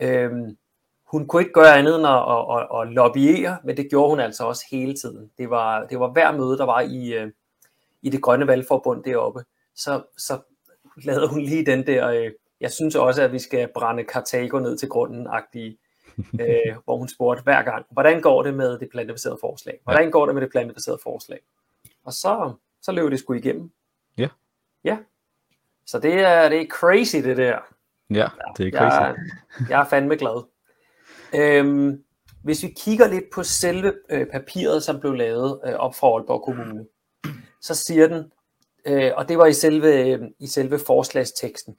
Øhm, 0.00 0.56
hun 1.04 1.26
kunne 1.26 1.42
ikke 1.42 1.52
gøre 1.52 1.78
andet 1.78 1.96
end 1.96 2.06
at, 2.06 2.12
at, 2.12 2.56
at, 2.56 2.80
at 2.80 2.94
lobbyere, 2.94 3.58
men 3.64 3.76
det 3.76 3.90
gjorde 3.90 4.10
hun 4.10 4.20
altså 4.20 4.44
også 4.44 4.64
hele 4.70 4.94
tiden. 4.94 5.30
Det 5.38 5.50
var, 5.50 5.86
det 5.86 6.00
var 6.00 6.08
hver 6.08 6.32
møde, 6.32 6.58
der 6.58 6.64
var 6.64 6.80
i, 6.80 7.30
i 8.02 8.10
det 8.10 8.22
grønne 8.22 8.46
valgforbund 8.46 9.04
deroppe. 9.04 9.44
Så, 9.76 10.02
så 10.18 10.38
lavede 11.04 11.28
hun 11.28 11.40
lige 11.40 11.66
den 11.66 11.86
der, 11.86 12.26
uh, 12.26 12.32
jeg 12.60 12.72
synes 12.72 12.94
også, 12.94 13.22
at 13.22 13.32
vi 13.32 13.38
skal 13.38 13.68
brænde 13.74 14.04
Kartago 14.04 14.58
ned 14.58 14.78
til 14.78 14.88
grunden, 14.88 15.26
uh, 16.18 16.76
hvor 16.84 16.96
hun 16.96 17.08
spurgte 17.08 17.42
hver 17.42 17.62
gang, 17.62 17.86
hvordan 17.90 18.20
går 18.20 18.42
det 18.42 18.54
med 18.54 18.78
det 18.78 18.88
plantebaserede 18.90 19.38
forslag? 19.40 19.78
Hvordan 19.84 20.10
går 20.10 20.26
det 20.26 20.34
med 20.34 20.42
det 20.42 20.50
plantebaserede 20.50 21.00
forslag? 21.02 21.38
Og 22.04 22.12
så, 22.12 22.52
så 22.82 22.92
løb 22.92 23.10
det 23.10 23.18
sgu 23.18 23.32
igennem. 23.32 23.70
Ja. 24.18 24.28
Ja, 24.84 24.98
så 25.86 25.98
det 25.98 26.14
er, 26.14 26.48
det 26.48 26.60
er 26.60 26.66
crazy, 26.66 27.16
det 27.16 27.36
der. 27.36 27.58
Ja, 28.10 28.28
det 28.56 28.66
er 28.66 28.78
crazy. 28.78 28.96
Jeg, 28.96 29.16
jeg 29.70 29.80
er 29.80 29.84
fandme 29.84 30.16
glad. 30.16 30.44
Øhm, 31.34 32.04
hvis 32.42 32.62
vi 32.62 32.74
kigger 32.76 33.08
lidt 33.08 33.24
på 33.34 33.42
selve 33.42 33.94
øh, 34.10 34.26
papiret, 34.26 34.82
som 34.82 35.00
blev 35.00 35.12
lavet 35.12 35.60
øh, 35.66 35.74
op 35.74 35.94
fra 35.94 36.06
Aalborg 36.06 36.44
Kommune, 36.44 36.86
så 37.60 37.74
siger 37.74 38.06
den, 38.06 38.32
øh, 38.84 39.12
og 39.16 39.28
det 39.28 39.38
var 39.38 39.46
i 39.46 39.52
selve, 39.52 40.08
øh, 40.08 40.20
i 40.38 40.46
selve 40.46 40.78
forslagsteksten, 40.78 41.76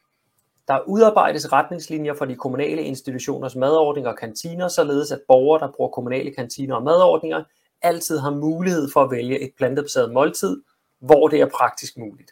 der 0.67 0.79
udarbejdes 0.87 1.51
retningslinjer 1.51 2.13
for 2.13 2.25
de 2.25 2.35
kommunale 2.35 2.81
institutioners 2.81 3.55
madordninger 3.55 4.11
og 4.11 4.17
kantiner, 4.17 4.67
således 4.67 5.11
at 5.11 5.21
borgere, 5.27 5.59
der 5.59 5.71
bruger 5.71 5.89
kommunale 5.89 6.31
kantiner 6.31 6.75
og 6.75 6.83
madordninger, 6.83 7.43
altid 7.81 8.19
har 8.19 8.31
mulighed 8.31 8.89
for 8.93 9.03
at 9.03 9.11
vælge 9.11 9.39
et 9.39 9.51
plantebaseret 9.57 10.13
måltid, 10.13 10.61
hvor 10.99 11.27
det 11.27 11.41
er 11.41 11.45
praktisk 11.45 11.97
muligt. 11.97 12.31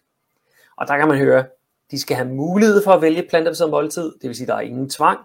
Og 0.78 0.88
der 0.88 0.98
kan 0.98 1.08
man 1.08 1.18
høre, 1.18 1.46
de 1.92 2.00
skal 2.00 2.16
have 2.16 2.30
mulighed 2.30 2.84
for 2.84 2.92
at 2.92 3.02
vælge 3.02 3.26
plantebaseret 3.30 3.72
måltid, 3.72 4.04
det 4.04 4.28
vil 4.28 4.36
sige, 4.36 4.48
der 4.48 4.56
er 4.56 4.62
ingen 4.62 4.90
tvang. 4.90 5.20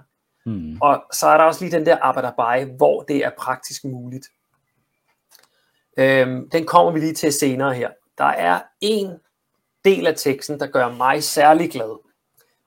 Mm. 0.47 0.79
Og 0.81 1.05
så 1.13 1.27
er 1.27 1.37
der 1.37 1.45
også 1.45 1.65
lige 1.65 1.77
den 1.77 1.87
der 1.87 1.97
arbejderbej, 1.97 2.65
hvor 2.65 3.03
det 3.03 3.17
er 3.17 3.31
praktisk 3.39 3.85
muligt. 3.85 4.27
Øhm, 5.97 6.51
den 6.51 6.67
kommer 6.67 6.93
vi 6.93 7.01
lige 7.01 7.15
til 7.15 7.33
senere 7.33 7.75
her. 7.75 7.91
Der 8.19 8.25
er 8.25 8.61
en 8.81 9.11
del 9.85 10.07
af 10.07 10.15
teksten, 10.17 10.61
der 10.61 10.67
gør 10.67 10.93
mig 10.93 11.23
særlig 11.23 11.71
glad. 11.71 12.08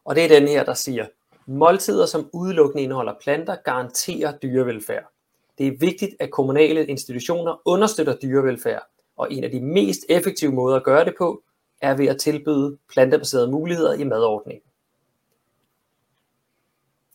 Og 0.06 0.16
det 0.16 0.24
er 0.24 0.40
den 0.40 0.48
her, 0.48 0.64
der 0.64 0.74
siger, 0.74 1.06
måltider, 1.46 2.06
som 2.06 2.30
udelukkende 2.34 2.84
indeholder 2.84 3.14
planter, 3.22 3.56
garanterer 3.66 4.38
dyrevelfærd. 4.38 5.12
Det 5.58 5.68
er 5.68 5.78
vigtigt, 5.80 6.16
at 6.20 6.32
kommunale 6.32 6.86
institutioner 6.86 7.62
understøtter 7.66 8.16
dyrevelfærd, 8.16 8.84
og 9.18 9.34
en 9.34 9.44
af 9.44 9.52
de 9.52 9.62
mest 9.62 10.00
effektive 10.10 10.52
måder 10.52 10.76
at 10.76 10.84
gøre 10.84 11.06
det 11.06 11.14
på, 11.18 11.44
er 11.82 11.96
ved 11.96 12.08
at 12.08 12.18
tilbyde 12.18 12.78
plantebaserede 12.90 13.52
muligheder 13.52 13.94
i 13.94 14.04
madordningen. 14.04 14.64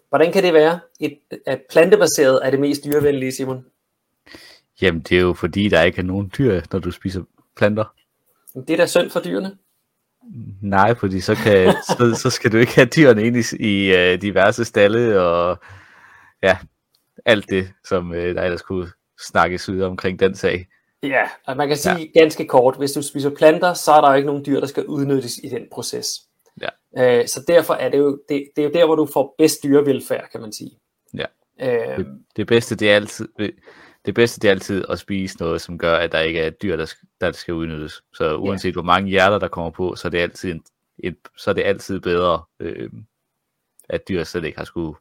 Hvordan 0.09 0.33
kan 0.33 0.42
det 0.42 0.55
være, 0.55 0.81
at 1.46 1.62
plantebaseret 1.70 2.40
er 2.46 2.51
det 2.51 2.61
mest 2.61 2.85
dyrevenlige, 2.85 3.33
Simon? 3.33 3.66
Jamen, 4.83 5.01
det 5.01 5.16
er 5.16 5.22
jo 5.22 5.35
fordi, 5.35 5.68
der 5.68 5.83
ikke 5.83 5.99
er 5.99 6.03
nogen 6.03 6.33
dyr, 6.38 6.61
når 6.72 6.79
du 6.79 6.90
spiser 6.90 7.22
planter. 7.57 7.94
Det 8.55 8.70
er 8.70 8.77
da 8.77 8.87
synd 8.87 9.11
for 9.11 9.20
dyrene. 9.20 9.59
Nej, 10.62 10.94
fordi 10.94 11.20
så, 11.20 11.34
kan, 11.34 11.72
så, 11.72 12.20
så 12.22 12.30
skal 12.30 12.52
du 12.52 12.56
ikke 12.56 12.74
have 12.74 12.88
dyrene 12.96 13.26
ind 13.26 13.36
i, 13.36 13.56
i 13.60 13.92
uh, 13.92 14.22
diverse 14.22 14.64
stalle 14.64 15.20
og 15.20 15.58
ja, 16.42 16.58
alt 17.24 17.50
det, 17.50 17.72
som 17.84 18.10
uh, 18.10 18.16
der 18.16 18.42
ellers 18.42 18.62
kunne 18.62 18.88
snakkes 19.28 19.68
ud 19.68 19.80
omkring 19.80 20.20
den 20.20 20.34
sag. 20.34 20.66
Ja, 21.02 21.22
og 21.46 21.56
man 21.56 21.68
kan 21.68 21.76
sige 21.76 22.10
ja. 22.14 22.20
ganske 22.20 22.46
kort, 22.46 22.76
hvis 22.78 22.92
du 22.92 23.02
spiser 23.02 23.30
planter, 23.30 23.74
så 23.74 23.92
er 23.92 24.00
der 24.00 24.08
jo 24.08 24.16
ikke 24.16 24.26
nogen 24.26 24.46
dyr, 24.46 24.60
der 24.60 24.66
skal 24.66 24.86
udnyttes 24.86 25.38
i 25.44 25.48
den 25.48 25.62
proces. 25.72 26.08
Ja. 26.60 27.20
Uh, 27.20 27.26
så 27.26 27.44
derfor 27.48 27.74
er 27.74 27.88
det 27.88 27.98
jo, 27.98 28.18
det, 28.28 28.48
det 28.56 28.62
er 28.62 28.68
jo 28.68 28.72
der, 28.74 28.86
hvor 28.86 28.94
du 28.94 29.08
får 29.12 29.34
bedst 29.38 29.62
dyrevelfærd, 29.62 30.28
kan 30.32 30.40
man 30.40 30.52
sige. 30.52 30.70
Ja. 31.14 31.24
Uh, 31.62 31.96
Det, 31.96 32.06
det 32.36 32.46
bedste, 32.46 32.76
det 32.76 32.90
er 32.90 32.96
altid, 32.96 33.28
det 34.07 34.14
bedste, 34.14 34.40
det 34.40 34.49
er 34.49 34.53
altid 34.53 34.85
at 34.88 34.99
spise 34.99 35.38
noget, 35.38 35.61
som 35.61 35.79
gør, 35.79 35.97
at 35.97 36.12
der 36.12 36.21
ikke 36.21 36.40
er 36.40 36.47
et 36.47 36.62
dyr, 36.62 36.77
der 36.77 36.85
skal, 36.85 37.09
der 37.21 37.33
skal 37.33 37.55
udnyttes. 37.55 38.03
Så 38.14 38.37
uanset 38.37 38.75
hvor 38.75 38.83
mange 38.83 39.11
hjerter, 39.11 39.38
der 39.38 39.49
kommer 39.49 39.71
på, 39.71 39.95
så 39.97 40.09
er 40.09 40.11
det 40.11 40.19
altid, 40.19 40.51
en, 40.51 40.64
et, 40.99 41.16
så 41.37 41.51
er 41.51 41.55
det 41.55 41.62
altid 41.62 42.01
bedre, 42.01 42.42
øh, 42.61 42.90
at 43.88 44.09
dyr 44.09 44.25
slet 44.25 44.45
ikke 44.45 44.59
har 44.59 44.64
skulle 44.64 44.97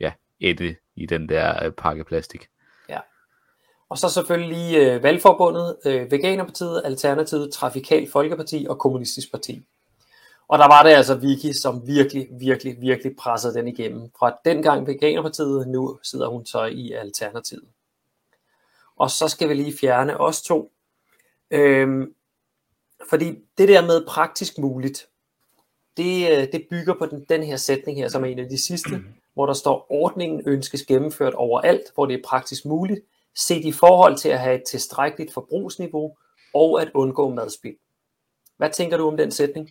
ja, 0.00 0.12
ætte 0.40 0.76
i 0.96 1.06
den 1.06 1.28
der 1.28 1.64
øh, 1.64 1.72
pakke 1.72 2.04
plastik. 2.04 2.48
Og 3.88 3.98
så 3.98 4.08
selvfølgelig 4.08 4.76
øh, 4.76 5.02
valgforbundet, 5.02 5.76
øh, 5.84 6.10
Veganerpartiet, 6.10 6.82
Alternativet, 6.84 7.52
Trafikal 7.52 8.10
Folkeparti 8.10 8.66
og 8.68 8.78
Kommunistisk 8.78 9.30
Parti. 9.30 9.62
Og 10.48 10.58
der 10.58 10.66
var 10.66 10.82
det 10.82 10.90
altså 10.90 11.14
Vicky, 11.14 11.52
som 11.62 11.86
virkelig, 11.86 12.28
virkelig, 12.40 12.76
virkelig 12.80 13.16
pressede 13.16 13.54
den 13.54 13.68
igennem. 13.68 14.10
Fra 14.18 14.36
dengang 14.44 14.86
Veganerpartiet, 14.86 15.68
nu 15.68 15.98
sidder 16.02 16.28
hun 16.28 16.46
så 16.46 16.64
i 16.64 16.92
Alternativet. 16.92 17.64
Og 18.96 19.10
så 19.10 19.28
skal 19.28 19.48
vi 19.48 19.54
lige 19.54 19.78
fjerne 19.80 20.20
os 20.20 20.42
to. 20.42 20.72
Øhm, 21.50 22.14
fordi 23.08 23.38
det 23.58 23.68
der 23.68 23.86
med 23.86 24.06
praktisk 24.06 24.58
muligt, 24.58 25.08
det, 25.96 26.30
øh, 26.30 26.52
det 26.52 26.66
bygger 26.70 26.94
på 26.94 27.06
den, 27.06 27.26
den 27.28 27.42
her 27.42 27.56
sætning 27.56 27.98
her, 27.98 28.08
som 28.08 28.24
er 28.24 28.28
en 28.28 28.38
af 28.38 28.48
de 28.48 28.58
sidste, 28.58 28.90
hvor 29.34 29.46
der 29.46 29.52
står, 29.52 29.86
ordningen 29.90 30.42
ønskes 30.46 30.82
gennemført 30.82 31.34
overalt, 31.34 31.82
hvor 31.94 32.06
det 32.06 32.14
er 32.14 32.22
praktisk 32.24 32.64
muligt, 32.64 33.00
set 33.34 33.64
i 33.64 33.72
forhold 33.72 34.16
til 34.16 34.28
at 34.28 34.38
have 34.38 34.54
et 34.54 34.64
tilstrækkeligt 34.64 35.32
forbrugsniveau 35.32 36.16
og 36.54 36.82
at 36.82 36.90
undgå 36.94 37.34
madspild. 37.34 37.76
Hvad 38.56 38.70
tænker 38.70 38.96
du 38.96 39.08
om 39.08 39.16
den 39.16 39.30
sætning? 39.30 39.70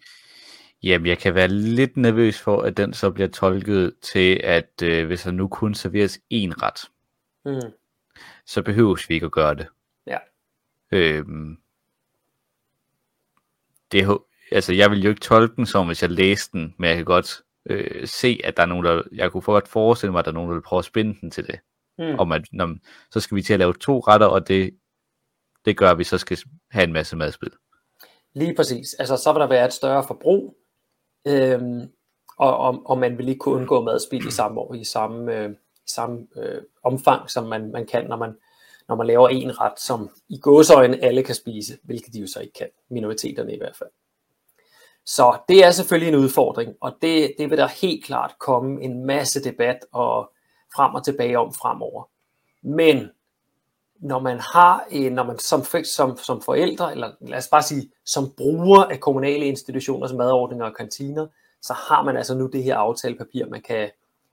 Jamen, 0.84 1.08
jeg 1.08 1.18
kan 1.18 1.36
være 1.36 1.48
lidt 1.48 1.98
nervøs 1.98 2.40
for, 2.42 2.62
at 2.62 2.78
den 2.78 2.94
så 2.94 3.12
bliver 3.12 3.28
tolket 3.28 3.94
til, 4.02 4.42
at 4.44 4.82
øh, 4.84 5.08
hvis 5.08 5.22
der 5.22 5.32
nu 5.32 5.48
kun 5.48 5.76
serveres 5.76 6.18
én 6.18 6.52
ret, 6.62 6.90
Mm. 7.46 7.72
Så 8.46 8.62
behøves 8.62 9.10
vi 9.10 9.14
ikke 9.14 9.26
at 9.26 9.32
gøre 9.32 9.56
det. 9.56 9.68
Ja. 10.08 10.18
Øhm, 10.92 11.58
det 13.92 14.18
altså, 14.52 14.74
jeg 14.74 14.92
vil 14.92 15.04
jo 15.04 15.10
ikke 15.10 15.22
tolke 15.22 15.56
den 15.56 15.66
som, 15.66 15.88
hvis 15.88 16.02
jeg 16.02 16.12
læste 16.12 16.58
den, 16.58 16.76
men 16.78 16.88
jeg 16.88 16.96
kan 16.96 17.06
godt 17.06 17.42
øh, 17.66 18.08
se, 18.08 18.40
at 18.44 18.58
der 18.58 18.64
er 18.64 18.68
nogen, 18.68 18.86
der, 18.86 19.02
jeg 19.12 19.32
kunne 19.32 19.42
godt 19.42 19.68
forestille 19.68 20.12
mig, 20.12 20.20
at 20.20 20.26
der 20.26 20.32
er 20.32 20.34
nogen, 20.34 20.50
der 20.50 20.56
vil 20.56 20.62
prøve 20.62 20.80
at 20.80 20.86
spænde 20.86 21.18
den 21.22 21.32
til 21.32 21.48
det. 21.48 21.60
Mm. 21.98 22.20
Om 22.20 22.32
at, 22.32 22.42
når, 22.52 22.76
så 23.12 23.20
skal 23.20 23.36
vi 23.36 23.42
til 23.42 23.54
at 23.54 23.60
lave 23.60 23.74
to 23.74 24.00
retter, 24.00 24.28
og 24.28 24.48
det, 24.48 24.78
det 25.66 25.78
gør, 25.78 25.92
at 25.92 25.98
vi 25.98 26.04
så 26.04 26.18
skal 26.18 26.38
have 26.72 26.84
en 26.84 26.94
masse 26.94 27.16
madspil. 27.16 27.52
Lige 28.34 28.56
præcis. 28.56 28.94
Altså, 28.94 29.18
så 29.18 29.34
vil 29.34 29.40
der 29.40 29.48
være 29.48 29.66
et 29.66 29.74
større 29.74 30.04
forbrug, 30.08 30.58
øhm, 31.28 31.82
og, 32.38 32.58
og, 32.58 32.82
og 32.86 32.98
man 32.98 33.18
vil 33.18 33.30
ikke 33.30 33.40
kunne 33.40 33.56
undgå 33.56 33.84
madspild 33.84 34.28
i 34.28 34.32
samme, 34.32 34.62
år, 34.62 34.74
i 34.74 34.84
samme, 34.84 35.40
øh, 35.40 35.50
i 35.86 35.90
samme 35.90 36.28
øh, 36.36 36.62
omfang, 36.84 37.30
som 37.30 37.44
man, 37.44 37.72
man 37.72 37.86
kan, 37.86 38.06
når 38.06 38.18
man, 38.18 38.38
når 38.88 38.96
man 38.96 39.08
laver 39.08 39.30
en 39.30 39.62
ret, 39.62 39.80
som 39.80 40.10
i 40.30 40.40
gåsøjne 40.40 41.04
alle 41.04 41.24
kan 41.24 41.36
spise, 41.36 41.78
hvilket 41.84 42.14
de 42.14 42.20
jo 42.20 42.28
så 42.28 42.40
ikke 42.40 42.54
kan, 42.54 42.70
minoriteterne 42.90 43.54
i 43.54 43.58
hvert 43.58 43.76
fald. 43.76 43.90
Så 45.06 45.38
det 45.50 45.66
er 45.66 45.72
selvfølgelig 45.72 46.14
en 46.14 46.24
udfordring, 46.24 46.76
og 46.82 46.96
det, 47.02 47.34
det 47.38 47.50
vil 47.50 47.58
der 47.58 47.68
helt 47.68 48.06
klart 48.06 48.36
komme 48.40 48.82
en 48.84 49.06
masse 49.06 49.44
debat 49.44 49.86
og 49.92 50.32
frem 50.76 50.94
og 50.94 51.06
tilbage 51.06 51.40
om 51.40 51.54
fremover. 51.54 52.10
Men 52.62 53.10
når 54.00 54.20
man 54.20 54.40
har 54.40 54.86
en, 54.92 55.12
når 55.12 55.24
man 55.24 55.40
som, 55.40 55.64
som, 55.84 56.18
som 56.18 56.42
forældre, 56.42 56.92
eller 56.92 57.12
lad 57.22 57.38
os 57.38 57.48
bare 57.48 57.64
sige, 57.64 57.92
som 58.06 58.34
bruger 58.38 58.84
af 58.84 59.00
kommunale 59.00 59.46
institutioners 59.46 60.14
madordninger 60.14 60.66
og 60.66 60.76
kantiner, 60.76 61.28
så 61.62 61.74
har 61.74 62.04
man 62.04 62.18
altså 62.18 62.36
nu 62.38 62.48
det 62.48 62.64
her 62.64 62.78
aftalepapir, 62.78 63.46
man 63.46 63.62
kan, 63.62 63.92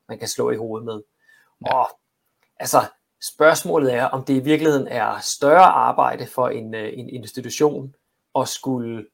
man 0.08 0.18
kan 0.18 0.28
slå 0.28 0.50
i 0.50 0.56
hovedet 0.56 0.84
med. 0.84 1.02
Ja. 1.66 1.74
Og 1.74 1.88
altså, 2.60 2.78
spørgsmålet 3.22 3.94
er, 3.94 4.04
om 4.04 4.24
det 4.24 4.34
i 4.34 4.40
virkeligheden 4.40 4.88
er 4.88 5.18
større 5.22 5.64
arbejde 5.64 6.26
for 6.26 6.48
en, 6.48 6.74
øh, 6.74 6.90
en 6.94 7.08
institution 7.08 7.94
at 8.38 8.48
skulle 8.48 9.06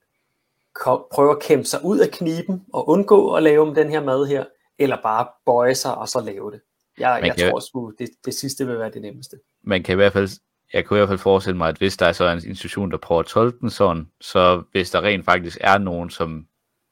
prøve 1.13 1.31
at 1.31 1.43
kæmpe 1.43 1.65
sig 1.65 1.85
ud 1.85 1.99
af 1.99 2.11
kniben 2.11 2.65
og 2.73 2.89
undgå 2.89 3.35
at 3.35 3.43
lave 3.43 3.75
den 3.75 3.91
her 3.91 4.03
mad 4.05 4.27
her, 4.27 4.45
eller 4.79 4.97
bare 5.03 5.27
bøje 5.47 5.75
sig 5.75 5.95
og 5.95 6.09
så 6.09 6.21
lave 6.21 6.51
det. 6.51 6.61
Jeg, 6.99 7.21
jeg 7.25 7.37
kan- 7.37 7.51
tror 7.51 7.61
sgu, 7.61 7.93
det, 7.99 8.09
det 8.25 8.35
sidste 8.35 8.67
vil 8.67 8.79
være 8.79 8.91
det 8.91 9.03
nemmeste. 9.03 9.37
man 9.63 9.83
kan 9.83 9.93
i 9.93 9.97
hvert 9.97 10.13
fald, 10.13 10.29
jeg 10.73 10.87
kan 10.87 10.97
i 10.97 10.99
hvert 10.99 11.09
fald 11.09 11.19
forestille 11.19 11.57
mig, 11.57 11.69
at 11.69 11.79
hvis 11.79 11.97
der 11.97 12.07
er 12.07 12.13
så 12.13 12.29
en 12.29 12.45
institution, 12.47 12.91
der 12.91 12.97
prøver 12.97 13.21
at 13.21 13.27
tolke 13.27 13.59
den 13.61 13.71
sådan, 13.71 14.11
så 14.21 14.63
hvis 14.73 14.91
der 14.91 15.01
rent 15.03 15.25
faktisk 15.25 15.59
er 15.61 15.79
nogen, 15.79 16.11
som 16.11 16.47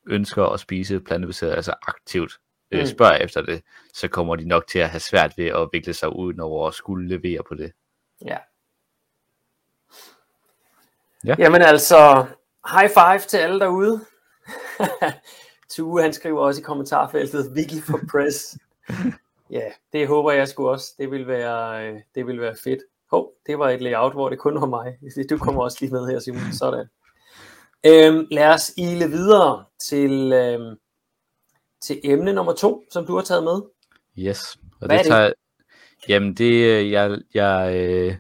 ønsker 0.07 0.45
at 0.45 0.61
spise 0.61 1.01
plantebaseret, 1.01 1.53
altså 1.55 1.75
aktivt 1.87 2.33
øh, 2.71 2.81
Mm. 2.81 2.87
spørger 2.87 3.17
efter 3.17 3.43
det, 3.43 3.63
så 3.95 4.09
kommer 4.09 4.37
de 4.37 4.49
nok 4.49 4.67
til 4.67 4.79
at 4.79 4.89
have 4.91 5.01
svært 5.01 5.33
ved 5.39 5.47
at 5.47 5.69
vikle 5.73 5.95
sig 5.95 6.17
uden 6.17 6.41
over 6.41 6.69
at 6.69 6.75
skulle 6.75 7.09
levere 7.09 7.43
på 7.49 7.55
det. 7.55 7.73
Ja. 8.25 8.37
Ja. 11.25 11.35
Jamen 11.39 11.63
altså, 11.63 12.27
high 12.71 12.89
five 12.91 13.19
til 13.29 13.37
alle 13.37 13.61
derude. 13.61 14.01
Tue, 15.71 16.03
han 16.03 16.13
skriver 16.13 16.41
også 16.41 16.61
i 16.61 16.65
kommentarfeltet, 16.65 17.55
Vicky 17.55 17.83
for 17.83 18.01
press. 18.11 18.59
ja, 19.57 19.71
det 19.93 20.09
håber 20.09 20.33
jeg 20.33 20.49
sgu 20.49 20.69
også. 20.69 20.95
Det 20.99 21.11
vil 21.11 21.27
være, 21.27 21.87
øh, 21.89 22.01
det 22.15 22.27
vil 22.27 22.41
være 22.41 22.57
fedt. 22.65 22.83
Hov, 23.11 23.33
det 23.47 23.59
var 23.59 23.71
et 23.71 23.83
layout, 23.83 24.13
hvor 24.13 24.29
det 24.29 24.39
kun 24.39 24.61
var 24.61 24.67
mig. 24.67 24.99
Du 25.31 25.39
kommer 25.39 25.63
også 25.63 25.79
lige 25.81 25.93
med 25.93 26.07
her, 26.07 26.19
Simon. 26.19 26.53
Sådan. 26.53 26.87
Øhm, 27.87 28.27
lad 28.31 28.47
os 28.55 28.73
ile 28.77 29.09
videre 29.09 29.65
til, 29.79 30.33
øhm, 30.33 30.77
til 31.87 32.01
emne 32.05 32.33
nummer 32.33 32.53
to, 32.53 32.85
som 32.91 33.07
du 33.07 33.15
har 33.15 33.23
taget 33.23 33.45
med. 33.45 33.63
Yes. 34.19 34.57
Og 34.81 34.87
Hvad 34.87 34.97
er 34.97 35.03
det 35.03 35.05
det? 35.05 35.13
tager, 35.13 35.33
jamen 36.09 36.35
det, 36.35 36.53
øh, 36.53 36.91
jeg, 36.91 37.19
jeg 37.35 37.77
øh, 37.77 38.17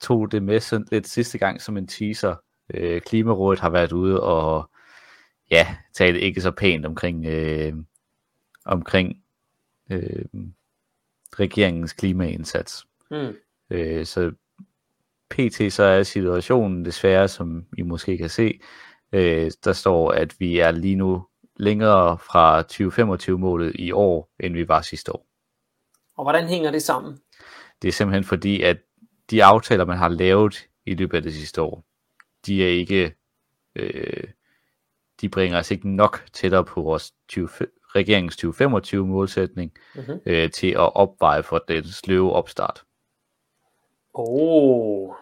tog 0.00 0.32
det 0.32 0.42
med 0.42 0.60
sådan 0.60 0.86
lidt 0.92 1.08
sidste 1.08 1.38
gang 1.38 1.62
som 1.62 1.76
en 1.76 1.86
teaser. 1.86 2.36
Øh, 2.74 3.00
Klimarådet 3.00 3.60
har 3.60 3.70
været 3.70 3.92
ude 3.92 4.22
og 4.22 4.70
ja, 5.50 5.76
tale 5.94 6.20
ikke 6.20 6.40
så 6.40 6.50
pænt 6.50 6.86
omkring, 6.86 7.26
øh, 7.26 7.72
omkring 8.64 9.16
øh, 9.90 10.24
regeringens 11.32 11.92
klimaindsats. 11.92 12.86
Mm. 13.10 13.34
Øh, 13.70 14.06
så 14.06 14.32
pt. 15.30 15.72
så 15.72 15.82
er 15.82 16.02
situationen 16.02 16.84
desværre, 16.84 17.28
som 17.28 17.64
I 17.78 17.82
måske 17.82 18.18
kan 18.18 18.30
se, 18.30 18.60
øh, 19.12 19.50
der 19.64 19.72
står, 19.72 20.12
at 20.12 20.40
vi 20.40 20.58
er 20.58 20.70
lige 20.70 20.96
nu 20.96 21.26
længere 21.58 22.18
fra 22.18 22.62
2025-målet 22.62 23.72
i 23.74 23.92
år, 23.92 24.30
end 24.40 24.54
vi 24.54 24.68
var 24.68 24.80
sidste 24.82 25.12
år. 25.14 25.26
Og 26.16 26.24
hvordan 26.24 26.48
hænger 26.48 26.70
det 26.70 26.82
sammen? 26.82 27.18
Det 27.82 27.88
er 27.88 27.92
simpelthen 27.92 28.24
fordi, 28.24 28.62
at 28.62 28.78
de 29.30 29.44
aftaler, 29.44 29.84
man 29.84 29.98
har 29.98 30.08
lavet 30.08 30.68
i 30.86 30.94
løbet 30.94 31.16
af 31.16 31.22
det 31.22 31.34
sidste 31.34 31.62
år, 31.62 31.84
de 32.46 32.64
er 32.64 32.68
ikke, 32.68 33.14
øh, 33.74 34.24
de 35.20 35.28
bringer 35.28 35.58
os 35.58 35.70
ikke 35.70 35.88
nok 35.88 36.24
tættere 36.32 36.64
på 36.64 36.82
vores 36.82 37.14
20, 37.28 37.48
regeringens 37.94 38.36
2025 38.36 39.06
målsætning 39.06 39.72
Mm-hmm. 39.94 40.20
øh, 40.26 40.50
til 40.50 40.70
at 40.70 40.96
opveje 40.96 41.42
for 41.42 41.64
den 41.68 41.84
sløve 41.84 42.32
opstart. 42.32 42.84
Oh, 44.14 45.14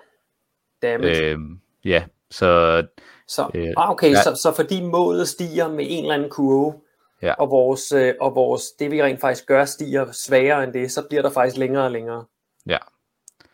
dammit. 0.82 1.16
Øh, 1.16 1.38
ja, 1.84 2.04
så 2.30 2.82
Så, 3.28 3.50
Øh, 3.54 3.68
ah, 3.76 3.90
okay, 3.90 4.10
ja. 4.10 4.22
så, 4.22 4.34
så 4.34 4.52
fordi 4.56 4.82
målet 4.82 5.28
stiger 5.28 5.68
med 5.68 5.86
en 5.88 6.04
eller 6.04 6.14
anden 6.14 6.30
kurve, 6.30 6.74
Ja. 7.22 7.32
og, 7.38 7.50
vores, 7.50 7.92
øh, 7.92 8.14
og 8.20 8.34
vores, 8.34 8.62
det 8.78 8.90
vi 8.90 9.02
rent 9.02 9.20
faktisk 9.20 9.46
gør, 9.46 9.64
stiger 9.64 10.12
sværere 10.12 10.64
end 10.64 10.72
det, 10.72 10.90
så 10.92 11.02
bliver 11.08 11.22
der 11.22 11.30
faktisk 11.30 11.56
længere 11.56 11.84
og 11.84 11.90
længere. 11.90 12.24
Ja. 12.66 12.78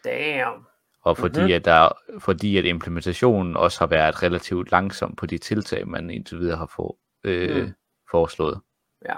Damn. 0.05 0.67
og 1.05 1.17
fordi, 1.17 1.33
Mhm. 1.39 1.41
mm-hmm. 1.43 1.55
at 1.55 1.65
der, 1.65 1.89
fordi 2.19 2.57
at 2.59 2.65
implementationen 2.65 3.57
også 3.57 3.79
har 3.79 3.87
været 3.87 4.23
relativt 4.23 4.71
langsom 4.71 5.17
på 5.17 5.27
de 5.27 5.39
tiltag, 5.39 5.89
man 5.89 6.11
indtil 6.11 6.39
videre 6.39 6.57
har 6.57 6.67
få, 6.77 6.97
øh, 7.25 7.63
mm. 7.65 7.73
foreslået. 8.11 8.61
Ja. 9.05 9.15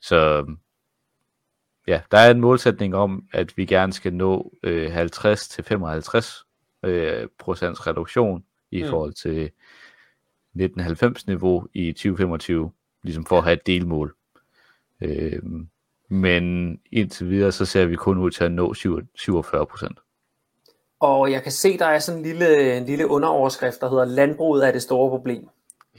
Så 0.00 0.46
ja, 1.86 2.00
der 2.10 2.18
er 2.18 2.30
en 2.30 2.40
målsætning 2.40 2.94
om, 2.94 3.22
at 3.32 3.56
vi 3.56 3.66
gerne 3.66 3.92
skal 3.92 4.14
nå 4.14 4.52
øh, 4.62 4.96
50-55 4.96 6.44
øh, 6.82 7.28
procents 7.38 7.86
reduktion 7.86 8.44
i 8.74 8.82
Mm. 8.82 8.88
forhold 8.88 9.12
til 9.12 9.50
1990 10.54 11.26
niveau 11.26 11.66
i 11.74 11.92
2025, 11.92 12.70
ligesom 13.02 13.24
for 13.24 13.38
at 13.38 13.44
have 13.44 13.54
et 13.54 13.66
delmål. 13.66 14.14
Øh, 15.00 15.42
men 16.08 16.78
indtil 16.92 17.30
videre, 17.30 17.52
så 17.52 17.64
ser 17.64 17.84
vi 17.84 17.96
kun 17.96 18.18
ud 18.18 18.30
til 18.30 18.44
at 18.44 18.52
nå 18.52 18.74
47 19.14 19.66
procent. 19.66 19.98
Og 21.00 21.32
jeg 21.32 21.42
kan 21.42 21.52
se, 21.52 21.78
der 21.78 21.86
er 21.86 21.98
sådan 21.98 22.18
en 22.20 22.26
lille, 22.26 22.76
en 22.76 22.84
lille 22.86 23.06
underoverskrift, 23.08 23.80
der 23.80 23.90
hedder 23.90 24.04
Landbruget 24.04 24.66
er 24.68 24.72
det 24.72 24.82
store 24.82 25.10
problem. 25.10 25.48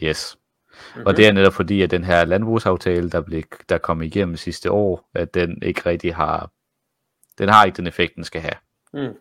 Yes. 0.03 0.37
Mm-hmm. 0.69 1.05
Og 1.05 1.17
det 1.17 1.27
er 1.27 1.31
netop 1.31 1.53
fordi, 1.53 1.81
at 1.81 1.91
den 1.91 2.03
her 2.03 2.25
landbrugsaftale, 2.25 3.09
der, 3.09 3.21
blev, 3.21 3.43
der 3.69 3.77
kom 3.77 4.01
igennem 4.01 4.35
sidste 4.37 4.71
år, 4.71 5.09
at 5.13 5.33
den 5.33 5.61
ikke 5.61 5.81
rigtig 5.85 6.15
har, 6.15 6.51
den 7.37 7.49
har 7.49 7.65
ikke 7.65 7.77
den 7.77 7.87
effekt, 7.87 8.15
den 8.15 8.23
skal 8.23 8.41
have. 8.41 8.53
Mm. 8.93 9.15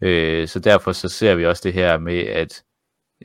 Øh, 0.00 0.48
så 0.48 0.60
derfor 0.60 0.92
så 0.92 1.08
ser 1.08 1.34
vi 1.34 1.46
også 1.46 1.62
det 1.64 1.72
her 1.72 1.98
med, 1.98 2.18
at 2.18 2.64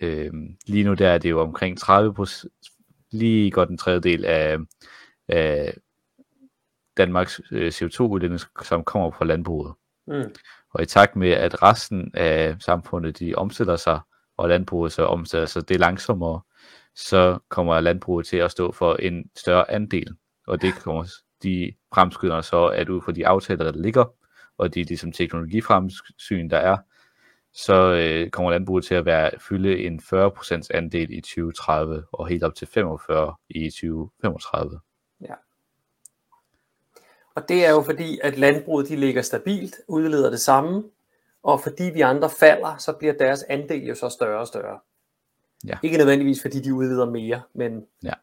øh, 0.02 0.32
lige 0.68 0.84
nu 0.84 0.94
der 0.94 1.10
er 1.10 1.18
det 1.18 1.30
jo 1.30 1.42
omkring 1.42 1.78
30 1.78 2.14
procent, 2.14 2.54
lige 3.12 3.52
godt 3.52 3.70
en 3.70 3.78
tredjedel 3.78 4.26
af, 4.26 4.58
af 5.28 5.78
Danmarks 6.98 7.42
øh, 7.52 7.68
CO2-udledning, 7.68 8.42
som 8.64 8.84
kommer 8.84 9.12
fra 9.12 9.26
landbruget. 9.26 9.74
Mm. 10.08 10.34
Og 10.74 10.82
i 10.82 10.86
takt 10.86 11.16
med, 11.16 11.30
at 11.30 11.64
resten 11.64 12.12
af 12.14 12.56
samfundet, 12.60 13.20
de 13.20 13.36
omstiller 13.36 13.76
sig, 13.76 14.00
og 14.38 14.50
landbruget 14.50 14.92
så 14.92 15.06
omstiller 15.06 15.46
sig, 15.46 15.70
det 15.70 15.76
er 15.76 15.80
langsommere, 15.80 16.42
så 16.96 17.40
kommer 17.50 17.80
landbruget 17.80 18.28
til 18.28 18.38
at 18.38 18.52
stå 18.52 18.72
for 18.72 18.96
en 18.96 19.30
større 19.36 19.72
andel. 19.72 20.16
Og 20.48 20.62
det 20.62 20.74
kommer 20.74 21.06
de 21.44 21.74
fremskyder 21.94 22.42
så, 22.42 22.66
at 22.66 22.90
ud 22.90 23.02
fra 23.02 23.12
de 23.12 23.28
aftaler, 23.28 23.72
der 23.72 23.82
ligger, 23.82 24.06
og 24.58 24.74
de 24.76 24.84
ligesom 24.84 25.12
teknologifremsyn, 25.12 26.50
der 26.50 26.58
er, 26.58 26.78
så 27.54 27.92
øh, 27.92 28.30
kommer 28.30 28.52
landbruget 28.52 28.86
til 28.86 28.96
at 28.96 29.06
være, 29.06 29.32
fylde 29.40 29.78
en 29.78 30.00
40% 30.00 30.68
andel 30.74 31.14
i 31.14 31.22
2030, 31.22 32.04
og 32.12 32.28
helt 32.28 32.44
op 32.44 32.56
til 32.56 32.68
45 32.68 33.36
i 33.50 33.70
2035. 33.70 34.80
Ja. 35.22 35.34
Og 37.36 37.50
det 37.50 37.66
er 37.66 37.72
jo 37.72 37.82
fordi, 37.82 38.20
at 38.24 38.38
landbruget 38.38 38.88
de 38.88 38.96
ligger 38.96 39.22
stabilt, 39.22 39.76
udleder 39.88 40.30
det 40.30 40.40
samme, 40.40 40.84
og 41.44 41.62
fordi 41.62 41.84
vi 41.84 42.02
andre 42.02 42.30
falder, 42.40 42.78
så 42.78 42.94
bliver 42.94 43.14
deres 43.14 43.44
andel 43.44 43.84
jo 43.84 43.96
så 43.96 44.10
større 44.10 44.40
og 44.40 44.48
større. 44.48 44.80
Ja. 45.68 45.78
Ikke 45.84 45.98
nødvendigvis 45.98 46.42
fordi 46.42 46.60
de 46.60 46.74
udleder 46.74 47.06
mere, 47.06 47.42
men 47.54 47.86
ja. 48.04 48.14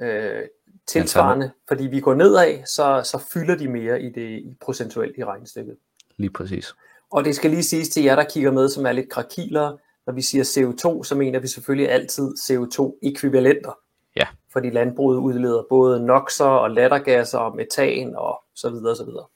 øh, 0.00 0.48
tilsvarende, 0.86 1.50
fordi 1.68 1.86
vi 1.86 2.00
går 2.00 2.14
nedad, 2.14 2.66
så, 2.66 3.00
så 3.04 3.24
fylder 3.32 3.54
de 3.54 3.68
mere 3.68 4.02
i 4.02 4.10
det 4.10 4.38
i 4.38 4.56
procentuelt 4.60 5.18
i 5.18 5.24
regnestykket. 5.24 5.76
Lige 6.16 6.30
præcis. 6.30 6.74
Og 7.10 7.24
det 7.24 7.36
skal 7.36 7.50
lige 7.50 7.62
siges 7.62 7.88
til 7.88 8.02
jer, 8.02 8.16
der 8.16 8.24
kigger 8.24 8.52
med, 8.52 8.68
som 8.68 8.86
er 8.86 8.92
lidt 8.92 9.10
krakilere. 9.10 9.78
Når 10.06 10.12
vi 10.12 10.22
siger 10.22 10.44
CO2, 10.44 11.04
så 11.04 11.14
mener 11.14 11.38
vi 11.38 11.48
selvfølgelig 11.48 11.90
altid 11.90 12.28
CO2-ekvivalenter. 12.28 13.78
Ja. 14.16 14.26
Fordi 14.52 14.70
landbruget 14.70 15.18
udleder 15.18 15.62
både 15.68 16.06
noxer 16.06 16.44
og 16.44 16.70
lattergasser 16.70 17.38
og 17.38 17.56
metan 17.56 18.14
og 18.16 18.42
så 18.54 18.70
videre 18.70 18.90
og 18.90 18.96
så 18.96 19.04
videre. 19.04 19.26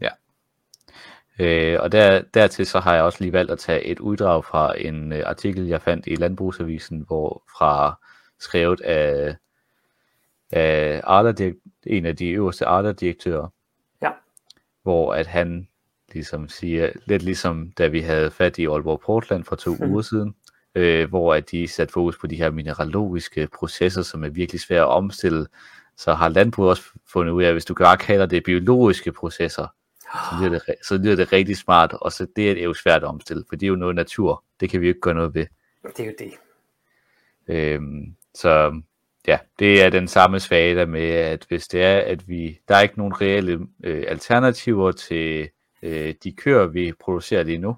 Ja. 0.00 0.08
Øh, 1.38 1.80
og 1.82 1.92
der, 1.92 2.22
dertil 2.34 2.66
så 2.66 2.80
har 2.80 2.94
jeg 2.94 3.02
også 3.02 3.18
lige 3.20 3.32
valgt 3.32 3.50
at 3.50 3.58
tage 3.58 3.84
et 3.84 4.00
uddrag 4.00 4.44
fra 4.44 4.78
en 4.78 5.12
øh, 5.12 5.22
artikel, 5.26 5.66
jeg 5.66 5.82
fandt 5.82 6.06
i 6.06 6.14
Landbrugsavisen, 6.14 7.04
hvor 7.06 7.42
fra 7.58 8.00
skrevet 8.38 8.80
af, 8.80 9.36
af 10.52 11.00
Arla, 11.04 11.52
en 11.86 12.06
af 12.06 12.16
de 12.16 12.30
øverste 12.30 12.66
Arla-direktører, 12.66 13.48
ja. 14.02 14.10
hvor 14.82 15.14
at 15.14 15.26
han 15.26 15.68
ligesom 16.12 16.48
siger, 16.48 16.90
lidt 17.04 17.22
ligesom 17.22 17.72
da 17.78 17.86
vi 17.86 18.00
havde 18.00 18.30
fat 18.30 18.58
i 18.58 18.66
Aalborg 18.66 19.00
Portland 19.00 19.44
for 19.44 19.56
to 19.56 19.74
hmm. 19.74 19.90
uger 19.90 20.02
siden, 20.02 20.34
øh, 20.74 21.08
hvor 21.08 21.34
at 21.34 21.50
de 21.50 21.68
satte 21.68 21.92
fokus 21.92 22.18
på 22.18 22.26
de 22.26 22.36
her 22.36 22.50
mineralogiske 22.50 23.48
processer, 23.58 24.02
som 24.02 24.24
er 24.24 24.28
virkelig 24.28 24.60
svære 24.60 24.82
at 24.82 24.88
omstille, 24.88 25.46
så 25.96 26.14
har 26.14 26.28
landbruget 26.28 26.70
også 26.70 26.82
fundet 27.06 27.32
ud 27.32 27.42
af, 27.42 27.48
at 27.48 27.54
hvis 27.54 27.64
du 27.64 27.74
bare 27.74 27.96
kalder 27.96 28.26
det 28.26 28.44
biologiske 28.44 29.12
processer, 29.12 29.66
så 30.00 30.36
lyder 30.40 30.50
det, 30.50 30.74
så 30.82 30.96
lyder 30.96 31.16
det 31.16 31.32
rigtig 31.32 31.56
smart, 31.56 31.92
og 31.92 32.12
så 32.12 32.26
det 32.36 32.50
er 32.50 32.64
jo 32.64 32.74
svært 32.74 33.02
at 33.02 33.08
omstille, 33.08 33.44
for 33.48 33.56
det 33.56 33.66
er 33.66 33.68
jo 33.68 33.76
noget 33.76 33.94
natur, 33.94 34.44
det 34.60 34.70
kan 34.70 34.80
vi 34.80 34.86
jo 34.86 34.90
ikke 34.90 35.00
gøre 35.00 35.14
noget 35.14 35.34
ved. 35.34 35.46
Det 35.96 36.00
er 36.00 36.06
jo 36.06 36.14
det. 36.18 36.32
Øhm, 37.48 38.16
så 38.34 38.82
ja, 39.26 39.38
det 39.58 39.82
er 39.82 39.90
den 39.90 40.08
samme 40.08 40.40
svage 40.40 40.74
der 40.74 40.86
med, 40.86 41.08
at 41.10 41.44
hvis 41.48 41.68
det 41.68 41.82
er, 41.82 41.98
at 41.98 42.28
vi, 42.28 42.60
der 42.68 42.76
er 42.76 42.80
ikke 42.80 42.98
nogen 42.98 43.20
reelle 43.20 43.66
øh, 43.84 44.04
alternativer 44.08 44.92
til 44.92 45.50
øh, 45.82 46.14
de 46.24 46.32
køer, 46.32 46.66
vi 46.66 46.92
producerer 47.00 47.42
lige 47.42 47.58
nu. 47.58 47.76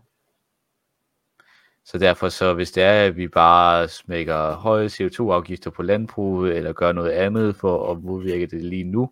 Så 1.84 1.98
derfor 1.98 2.28
så, 2.28 2.54
hvis 2.54 2.72
det 2.72 2.82
er, 2.82 3.06
at 3.06 3.16
vi 3.16 3.28
bare 3.28 3.88
smækker 3.88 4.54
høje 4.54 4.86
CO2-afgifter 4.86 5.70
på 5.70 5.82
landbruget, 5.82 6.56
eller 6.56 6.72
gør 6.72 6.92
noget 6.92 7.10
andet 7.10 7.56
for 7.56 7.90
at 7.90 8.02
modvirke 8.02 8.46
det 8.46 8.62
lige 8.62 8.84
nu, 8.84 9.10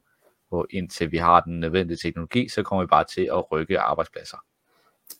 og 0.50 0.66
indtil 0.70 1.12
vi 1.12 1.16
har 1.16 1.40
den 1.40 1.60
nødvendige 1.60 1.96
teknologi, 1.96 2.48
så 2.48 2.62
kommer 2.62 2.84
vi 2.84 2.86
bare 2.86 3.04
til 3.04 3.28
at 3.32 3.52
rykke 3.52 3.80
arbejdspladser. 3.80 4.36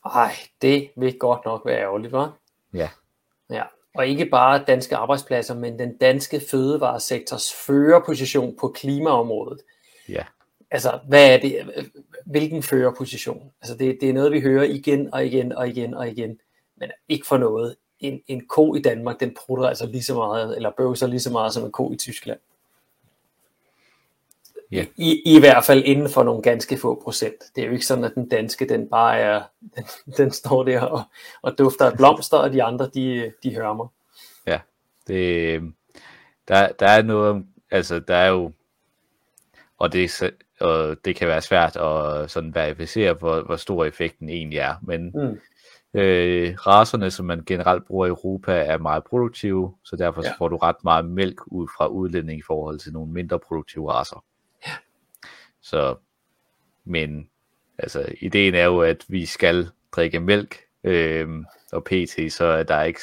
Ej, 0.05 0.31
det 0.61 0.91
vil 0.97 1.19
godt 1.19 1.45
nok 1.45 1.61
være 1.65 1.79
ærgerligt, 1.79 2.13
hva'? 2.13 2.29
Ja. 2.73 2.89
Ja, 3.49 3.63
og 3.95 4.07
ikke 4.07 4.25
bare 4.25 4.63
danske 4.67 4.95
arbejdspladser, 4.95 5.55
men 5.55 5.79
den 5.79 5.97
danske 5.97 6.41
fødevaresektors 6.51 7.53
førerposition 7.53 8.55
på 8.59 8.67
klimaområdet. 8.67 9.61
Ja. 10.09 10.23
Altså, 10.71 10.99
hvad 11.07 11.33
er 11.33 11.39
det? 11.39 11.83
Hvilken 12.25 12.63
førerposition? 12.63 13.51
Altså, 13.61 13.77
det, 13.77 13.97
det 14.01 14.09
er 14.09 14.13
noget, 14.13 14.31
vi 14.31 14.41
hører 14.41 14.63
igen 14.63 15.13
og 15.13 15.25
igen 15.25 15.51
og 15.51 15.69
igen 15.69 15.93
og 15.93 16.09
igen, 16.09 16.39
men 16.77 16.91
ikke 17.09 17.27
for 17.27 17.37
noget. 17.37 17.75
En, 17.99 18.21
en 18.27 18.47
ko 18.47 18.75
i 18.75 18.81
Danmark, 18.81 19.19
den 19.19 19.35
prutter 19.45 19.67
altså 19.67 19.85
lige 19.85 20.03
så 20.03 20.13
meget, 20.13 20.55
eller 20.55 20.71
bøvser 20.77 21.07
lige 21.07 21.19
så 21.19 21.31
meget 21.31 21.53
som 21.53 21.65
en 21.65 21.71
ko 21.71 21.91
i 21.91 21.95
Tyskland. 21.95 22.39
Yeah. 24.73 24.85
I, 24.97 25.35
I 25.35 25.39
hvert 25.39 25.63
fald 25.63 25.83
inden 25.85 26.09
for 26.09 26.23
nogle 26.23 26.41
ganske 26.41 26.77
få 26.77 27.01
procent. 27.03 27.35
Det 27.55 27.61
er 27.61 27.65
jo 27.65 27.73
ikke 27.73 27.85
sådan, 27.85 28.03
at 28.03 28.15
den 28.15 28.29
danske, 28.29 28.69
den 28.69 28.89
bare 28.89 29.19
er, 29.19 29.41
den, 29.75 29.83
den 30.17 30.31
står 30.31 30.63
der 30.63 30.81
og, 30.81 31.01
og 31.41 31.57
dufter 31.57 31.85
af 31.85 31.97
blomster, 31.97 32.37
og 32.37 32.53
de 32.53 32.63
andre, 32.63 32.89
de, 32.93 33.31
de 33.43 33.55
hører 33.55 33.73
mig. 33.73 33.87
Ja, 34.47 34.59
det, 35.07 35.61
der, 36.47 36.67
der 36.79 36.87
er 36.87 37.01
noget, 37.01 37.45
altså 37.71 37.99
der 37.99 38.15
er 38.15 38.29
jo, 38.29 38.51
og 39.77 39.93
det, 39.93 40.31
og 40.59 40.97
det 41.05 41.15
kan 41.15 41.27
være 41.27 41.41
svært 41.41 41.75
at 41.75 42.31
sådan 42.31 42.55
verificere, 42.55 43.13
hvor, 43.13 43.41
hvor 43.41 43.55
stor 43.55 43.85
effekten 43.85 44.29
egentlig 44.29 44.59
er, 44.59 44.75
men 44.81 45.11
mm. 45.15 45.39
øh, 45.99 46.55
raserne, 46.55 47.11
som 47.11 47.25
man 47.25 47.43
generelt 47.45 47.87
bruger 47.87 48.05
i 48.05 48.09
Europa, 48.09 48.51
er 48.51 48.77
meget 48.77 49.03
produktive, 49.03 49.73
så 49.83 49.95
derfor 49.95 50.21
ja. 50.23 50.29
så 50.29 50.37
får 50.37 50.47
du 50.47 50.57
ret 50.57 50.83
meget 50.83 51.05
mælk 51.05 51.41
ud 51.47 51.67
fra 51.77 51.87
udledning 51.87 52.39
i 52.39 52.43
forhold 52.47 52.79
til 52.79 52.93
nogle 52.93 53.11
mindre 53.11 53.39
produktive 53.39 53.91
raser. 53.91 54.23
Så, 55.63 55.95
men 56.85 57.29
altså, 57.77 58.05
ideen 58.21 58.55
er 58.55 58.63
jo, 58.63 58.81
at 58.81 59.05
vi 59.07 59.25
skal 59.25 59.69
drikke 59.91 60.19
mælk, 60.19 60.57
øh, 60.83 61.27
og 61.71 61.83
pt. 61.83 62.33
så 62.33 62.45
er 62.45 62.63
der 62.63 62.83
ikke, 62.83 62.99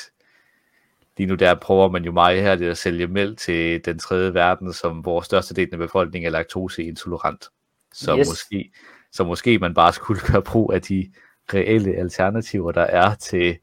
lige 1.16 1.26
nu 1.26 1.34
der 1.34 1.54
prøver 1.54 1.88
man 1.88 2.04
jo 2.04 2.12
meget 2.12 2.42
her 2.42 2.56
det 2.56 2.70
at 2.70 2.78
sælge 2.78 3.06
mælk 3.06 3.38
til 3.38 3.84
den 3.84 3.98
tredje 3.98 4.34
verden, 4.34 4.72
som 4.72 4.98
hvor 4.98 5.20
største 5.20 5.54
del 5.54 5.68
af 5.72 5.78
befolkningen 5.78 6.26
er 6.26 6.30
laktoseintolerant. 6.30 7.44
Så 7.92 8.16
yes. 8.18 8.28
måske, 8.28 8.72
så 9.12 9.24
måske 9.24 9.58
man 9.58 9.74
bare 9.74 9.92
skulle 9.92 10.20
gøre 10.32 10.42
brug 10.42 10.72
af 10.72 10.82
de 10.82 11.12
reelle 11.54 11.96
alternativer, 11.96 12.72
der 12.72 12.82
er 12.82 13.14
til 13.14 13.58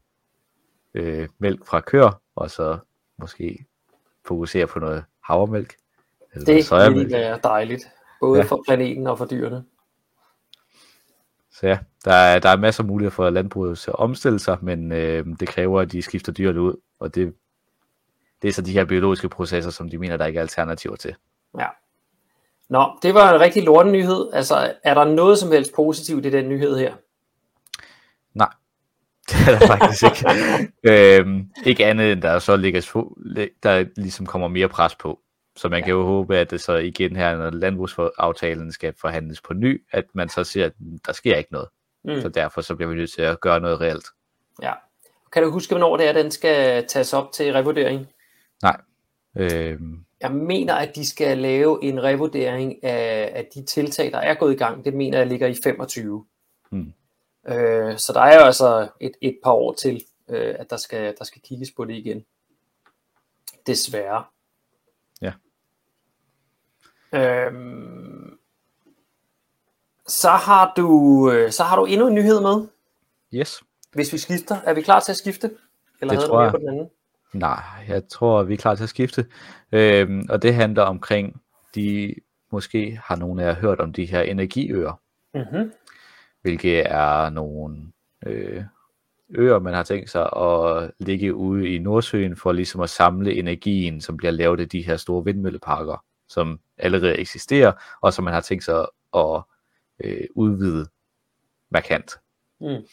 øh, 0.94 1.28
mælk 1.38 1.66
fra 1.66 1.80
køer, 1.80 2.22
og 2.36 2.50
så 2.50 2.78
måske 3.18 3.64
fokusere 4.26 4.66
på 4.66 4.78
noget 4.78 5.04
havremælk. 5.24 5.74
Eller 6.34 6.44
det 6.44 6.94
ville 6.94 7.12
være 7.12 7.40
dejligt. 7.42 7.88
Både 8.20 8.38
ja. 8.38 8.44
for 8.44 8.62
planeten 8.66 9.06
og 9.06 9.18
for 9.18 9.24
dyrene. 9.24 9.64
Så 11.52 11.66
ja, 11.66 11.78
der 12.04 12.12
er, 12.12 12.38
der 12.38 12.48
er 12.48 12.56
masser 12.56 12.82
af 12.82 12.88
muligheder 12.88 13.14
for 13.14 13.30
landbruget 13.30 13.78
til 13.78 13.90
at 13.90 13.98
omstille 13.98 14.38
sig, 14.38 14.58
men 14.62 14.92
øh, 14.92 15.26
det 15.40 15.48
kræver, 15.48 15.80
at 15.80 15.92
de 15.92 16.02
skifter 16.02 16.32
dyrene 16.32 16.60
ud, 16.60 16.74
og 17.00 17.14
det, 17.14 17.34
det 18.42 18.48
er 18.48 18.52
så 18.52 18.62
de 18.62 18.72
her 18.72 18.84
biologiske 18.84 19.28
processer, 19.28 19.70
som 19.70 19.88
de 19.88 19.98
mener, 19.98 20.16
der 20.16 20.26
ikke 20.26 20.36
er 20.36 20.42
alternativer 20.42 20.96
til. 20.96 21.14
Ja. 21.58 21.66
Nå, 22.68 22.98
det 23.02 23.14
var 23.14 23.34
en 23.34 23.40
rigtig 23.40 23.62
lorten 23.62 23.92
nyhed. 23.92 24.30
Altså, 24.32 24.74
er 24.84 24.94
der 24.94 25.04
noget 25.04 25.38
som 25.38 25.52
helst 25.52 25.72
positivt 25.76 26.26
i 26.26 26.30
den 26.30 26.48
nyhed 26.48 26.78
her? 26.78 26.94
Nej, 28.34 28.48
det 29.28 29.36
er 29.48 29.58
der 29.58 29.66
faktisk 29.66 30.02
ikke. 30.02 30.72
øhm, 31.20 31.50
ikke 31.66 31.86
andet 31.86 32.12
end 32.12 32.22
der 32.22 32.38
så 32.38 32.56
ligger, 32.56 33.04
der 33.62 33.84
ligesom 33.96 34.26
kommer 34.26 34.48
mere 34.48 34.68
pres 34.68 34.94
på. 34.94 35.20
Så 35.58 35.68
man 35.68 35.78
ja. 35.78 35.84
kan 35.84 35.94
jo 35.94 36.04
håbe, 36.04 36.36
at 36.36 36.50
det 36.50 36.60
så 36.60 36.74
igen 36.74 37.16
her, 37.16 37.36
når 37.36 37.50
landbrugsaftalen 37.50 38.72
skal 38.72 38.94
forhandles 39.00 39.40
på 39.40 39.54
ny, 39.54 39.84
at 39.92 40.04
man 40.12 40.28
så 40.28 40.44
ser, 40.44 40.66
at 40.66 40.72
der 41.06 41.12
sker 41.12 41.36
ikke 41.36 41.52
noget. 41.52 41.68
Mm. 42.04 42.20
Så 42.20 42.28
derfor 42.28 42.60
så 42.60 42.74
bliver 42.74 42.90
vi 42.90 42.96
nødt 42.96 43.12
til 43.12 43.22
at 43.22 43.40
gøre 43.40 43.60
noget 43.60 43.80
reelt. 43.80 44.06
Ja. 44.62 44.72
Kan 45.32 45.42
du 45.42 45.50
huske, 45.50 45.72
hvornår 45.72 45.96
det 45.96 46.08
er, 46.08 46.12
den 46.12 46.30
skal 46.30 46.86
tages 46.86 47.12
op 47.12 47.32
til 47.32 47.52
revurdering? 47.52 48.06
Nej. 48.62 48.80
Øhm. 49.36 50.04
Jeg 50.20 50.32
mener, 50.32 50.74
at 50.74 50.94
de 50.94 51.06
skal 51.06 51.38
lave 51.38 51.84
en 51.84 52.02
revurdering 52.02 52.84
af, 52.84 53.32
af 53.34 53.48
de 53.54 53.64
tiltag, 53.64 54.12
der 54.12 54.18
er 54.18 54.34
gået 54.34 54.52
i 54.52 54.56
gang. 54.56 54.84
Det 54.84 54.94
mener 54.94 55.18
jeg 55.18 55.26
ligger 55.26 55.46
i 55.46 55.54
25. 55.64 56.26
Mm. 56.70 56.92
Øh, 57.48 57.98
så 57.98 58.12
der 58.12 58.20
er 58.20 58.34
jo 58.34 58.40
altså 58.40 58.88
et, 59.00 59.12
et 59.20 59.38
par 59.44 59.52
år 59.52 59.72
til, 59.72 60.04
øh, 60.28 60.54
at 60.58 60.70
der 60.70 60.76
skal, 60.76 61.14
der 61.18 61.24
skal 61.24 61.42
kigges 61.42 61.70
på 61.76 61.84
det 61.84 61.94
igen. 61.94 62.24
Desværre. 63.66 64.24
Øhm, 67.14 68.38
Så 70.06 70.30
har 70.30 70.72
du, 70.76 70.90
øh, 71.32 71.50
så 71.52 71.62
har 71.62 71.76
du 71.76 71.84
endnu 71.84 72.06
en 72.08 72.14
nyhed 72.14 72.40
med, 72.40 72.66
Yes. 73.34 73.62
hvis 73.92 74.12
vi 74.12 74.18
skifter. 74.18 74.56
Er 74.64 74.74
vi 74.74 74.82
klar 74.82 75.00
til 75.00 75.12
at 75.12 75.16
skifte? 75.16 75.50
Eller 76.00 76.14
Det 76.14 76.18
havde 76.18 76.20
du 76.22 76.26
tror 76.26 76.36
mere 76.36 76.44
jeg. 76.44 76.52
på 76.52 76.58
den 76.58 76.68
anden? 76.68 76.88
Nej, 77.32 77.62
jeg 77.88 78.08
tror, 78.08 78.42
vi 78.42 78.54
er 78.54 78.58
klar 78.58 78.74
til 78.74 78.82
at 78.82 78.88
skifte. 78.88 79.26
Øhm, 79.72 80.26
og 80.30 80.42
det 80.42 80.54
handler 80.54 80.82
omkring, 80.82 81.42
de 81.74 82.14
måske 82.52 83.00
har 83.04 83.16
nogle 83.16 83.42
af 83.42 83.46
jer 83.48 83.54
hørt 83.54 83.80
om 83.80 83.92
de 83.92 84.04
her 84.04 84.20
energiøer, 84.22 85.00
Mm-hmm. 85.34 85.72
hvilket 86.42 86.82
er 86.92 87.30
nogle 87.30 87.76
øh, 88.26 88.62
øer, 89.30 89.58
man 89.58 89.74
har 89.74 89.82
tænkt 89.82 90.10
sig 90.10 90.36
at 90.36 90.90
ligge 90.98 91.34
ude 91.34 91.68
i 91.74 91.78
Nordsøen 91.78 92.36
for 92.36 92.52
ligesom 92.52 92.80
at 92.80 92.90
samle 92.90 93.34
energien, 93.34 94.00
som 94.00 94.16
bliver 94.16 94.30
lavet 94.30 94.60
af 94.60 94.68
de 94.68 94.82
her 94.82 94.96
store 94.96 95.24
vindmølleparker, 95.24 96.04
som 96.28 96.60
allerede 96.78 97.18
eksisterer, 97.18 97.72
og 98.00 98.12
som 98.14 98.24
man 98.24 98.34
har 98.34 98.40
tænkt 98.40 98.64
sig 98.64 98.86
at 99.16 99.42
øh, 100.04 100.26
udvide 100.34 100.86
markant. 101.70 102.10
Mm. 102.60 102.86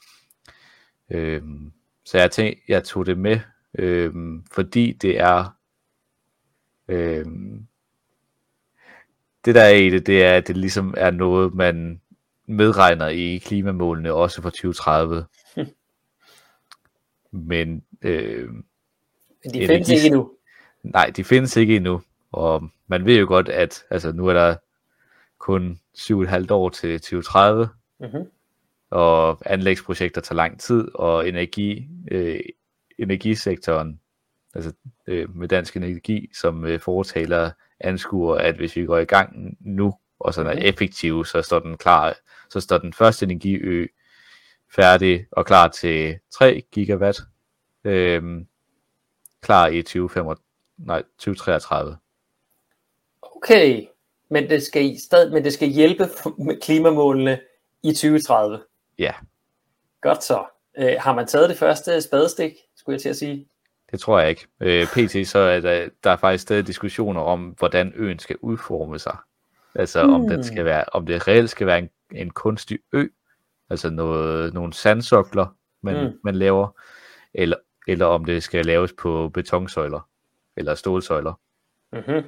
Øhm, 1.10 1.72
så 2.06 2.18
jeg 2.18 2.32
tænkte, 2.32 2.62
jeg 2.68 2.84
tog 2.84 3.06
det 3.06 3.18
med, 3.18 3.40
øhm, 3.80 4.46
fordi 4.52 4.92
det 4.94 5.20
er 5.20 5.56
øhm, 6.88 7.68
det 9.46 9.56
der 9.56 9.62
er 9.62 9.70
i 9.76 9.90
det, 9.90 10.08
det 10.08 10.24
er, 10.24 10.38
at 10.38 10.48
det 10.48 10.58
ligesom 10.58 10.94
er 10.98 11.12
noget, 11.12 11.54
man 11.54 12.02
medregner 12.46 13.08
i 13.08 13.38
klimamålene 13.38 14.14
også 14.14 14.42
for 14.42 14.50
2030. 14.50 15.26
Men 17.32 17.84
øh, 18.02 18.50
Men 18.50 18.64
de 19.54 19.60
Energi- 19.60 19.68
findes 19.68 19.90
ikke 19.90 20.06
endnu. 20.06 20.32
nej, 20.84 21.12
de 21.16 21.24
findes 21.24 21.58
ikke 21.58 21.76
endnu. 21.76 22.02
Og 22.36 22.70
man 22.88 23.06
ved 23.06 23.20
jo 23.20 23.26
godt, 23.28 23.50
at 23.50 23.84
altså, 23.90 24.12
nu 24.12 24.28
er 24.28 24.34
der 24.34 24.56
kun 25.40 25.80
7,5 25.98 26.46
år 26.54 26.70
til 26.70 27.00
2030, 27.02 27.70
Mm-hmm. 28.00 28.26
og 28.90 29.38
anlægsprojekter 29.46 30.22
tager 30.22 30.36
lang 30.36 30.60
tid, 30.60 30.88
og 30.96 31.30
energi, 31.30 31.88
øh, 32.12 32.40
energisektoren, 33.00 34.00
altså 34.56 34.74
øh, 35.08 35.36
med 35.36 35.48
dansk 35.48 35.76
energi, 35.78 36.30
som 36.34 36.66
øh, 36.66 36.80
foretaler 36.80 37.52
anskuer, 37.80 38.36
at 38.36 38.56
hvis 38.56 38.76
vi 38.76 38.86
går 38.86 38.98
i 38.98 39.06
gang 39.06 39.58
nu, 39.60 39.94
og 40.20 40.34
sådan 40.34 40.52
er 40.52 40.56
Mhm. 40.56 40.66
effektiv, 40.66 41.26
så 41.26 41.42
står 41.42 41.60
den 41.60 41.78
klar, 41.78 42.14
så 42.50 42.60
står 42.60 42.78
den 42.78 42.94
første 42.94 43.24
energiø 43.26 43.88
færdig 44.76 45.26
og 45.32 45.46
klar 45.46 45.68
til 45.68 46.20
3 46.32 46.62
gigawatt, 46.72 47.20
øh, 47.84 48.24
klar 49.42 49.68
i 49.68 49.82
2035, 49.82 50.44
nej, 50.78 51.04
2033. 51.18 51.98
Okay, 53.36 53.86
men 54.30 54.50
det 54.50 54.64
skal 54.64 54.86
i 54.86 55.00
stadig, 55.00 55.34
men 55.34 55.44
det 55.44 55.54
skal 55.54 55.68
hjælpe 55.68 56.04
med 56.38 56.62
klimamålene 56.62 57.40
i 57.84 57.92
2030. 57.92 58.60
Ja, 59.00 59.14
Godt 60.02 60.24
så. 60.24 60.46
Øh, 60.78 60.96
har 61.00 61.14
man 61.16 61.28
taget 61.28 61.50
det 61.50 61.58
første 61.58 62.02
spadestik, 62.02 62.52
skulle 62.76 62.94
jeg 62.94 63.02
til 63.02 63.10
at 63.10 63.16
sige? 63.16 63.48
det 63.92 64.00
tror 64.00 64.20
jeg 64.20 64.30
ikke. 64.30 64.48
Øh, 64.60 64.88
PT 64.88 65.28
så 65.28 65.40
er 65.40 65.60
der, 65.60 65.90
der 66.04 66.10
er 66.10 66.16
faktisk 66.18 66.42
stadig 66.42 66.68
diskussioner 66.68 67.22
om, 67.22 67.56
hvordan 67.60 67.94
øen 67.96 68.20
skal 68.20 68.38
udforme 68.42 69.00
sig. 69.00 69.18
Altså 69.76 70.00
om 70.00 70.22
Hmm. 70.22 70.30
den 70.30 70.44
skal 70.44 70.66
være, 70.66 70.84
om 70.94 71.06
det 71.06 71.28
reelt 71.28 71.50
skal 71.50 71.68
være 71.68 71.80
en, 71.80 71.90
en 72.12 72.30
kunstig 72.30 72.80
ø, 72.94 73.08
altså 73.70 73.90
noget, 73.90 74.54
nogle 74.54 74.74
sandsokler, 74.74 75.46
man, 75.82 76.04
mm. 76.04 76.20
man 76.24 76.36
laver, 76.36 76.68
eller, 77.34 77.58
eller 77.88 78.06
om 78.06 78.26
det 78.26 78.44
skal 78.44 78.66
laves 78.66 78.94
på 78.94 79.30
betonsøjler, 79.30 80.10
eller 80.58 80.76
stålsøjler. 80.76 81.34
Mm-hmm. 81.94 82.24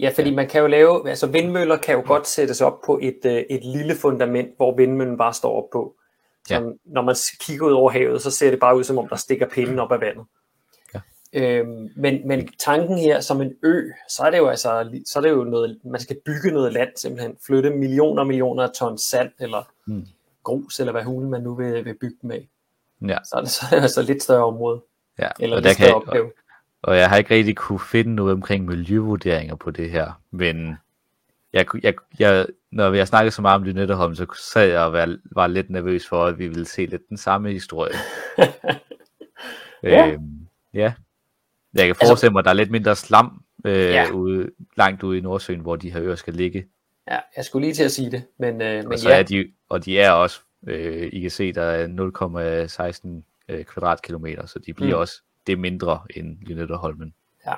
Ja, 0.00 0.10
fordi 0.14 0.34
man 0.34 0.48
kan 0.48 0.60
jo 0.60 0.66
lave, 0.66 1.08
altså 1.08 1.26
vindmøller 1.26 1.76
kan 1.76 1.94
jo 1.94 2.02
godt 2.06 2.26
sættes 2.26 2.60
op 2.60 2.80
på 2.86 2.98
et, 3.02 3.18
øh, 3.26 3.32
et 3.50 3.64
lille 3.64 3.94
fundament, 3.94 4.48
hvor 4.56 4.76
vindmøllen 4.76 5.18
bare 5.18 5.32
står 5.34 5.62
op 5.62 5.70
på. 5.72 5.94
Så 6.48 6.54
Ja. 6.54 6.60
når 6.84 7.02
man 7.02 7.16
kigger 7.40 7.66
ud 7.66 7.72
over 7.72 7.90
havet, 7.90 8.22
så 8.22 8.30
ser 8.30 8.50
det 8.50 8.60
bare 8.60 8.76
ud 8.76 8.84
som 8.84 8.98
om, 8.98 9.08
der 9.08 9.16
stikker 9.16 9.48
pinden 9.48 9.78
op 9.78 9.92
af 9.92 10.00
vandet. 10.00 10.24
Ja. 10.94 11.00
Øhm, 11.32 11.88
men, 11.96 12.28
men 12.28 12.48
tanken 12.58 12.98
her 12.98 13.20
som 13.20 13.40
en 13.42 13.52
ø, 13.62 13.82
så 14.08 14.22
er 14.22 14.30
det 14.30 14.38
jo 14.38 14.48
altså, 14.48 15.00
så 15.06 15.18
er 15.18 15.20
det 15.20 15.30
jo 15.30 15.44
noget, 15.44 15.78
man 15.84 16.00
skal 16.00 16.16
bygge 16.26 16.50
noget 16.50 16.72
land 16.72 16.88
simpelthen, 16.96 17.36
flytte 17.46 17.70
millioner 17.70 18.20
og 18.22 18.26
millioner 18.26 18.62
af 18.62 18.70
ton 18.70 18.98
sand, 18.98 19.30
eller 19.40 19.62
Mm. 19.86 20.06
grus, 20.44 20.80
eller 20.80 20.92
hvad 20.92 21.02
hulen 21.02 21.30
man 21.30 21.42
nu 21.42 21.54
vil, 21.54 21.84
vil 21.84 21.94
bygge 22.00 22.34
af. 22.34 22.48
Ja, 23.08 23.18
Så 23.24 23.36
er 23.36 23.40
det, 23.40 23.50
så 23.50 23.66
er 23.70 23.74
det 23.76 23.82
altså 23.82 24.02
lidt 24.02 24.22
større 24.22 24.44
område, 24.44 24.80
ja. 25.18 25.28
eller 25.40 25.56
og, 25.56 25.62
lidt 25.62 25.78
der 25.78 25.84
større 25.84 26.00
kan, 26.00 26.08
opgave. 26.08 26.24
og 26.26 26.32
jeg 26.92 27.08
har 27.08 27.16
ikke 27.16 27.34
rigtig 27.34 27.56
kunne 27.56 27.80
finde 27.80 28.14
noget 28.14 28.32
omkring 28.32 28.64
miljøvurderinger 28.64 29.54
på 29.54 29.70
det 29.70 29.90
her, 29.90 30.20
men 30.30 30.76
jeg, 31.52 31.66
jeg, 31.82 31.94
jeg, 32.18 32.46
når 32.72 32.94
har 32.94 33.04
snakket 33.04 33.32
så 33.32 33.42
meget 33.42 33.56
om 33.56 33.62
Lynetteholm, 33.62 34.14
så 34.14 34.26
sad 34.52 34.68
jeg 34.68 34.80
og 34.80 34.92
var, 34.92 35.16
var 35.32 35.46
lidt 35.46 35.70
nervøs 35.70 36.08
for, 36.08 36.24
at 36.24 36.38
vi 36.38 36.48
ville 36.48 36.66
se 36.66 36.86
lidt 36.86 37.08
den 37.08 37.16
samme 37.16 37.52
historie. 37.52 37.94
Ja. 39.82 40.06
Øhm, 40.06 40.46
ja. 40.74 40.92
Jeg 41.74 41.86
kan 41.86 41.94
forestille 41.94 42.32
mig, 42.32 42.38
at 42.38 42.44
der 42.44 42.50
er 42.50 42.54
lidt 42.54 42.70
mindre 42.70 42.96
slam 42.96 43.42
øh, 43.64 43.72
Ja. 43.74 44.10
ude, 44.10 44.50
langt 44.76 45.02
ude 45.02 45.18
i 45.18 45.20
Nordsøen, 45.20 45.60
hvor 45.60 45.76
de 45.76 45.92
her 45.92 46.02
øer 46.02 46.14
skal 46.14 46.34
ligge. 46.34 46.66
Ja, 47.10 47.18
jeg 47.36 47.44
skulle 47.44 47.66
lige 47.66 47.74
til 47.74 47.84
at 47.84 47.92
sige 47.92 48.10
det, 48.10 48.22
men, 48.38 48.62
øh, 48.62 48.76
men 48.76 48.92
Og, 48.92 48.98
så 48.98 49.08
ja. 49.10 49.18
er 49.18 49.22
de, 49.22 49.52
og 49.68 49.84
de 49.84 49.98
er 49.98 50.10
også, 50.10 50.40
øh, 50.66 51.10
I 51.12 51.20
kan 51.20 51.30
se, 51.30 51.52
der 51.52 51.62
er 51.62 51.86
0,16 51.86 53.54
øh, 53.54 53.64
kvadratkilometer, 53.64 54.46
så 54.46 54.58
de 54.58 54.74
bliver 54.74 54.96
mm. 54.96 55.00
også 55.00 55.22
det 55.46 55.52
er 55.52 55.56
mindre 55.56 56.02
end 56.16 56.38
Lynetteholmen. 56.40 57.14
Ja. 57.46 57.54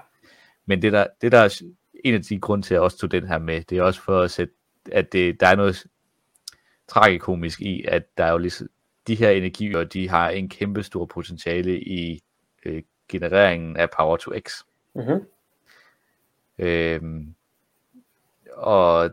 Men 0.67 0.83
det 0.83 0.93
der, 0.93 1.07
det 1.21 1.33
der 1.33 1.39
er 1.39 1.63
en 2.05 2.15
af 2.15 2.23
de 2.23 2.41
grunde 2.41 2.67
til, 2.67 2.75
at 2.75 2.77
jeg 2.77 2.83
også 2.83 2.99
tog 2.99 3.11
den 3.11 3.27
her 3.27 3.39
med, 3.39 3.63
det 3.63 3.79
er 3.79 3.83
også 3.83 4.03
for 4.03 4.21
at 4.21 4.31
sætte, 4.31 4.55
at 4.93 5.13
det, 5.13 5.41
der 5.41 5.47
er 5.47 5.57
noget 5.57 5.87
tragikomisk 6.89 7.61
i, 7.61 7.85
at 7.85 8.19
der 8.19 8.25
er 8.25 8.31
jo 8.31 8.39
ligesom, 8.39 8.69
de 9.07 9.15
her 9.15 9.31
energiøer, 9.31 9.85
de 9.85 10.09
har 10.09 10.31
en 10.31 10.49
kæmpe 10.49 10.83
stor 10.83 11.07
potentiale 11.07 11.81
i 11.81 12.23
øh, 12.65 12.83
genereringen 13.09 13.77
af 13.77 13.91
Power 13.91 14.17
to 14.17 14.33
X. 14.39 14.63
Mm-hmm. 14.95 15.27
Øhm, 16.59 17.35
og 18.53 19.11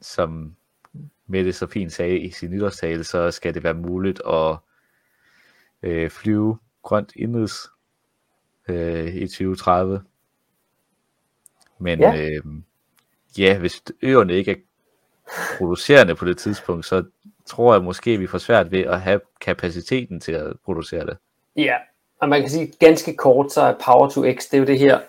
som 0.00 0.56
Mette 1.26 1.52
så 1.52 1.66
fint 1.66 1.92
sagde 1.92 2.18
i 2.18 2.30
sin 2.30 2.50
nytårstale, 2.50 3.04
så 3.04 3.30
skal 3.30 3.54
det 3.54 3.62
være 3.62 3.74
muligt 3.74 4.22
at 4.26 4.56
øh, 5.82 6.10
flyve 6.10 6.58
grønt 6.82 7.12
indrigs 7.16 7.70
øh, 8.68 9.14
i 9.14 9.26
2030. 9.26 10.02
Men 11.78 12.00
Ja. 12.00 12.16
Øh, 12.16 12.42
ja, 13.38 13.58
hvis 13.58 13.82
øerne 14.02 14.34
ikke 14.34 14.50
er 14.50 14.56
producerende 15.58 16.14
på 16.14 16.24
det 16.24 16.38
tidspunkt, 16.38 16.86
så 16.86 17.04
tror 17.46 17.74
jeg 17.74 17.82
måske, 17.82 18.10
at 18.10 18.20
vi 18.20 18.26
får 18.26 18.38
svært 18.38 18.72
ved 18.72 18.80
at 18.80 19.00
have 19.00 19.20
kapaciteten 19.40 20.20
til 20.20 20.32
at 20.32 20.52
producere 20.64 21.06
det. 21.06 21.16
Ja, 21.56 21.74
og 22.20 22.28
man 22.28 22.40
kan 22.40 22.50
sige 22.50 22.72
ganske 22.80 23.16
kort, 23.16 23.52
så 23.52 23.60
er 23.60 23.74
Power 23.84 24.08
to 24.08 24.24
X, 24.32 24.44
det 24.50 24.54
er 24.54 24.58
jo 24.58 24.64
det 24.64 24.78
her, 24.78 25.00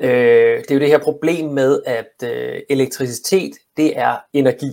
øh, 0.00 0.08
det 0.58 0.70
er 0.70 0.74
jo 0.74 0.80
det 0.80 0.88
her 0.88 0.98
problem 0.98 1.48
med, 1.48 1.82
at 1.86 2.12
øh, 2.24 2.60
elektricitet, 2.70 3.52
det 3.76 3.98
er 3.98 4.16
energi. 4.32 4.72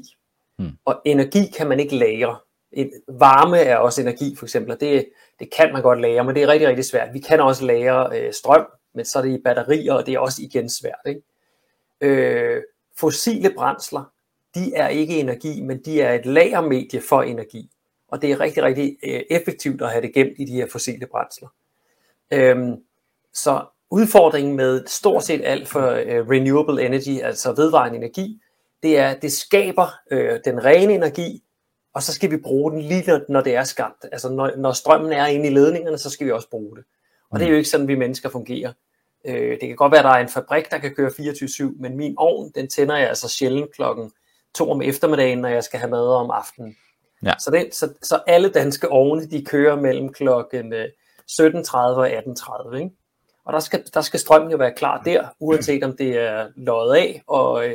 Hmm. 0.57 0.71
Og 0.85 1.01
energi 1.05 1.45
kan 1.57 1.67
man 1.67 1.79
ikke 1.79 1.95
lagre. 1.95 2.37
Et, 2.71 2.91
varme 3.07 3.57
er 3.57 3.77
også 3.77 4.01
energi, 4.01 4.35
for 4.35 4.45
eksempel, 4.45 4.71
og 4.71 4.79
det, 4.79 5.05
det 5.41 5.53
kan 5.53 5.73
man 5.73 5.81
godt 5.81 6.01
lære, 6.01 6.23
men 6.23 6.35
det 6.35 6.43
er 6.43 6.47
rigtig, 6.47 6.67
rigtig 6.67 6.85
svært. 6.85 7.13
Vi 7.13 7.19
kan 7.19 7.39
også 7.39 7.65
lagre 7.65 8.19
øh, 8.19 8.33
strøm, 8.33 8.65
men 8.93 9.05
så 9.05 9.19
er 9.19 9.23
det 9.23 9.39
i 9.39 9.41
batterier, 9.45 9.93
og 9.93 10.05
det 10.05 10.13
er 10.13 10.19
også 10.19 10.41
igen 10.41 10.69
svært. 10.69 11.01
Ikke? 11.05 11.21
Øh, 12.01 12.61
fossile 12.97 13.53
brændsler, 13.57 14.11
de 14.55 14.73
er 14.75 14.87
ikke 14.87 15.19
energi, 15.19 15.61
men 15.61 15.85
de 15.85 16.01
er 16.01 16.13
et 16.13 16.25
lagermedie 16.25 17.01
for 17.09 17.21
energi. 17.21 17.69
Og 18.07 18.21
det 18.21 18.31
er 18.31 18.39
rigtig, 18.39 18.63
rigtig 18.63 18.97
øh, 19.03 19.21
effektivt 19.29 19.81
at 19.81 19.89
have 19.89 20.01
det 20.01 20.13
gemt 20.13 20.33
i 20.39 20.45
de 20.45 20.51
her 20.51 20.67
fossile 20.71 21.07
brændsler. 21.07 21.49
Øhm, 22.33 22.83
så 23.33 23.65
udfordringen 23.91 24.55
med 24.55 24.87
stort 24.87 25.23
set 25.23 25.41
alt 25.43 25.67
for 25.67 25.89
øh, 25.89 26.29
renewable 26.29 26.85
energy, 26.85 27.21
altså 27.23 27.53
vedvarende 27.53 27.97
energi, 27.97 28.41
det 28.83 28.97
er, 28.97 29.07
at 29.07 29.21
det 29.21 29.31
skaber 29.31 29.87
øh, 30.11 30.39
den 30.45 30.65
rene 30.65 30.93
energi, 30.93 31.43
og 31.93 32.03
så 32.03 32.13
skal 32.13 32.31
vi 32.31 32.37
bruge 32.37 32.71
den 32.71 32.81
lige 32.81 33.03
når, 33.07 33.19
når 33.29 33.41
det 33.41 33.55
er 33.55 33.63
skabt. 33.63 34.05
Altså 34.11 34.29
når, 34.29 34.51
når 34.57 34.71
strømmen 34.71 35.11
er 35.11 35.25
inde 35.25 35.47
i 35.47 35.53
ledningerne, 35.53 35.97
så 35.97 36.09
skal 36.09 36.27
vi 36.27 36.31
også 36.31 36.49
bruge 36.49 36.77
det. 36.77 36.85
Og 37.31 37.39
det 37.39 37.45
er 37.45 37.49
jo 37.49 37.57
ikke 37.57 37.69
sådan, 37.69 37.87
vi 37.87 37.95
mennesker 37.95 38.29
fungerer. 38.29 38.73
Øh, 39.25 39.51
det 39.51 39.59
kan 39.59 39.75
godt 39.75 39.91
være, 39.91 39.99
at 39.99 40.05
der 40.05 40.11
er 40.11 40.21
en 40.21 40.29
fabrik, 40.29 40.71
der 40.71 40.77
kan 40.77 40.95
køre 40.95 41.09
24-7, 41.09 41.63
men 41.79 41.97
min 41.97 42.13
ovn, 42.17 42.51
den 42.55 42.67
tænder 42.67 42.97
jeg 42.97 43.07
altså 43.07 43.29
sjældent 43.29 43.75
klokken 43.75 44.11
to 44.55 44.71
om 44.71 44.81
eftermiddagen, 44.81 45.39
når 45.39 45.49
jeg 45.49 45.63
skal 45.63 45.79
have 45.79 45.89
mad 45.89 46.07
om 46.07 46.31
aftenen. 46.31 46.75
Ja. 47.25 47.33
Så, 47.39 47.51
det, 47.51 47.75
så, 47.75 47.93
så 48.01 48.19
alle 48.27 48.49
danske 48.49 48.89
ovne, 48.89 49.25
de 49.25 49.45
kører 49.45 49.75
mellem 49.75 50.13
klokken 50.13 50.73
øh, 50.73 50.85
17.30 51.31 51.75
og 51.75 52.09
18.30. 52.09 52.75
Ikke? 52.75 52.91
Og 53.45 53.53
der 53.53 53.59
skal, 53.59 53.83
der 53.93 54.01
skal 54.01 54.19
strømmen 54.19 54.51
jo 54.51 54.57
være 54.57 54.73
klar 54.73 55.01
der, 55.01 55.27
uanset 55.39 55.83
om 55.83 55.97
det 55.97 56.17
er 56.17 56.47
løjet 56.55 56.95
af, 56.95 57.23
og 57.27 57.65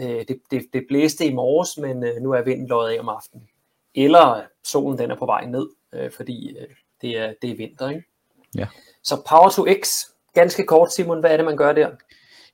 øh, 0.00 0.24
det, 0.28 0.40
det, 0.50 0.66
det 0.72 0.84
blæste 0.88 1.26
i 1.26 1.34
morges, 1.34 1.78
men 1.78 2.04
øh, 2.04 2.22
nu 2.22 2.32
er 2.32 2.42
vinden 2.42 2.68
løjet 2.68 2.94
af 2.94 3.00
om 3.00 3.08
aftenen. 3.08 3.48
Eller 3.94 4.42
solen 4.64 4.98
den 4.98 5.10
er 5.10 5.16
på 5.16 5.26
vej 5.26 5.46
ned, 5.46 5.68
øh, 5.94 6.10
fordi 6.10 6.56
øh, 6.58 6.66
det, 7.00 7.18
er, 7.18 7.34
det 7.42 7.50
er 7.50 7.56
vinter. 7.56 7.88
Ikke? 7.88 8.04
Ja. 8.54 8.66
Så 9.02 9.22
Power 9.28 9.48
to 9.48 9.66
X, 9.82 9.88
ganske 10.34 10.66
kort 10.66 10.92
Simon, 10.92 11.20
hvad 11.20 11.30
er 11.30 11.36
det 11.36 11.46
man 11.46 11.56
gør 11.56 11.72
der? 11.72 11.90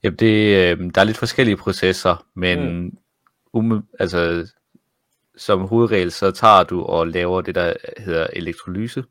Jamen 0.02 0.18
det, 0.18 0.56
øh, 0.56 0.90
der 0.94 1.00
er 1.00 1.04
lidt 1.04 1.16
forskellige 1.16 1.56
processer, 1.56 2.26
men 2.34 2.82
mm. 2.82 2.98
um, 3.52 3.84
altså, 3.98 4.50
som 5.36 5.60
hovedregel, 5.60 6.12
så 6.12 6.30
tager 6.30 6.62
du 6.62 6.82
og 6.82 7.08
laver 7.08 7.40
det, 7.40 7.54
der 7.54 7.74
hedder 7.96 8.26
elektrolyse, 8.32 9.04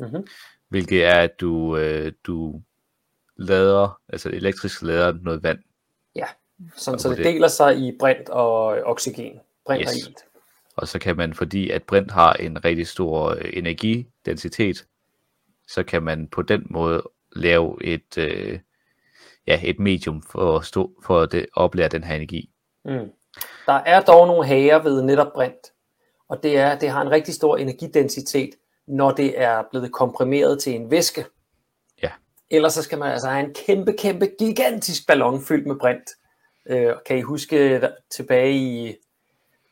Mm-hmm. 0.00 0.26
hvilket 0.68 1.04
er, 1.04 1.20
at 1.20 1.40
du, 1.40 1.76
øh, 1.76 2.12
du 2.24 2.62
lader, 3.36 4.00
altså 4.08 4.28
elektrisk 4.28 4.82
lader 4.82 5.12
noget 5.22 5.42
vand. 5.42 5.58
Sådan, 6.76 6.98
så 7.00 7.08
det 7.08 7.18
det- 7.18 7.24
deler 7.26 7.48
sig 7.48 7.76
i 7.78 7.96
brint 7.98 8.28
og 8.28 8.66
oxygen. 8.66 9.40
Brint 9.66 9.80
Yes. 9.82 9.88
og 9.90 9.96
ilt. 9.96 10.18
Og 10.76 10.88
så 10.88 10.98
kan 10.98 11.16
man, 11.16 11.34
fordi 11.34 11.70
at 11.70 11.82
brint 11.82 12.10
har 12.10 12.32
en 12.32 12.64
rigtig 12.64 12.86
stor 12.86 13.28
øh, 13.30 13.50
energidensitet, 13.52 14.86
så 15.68 15.82
kan 15.82 16.02
man 16.02 16.28
på 16.28 16.42
den 16.42 16.66
måde 16.70 17.02
lave 17.36 17.84
et, 17.84 18.18
øh, 18.18 18.58
ja, 19.46 19.60
et 19.64 19.78
medium 19.78 20.22
for 20.22 20.56
at, 20.58 20.64
stå, 20.64 20.90
for 21.06 21.20
at 21.20 21.32
det, 21.32 21.46
oplære 21.54 21.88
den 21.88 22.04
her 22.04 22.14
energi. 22.16 22.50
Mm. 22.84 23.10
Der 23.66 23.72
er 23.72 24.00
dog 24.00 24.26
nogle 24.26 24.46
hager 24.46 24.82
ved 24.82 25.02
netop 25.02 25.32
brint, 25.32 25.72
og 26.28 26.42
det 26.42 26.58
er, 26.58 26.70
at 26.70 26.80
det 26.80 26.88
har 26.88 27.02
en 27.02 27.10
rigtig 27.10 27.34
stor 27.34 27.56
energidensitet, 27.56 28.50
når 28.86 29.10
det 29.10 29.40
er 29.40 29.62
blevet 29.70 29.92
komprimeret 29.92 30.62
til 30.62 30.74
en 30.74 30.90
væske. 30.90 31.24
Ja. 32.02 32.10
Ellers 32.50 32.72
så 32.72 32.82
skal 32.82 32.98
man 32.98 33.12
altså 33.12 33.28
have 33.28 33.44
en 33.46 33.54
kæmpe, 33.66 33.92
kæmpe, 33.98 34.28
gigantisk 34.38 35.06
ballon 35.06 35.42
fyldt 35.44 35.66
med 35.66 35.76
brint. 35.76 36.10
Øh, 36.70 36.92
kan 37.06 37.18
I 37.18 37.20
huske 37.20 37.80
der- 37.80 37.94
tilbage 38.10 38.52
i, 38.52 38.94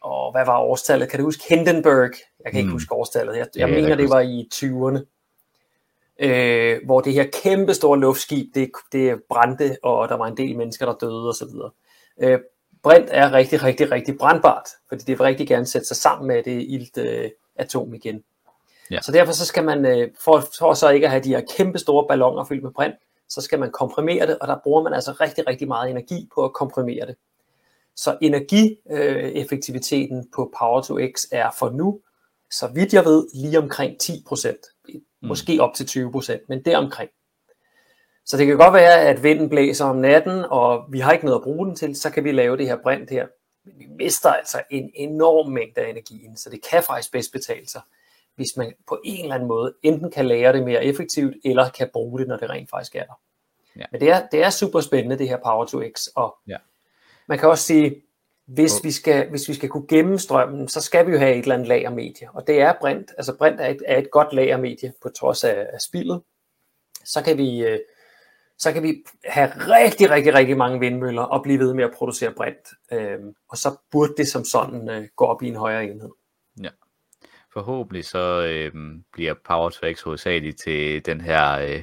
åh, 0.04 0.32
hvad 0.32 0.46
var 0.46 0.58
årstallet? 0.60 1.08
Kan 1.10 1.18
du 1.18 1.24
huske 1.24 1.42
Hindenburg? 1.48 2.10
Jeg 2.44 2.52
kan 2.52 2.58
ikke 2.58 2.68
Mm. 2.68 2.72
huske 2.72 2.94
årstallet. 2.94 3.36
Jeg, 3.36 3.46
jeg 3.56 3.56
Ja, 3.56 3.66
jeg 3.66 3.74
mener, 3.74 3.88
kan 3.88 3.98
det 3.98 4.10
var 4.10 4.20
i 4.20 4.48
20'erne. 4.54 5.06
Øh, 6.18 6.80
hvor 6.84 7.00
det 7.00 7.12
her 7.12 7.26
kæmpe 7.42 7.74
store 7.74 7.98
luftskib, 7.98 8.54
det, 8.54 8.70
det 8.92 9.22
brændte, 9.28 9.76
og 9.82 10.08
der 10.08 10.14
var 10.16 10.26
en 10.26 10.36
del 10.36 10.56
mennesker, 10.56 10.86
der 10.86 10.94
døde 10.94 11.28
osv. 11.28 11.48
Øh, 12.22 12.38
brint 12.82 13.08
er 13.10 13.32
rigtig, 13.32 13.62
rigtig, 13.62 13.90
rigtig 13.92 14.18
brandbart, 14.18 14.68
fordi 14.88 15.00
det 15.04 15.18
vil 15.18 15.24
rigtig 15.24 15.48
gerne 15.48 15.66
sætte 15.66 15.86
sig 15.86 15.96
sammen 15.96 16.28
med 16.28 16.42
det 16.42 16.62
ilt 16.68 16.98
øh, 16.98 17.30
atom 17.56 17.94
igen. 17.94 18.24
Ja. 18.90 19.00
Så 19.00 19.12
derfor 19.12 19.32
så 19.32 19.46
skal 19.46 19.64
man, 19.64 19.86
øh, 19.86 20.08
for, 20.20 20.42
for 20.58 20.74
så 20.74 20.88
ikke 20.90 21.06
at 21.06 21.10
have 21.10 21.22
de 21.24 21.28
her 21.34 21.42
kæmpe 21.56 21.78
store 21.78 22.08
balloner 22.08 22.44
fyldt 22.44 22.62
med 22.62 22.70
brint, 22.72 22.94
så 23.32 23.40
skal 23.40 23.60
man 23.60 23.70
komprimere 23.70 24.26
det, 24.26 24.38
og 24.38 24.48
der 24.48 24.56
bruger 24.64 24.82
man 24.82 24.94
altså 24.94 25.12
rigtig, 25.12 25.46
rigtig 25.46 25.68
meget 25.68 25.90
energi 25.90 26.28
på 26.34 26.44
at 26.44 26.52
komprimere 26.52 27.06
det. 27.06 27.16
Så 27.96 28.18
energieffektiviteten 28.20 30.28
på 30.34 30.52
Power 30.58 30.82
to 30.82 30.98
X 31.14 31.24
er 31.32 31.50
for 31.58 31.70
nu, 31.70 32.00
så 32.50 32.68
vidt 32.74 32.94
jeg 32.94 33.04
ved, 33.04 33.26
lige 33.34 33.58
omkring 33.58 33.96
10%. 34.02 34.88
Måske 35.22 35.58
op 35.60 35.74
til 35.74 35.84
20%, 35.84 36.44
men 36.48 36.64
deromkring. 36.64 37.10
Så 38.26 38.36
det 38.36 38.46
kan 38.46 38.56
godt 38.56 38.74
være, 38.74 39.00
at 39.00 39.22
vinden 39.22 39.48
blæser 39.48 39.84
om 39.84 39.96
natten, 39.96 40.44
og 40.50 40.84
vi 40.90 41.00
har 41.00 41.12
ikke 41.12 41.24
noget 41.24 41.38
at 41.38 41.44
bruge 41.44 41.66
den 41.66 41.76
til, 41.76 41.96
så 41.96 42.10
kan 42.10 42.24
vi 42.24 42.32
lave 42.32 42.56
det 42.56 42.66
her 42.66 42.76
brint 42.82 43.10
her. 43.10 43.26
Men 43.64 43.74
vi 43.78 43.86
mister 43.98 44.32
altså 44.32 44.62
en 44.70 44.90
enorm 44.94 45.50
mængde 45.50 45.80
af 45.80 45.90
energien, 45.90 46.36
så 46.36 46.50
det 46.50 46.60
kan 46.70 46.82
faktisk 46.82 47.12
bedst 47.12 47.32
betale 47.32 47.68
sig, 47.68 47.80
hvis 48.36 48.56
man 48.56 48.72
på 48.88 49.00
en 49.04 49.22
eller 49.22 49.34
anden 49.34 49.48
måde 49.48 49.74
enten 49.82 50.10
kan 50.10 50.26
lære 50.26 50.52
det 50.52 50.64
mere 50.64 50.84
effektivt, 50.84 51.34
eller 51.44 51.68
kan 51.68 51.88
bruge 51.92 52.20
det, 52.20 52.28
når 52.28 52.36
det 52.36 52.50
rent 52.50 52.70
faktisk 52.70 52.94
er 52.94 53.04
der. 53.04 53.20
Ja. 53.76 53.84
Men 53.92 54.00
det 54.00 54.10
er, 54.10 54.26
det 54.32 54.42
er 54.42 54.50
super 54.50 54.80
spændende, 54.80 55.18
det 55.18 55.28
her 55.28 55.38
Power 55.44 55.64
to 55.64 55.80
X, 55.96 56.06
og 56.16 56.36
Ja. 56.48 56.56
man 57.28 57.38
kan 57.38 57.48
også 57.48 57.64
sige, 57.64 58.02
hvis 58.46 58.84
vi, 58.84 58.90
skal, 58.90 59.30
hvis 59.30 59.48
vi 59.48 59.54
skal 59.54 59.68
kunne 59.68 59.86
gemme 59.88 60.18
strømmen, 60.18 60.68
så 60.68 60.80
skal 60.80 61.06
vi 61.06 61.12
jo 61.12 61.18
have 61.18 61.34
et 61.34 61.42
eller 61.42 61.54
andet 61.54 61.68
lagermedie, 61.68 62.28
og 62.34 62.46
det 62.46 62.60
er 62.60 62.72
brint. 62.80 63.10
Altså 63.16 63.36
brint 63.36 63.60
er 63.60 63.66
et, 63.66 63.82
er 63.86 63.98
et 63.98 64.10
godt 64.10 64.32
lagermedie 64.32 64.92
på 65.02 65.08
trods 65.08 65.44
af, 65.44 65.66
af 65.72 65.80
spildet. 65.80 66.22
Så 67.04 67.22
kan 67.22 67.38
vi 67.38 67.64
øh, 67.64 67.78
så 68.58 68.72
kan 68.72 68.82
vi 68.82 69.04
have 69.24 69.52
rigtig, 69.56 70.10
rigtig, 70.10 70.34
rigtig 70.34 70.56
mange 70.56 70.80
vindmøller 70.80 71.22
og 71.22 71.42
blive 71.42 71.58
ved 71.58 71.74
med 71.74 71.84
at 71.84 71.90
producere 71.96 72.32
brint. 72.36 72.68
Øhm, 72.92 73.34
og 73.48 73.56
så 73.56 73.76
burde 73.90 74.14
det 74.16 74.28
som 74.28 74.44
sådan 74.44 74.88
øh, 74.88 75.08
gå 75.16 75.24
op 75.24 75.42
i 75.42 75.48
en 75.48 75.56
højere 75.56 75.84
enhed. 75.84 76.10
Forhåbentlig 77.52 78.04
så 78.04 78.46
øh, 78.46 78.72
bliver 79.12 79.34
Power 79.44 79.92
X 79.94 80.02
hovedsageligt 80.02 80.58
til 80.58 81.06
den 81.06 81.20
her 81.20 81.58
øh, 81.58 81.82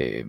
øh, 0.00 0.24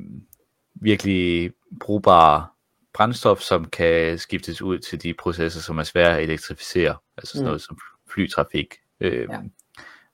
virkelig 0.76 1.52
brugbare 1.80 2.48
brændstof, 2.94 3.40
som 3.40 3.66
kan 3.66 4.18
skiftes 4.18 4.62
ud 4.62 4.80
til 4.80 5.04
de 5.04 5.14
processer, 5.14 5.62
som 5.62 5.78
er 5.78 5.84
svære 5.84 6.18
at 6.18 6.24
elektrificere, 6.24 6.96
altså 7.18 7.34
sådan 7.34 7.44
Mm. 7.44 7.46
noget 7.46 7.62
som 7.62 7.78
flytrafik, 8.14 8.76
øh, 9.00 9.28
ja. 9.30 9.40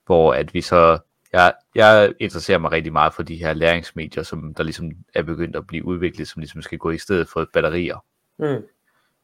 hvor 0.06 0.34
at 0.34 0.54
vi 0.54 0.60
så, 0.60 0.98
jeg, 1.32 1.54
jeg 1.74 2.12
interesserer 2.20 2.58
mig 2.58 2.72
rigtig 2.72 2.92
meget 2.92 3.14
for 3.14 3.22
de 3.22 3.36
her 3.36 3.52
læringsmedier, 3.52 4.22
som 4.22 4.54
der 4.54 4.62
ligesom 4.62 4.90
er 5.14 5.22
begyndt 5.22 5.56
at 5.56 5.66
blive 5.66 5.84
udviklet, 5.84 6.28
som 6.28 6.40
ligesom 6.40 6.62
skal 6.62 6.78
gå 6.78 6.90
i 6.90 6.98
stedet 6.98 7.28
for 7.28 7.46
batterier. 7.52 8.04
Mm. 8.38 8.64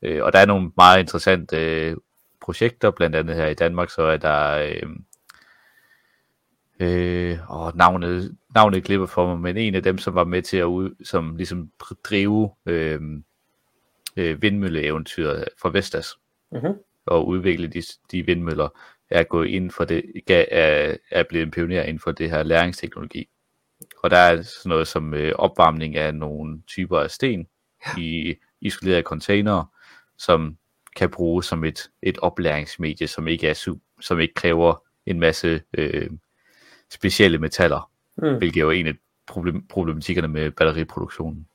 Øh, 0.02 0.24
og 0.24 0.32
der 0.32 0.38
er 0.38 0.46
nogle 0.46 0.70
meget 0.76 1.00
interessante 1.00 1.56
øh, 1.56 1.96
projekter, 2.44 2.90
blandt 2.90 3.16
andet 3.16 3.36
her 3.36 3.46
i 3.46 3.54
Danmark, 3.54 3.90
så 3.90 4.02
er 4.02 4.16
der, 4.16 4.58
øh, 4.58 4.90
øh, 6.80 7.38
og 7.48 7.72
navnet, 7.76 8.36
navnet 8.54 8.84
glipper 8.84 9.06
for 9.06 9.26
mig, 9.26 9.40
men 9.40 9.56
en 9.56 9.74
af 9.74 9.82
dem, 9.82 9.98
som 9.98 10.14
var 10.14 10.24
med 10.24 10.42
til 10.42 10.56
at 10.56 10.64
ud, 10.64 11.04
som 11.04 11.36
ligesom 11.36 11.70
drive 12.04 12.50
øh, 12.66 13.00
øh, 14.16 14.42
vindmølleeventyret 14.42 15.44
for 15.62 15.68
Vestas, 15.68 16.14
Mm-hmm. 16.52 16.74
og 17.06 17.28
udvikle 17.28 17.66
de, 17.66 17.82
de 18.10 18.26
vindmøller, 18.26 18.68
er 19.10 19.22
gået 19.22 19.48
ind 19.48 19.70
for 19.70 19.84
det, 19.84 20.02
er, 20.28 20.96
er 21.10 21.22
blevet 21.28 21.44
en 21.46 21.50
pioner 21.50 21.82
inden 21.82 22.00
for 22.00 22.12
det 22.12 22.30
her 22.30 22.42
læringsteknologi. 22.42 23.28
Og 24.02 24.10
der 24.10 24.16
er 24.16 24.42
sådan 24.42 24.68
noget 24.68 24.86
som 24.86 25.14
øh, 25.14 25.32
opvarmning 25.34 25.96
af 25.96 26.14
nogle 26.14 26.62
typer 26.66 26.98
af 26.98 27.10
sten 27.10 27.46
ja. 27.86 28.00
i 28.00 28.34
isolerede 28.60 29.02
containere, 29.02 29.66
som 30.18 30.56
kan 30.96 31.10
bruges 31.10 31.46
som 31.46 31.64
et, 31.64 31.90
et 32.02 32.18
oplæringsmedie, 32.18 33.06
som 33.06 33.28
ikke 33.28 33.48
er 33.48 33.74
som 34.00 34.20
ikke 34.20 34.34
kræver 34.34 34.82
en 35.06 35.20
masse 35.20 35.62
øh, 35.78 36.10
specielle 36.90 37.38
metaller, 37.38 37.90
Mm. 38.16 38.38
hvilket 38.38 38.60
er 38.60 38.64
jo 38.64 38.70
en 38.70 38.86
af 38.86 38.94
problem, 39.26 39.66
problematikkerne 39.66 40.28
med 40.28 40.50
batteriproduktionen. 40.50 41.46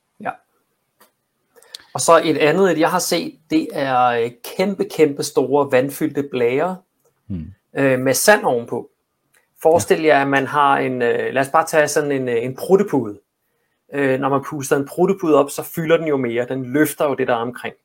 Og 1.93 2.01
så 2.01 2.21
et 2.23 2.37
andet, 2.37 2.71
et 2.71 2.79
jeg 2.79 2.89
har 2.91 2.99
set, 2.99 3.39
det 3.49 3.67
er 3.71 4.05
øh, 4.05 4.31
kæmpe, 4.57 4.85
kæmpe 4.97 5.23
store 5.23 5.71
vandfyldte 5.71 6.23
blære 6.31 6.77
Hmm. 7.27 7.53
øh, 7.77 7.99
med 7.99 8.13
sand 8.13 8.43
ovenpå. 8.43 8.89
Forestil 9.61 10.01
jer, 10.03 10.21
at 10.21 10.27
man 10.27 10.47
har 10.47 10.77
en, 10.77 11.01
øh, 11.01 11.33
lad 11.33 11.41
os 11.41 11.49
bare 11.49 11.65
tage 11.65 11.87
sådan 11.87 12.11
en, 12.11 12.29
øh, 12.29 12.43
en 12.43 12.55
pruttepude. 12.55 13.19
Øh, 13.93 14.19
når 14.19 14.29
man 14.29 14.43
puster 14.49 14.75
en 14.75 14.87
pruttepude 14.87 15.35
op, 15.35 15.49
så 15.49 15.63
fylder 15.63 15.97
den 15.97 16.07
jo 16.07 16.17
mere. 16.17 16.45
Den 16.49 16.73
løfter 16.73 17.05
jo 17.05 17.13
det, 17.13 17.27
der 17.27 17.33
er 17.33 17.37
omkring. 17.37 17.75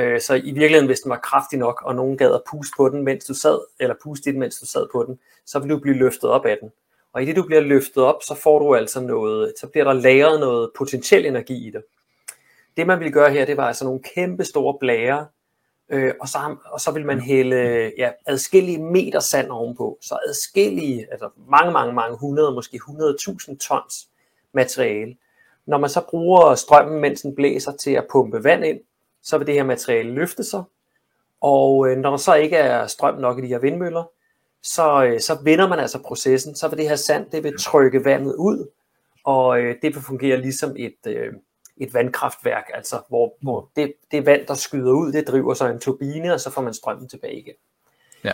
Øh, 0.00 0.20
så 0.20 0.34
i 0.34 0.50
virkeligheden, 0.50 0.86
hvis 0.86 1.00
den 1.00 1.10
var 1.10 1.18
kraftig 1.18 1.58
nok, 1.58 1.82
og 1.84 1.94
nogen 1.94 2.18
gad 2.18 2.34
at 2.34 2.42
puste 2.50 2.72
på 2.76 2.88
den, 2.88 3.02
mens 3.02 3.24
du 3.24 3.34
sad, 3.34 3.60
eller 3.80 3.94
puste 4.02 4.30
i 4.30 4.32
den, 4.32 4.40
mens 4.40 4.60
du 4.60 4.66
sad 4.66 4.86
på 4.92 5.04
den, 5.04 5.18
så 5.46 5.58
vil 5.58 5.70
du 5.70 5.78
blive 5.78 5.96
løftet 5.96 6.30
op 6.30 6.46
af 6.46 6.56
den. 6.62 6.72
Og 7.12 7.22
i 7.22 7.26
det, 7.26 7.36
du 7.36 7.42
bliver 7.42 7.60
løftet 7.60 8.02
op, 8.02 8.22
så 8.22 8.34
får 8.34 8.58
du 8.58 8.74
altså 8.74 9.00
noget, 9.00 9.52
så 9.60 9.66
bliver 9.66 9.84
der 9.84 9.92
lagret 9.92 10.40
noget 10.40 10.70
potentiel 10.78 11.26
energi 11.26 11.66
i 11.66 11.70
det. 11.70 11.82
Det, 12.76 12.86
man 12.86 12.98
ville 12.98 13.12
gøre 13.12 13.30
her, 13.30 13.44
det 13.44 13.56
var 13.56 13.66
altså 13.66 13.84
nogle 13.84 14.00
kæmpe 14.14 14.44
store 14.44 14.76
blære, 14.80 15.26
øh, 15.88 16.14
og, 16.20 16.28
så, 16.28 16.56
og 16.64 16.80
så 16.80 16.90
vil 16.90 17.06
man 17.06 17.20
hælde 17.20 17.92
ja, 17.98 18.10
adskillige 18.26 18.82
meter 18.82 19.20
sand 19.20 19.50
ovenpå. 19.50 19.98
Så 20.02 20.18
adskillige, 20.28 21.06
altså 21.10 21.28
mange, 21.48 21.72
mange, 21.72 21.92
mange 21.92 22.16
hundrede, 22.16 22.52
måske 22.52 22.80
100.000 22.88 23.56
tons 23.56 24.08
materiale. 24.52 25.16
Når 25.66 25.78
man 25.78 25.90
så 25.90 26.00
bruger 26.10 26.54
strømmen, 26.54 27.00
mens 27.00 27.20
den 27.20 27.34
blæser 27.34 27.72
til 27.72 27.90
at 27.90 28.06
pumpe 28.10 28.44
vand 28.44 28.64
ind, 28.64 28.80
så 29.22 29.38
vil 29.38 29.46
det 29.46 29.54
her 29.54 29.64
materiale 29.64 30.10
løfte 30.10 30.44
sig. 30.44 30.62
Og 31.40 31.88
øh, 31.88 31.98
når 31.98 32.10
der 32.10 32.16
så 32.16 32.34
ikke 32.34 32.56
er 32.56 32.86
strøm 32.86 33.20
nok 33.20 33.38
i 33.38 33.42
de 33.42 33.46
her 33.46 33.58
vindmøller, 33.58 34.04
så, 34.62 35.04
øh, 35.04 35.20
så 35.20 35.38
vender 35.44 35.68
man 35.68 35.78
altså 35.78 36.02
processen. 36.02 36.54
Så 36.56 36.68
vil 36.68 36.78
det 36.78 36.88
her 36.88 36.96
sand, 36.96 37.30
det 37.30 37.44
vil 37.44 37.58
trykke 37.58 38.04
vandet 38.04 38.34
ud, 38.34 38.70
og 39.24 39.60
øh, 39.60 39.76
det 39.82 39.94
vil 39.94 40.02
fungere 40.02 40.40
ligesom 40.40 40.74
et, 40.78 40.96
øh, 41.06 41.32
et 41.76 41.94
vandkraftværk, 41.94 42.70
altså 42.74 43.00
hvor, 43.08 43.34
hvor 43.42 43.70
det, 43.76 43.92
det 44.10 44.26
vand, 44.26 44.46
der 44.46 44.54
skyder 44.54 44.92
ud, 44.92 45.12
det 45.12 45.28
driver 45.28 45.54
så 45.54 45.68
en 45.68 45.80
turbine, 45.80 46.34
og 46.34 46.40
så 46.40 46.50
får 46.50 46.62
man 46.62 46.74
strømmen 46.74 47.08
tilbage 47.08 47.38
igen. 47.38 47.54
Ja. 48.24 48.32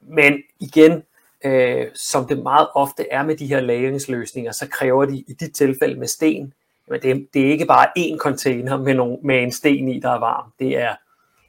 Men 0.00 0.42
igen, 0.60 1.02
øh, 1.44 1.86
som 1.94 2.26
det 2.26 2.38
meget 2.38 2.68
ofte 2.74 3.10
er 3.10 3.22
med 3.22 3.36
de 3.36 3.46
her 3.46 3.60
lagringsløsninger, 3.60 4.52
så 4.52 4.68
kræver 4.68 5.04
de 5.04 5.16
i 5.16 5.32
dit 5.40 5.54
tilfælde 5.54 5.98
med 5.98 6.06
sten, 6.06 6.54
men 6.88 7.02
det, 7.02 7.10
er, 7.10 7.14
det 7.34 7.46
er 7.46 7.50
ikke 7.50 7.66
bare 7.66 7.88
én 7.98 8.16
container 8.18 8.76
med, 8.78 8.94
nogle, 8.94 9.18
med 9.22 9.42
en 9.42 9.52
sten 9.52 9.88
i, 9.88 10.00
der 10.00 10.10
er 10.10 10.18
varm. 10.18 10.52
Det 10.58 10.76
er, 10.76 10.94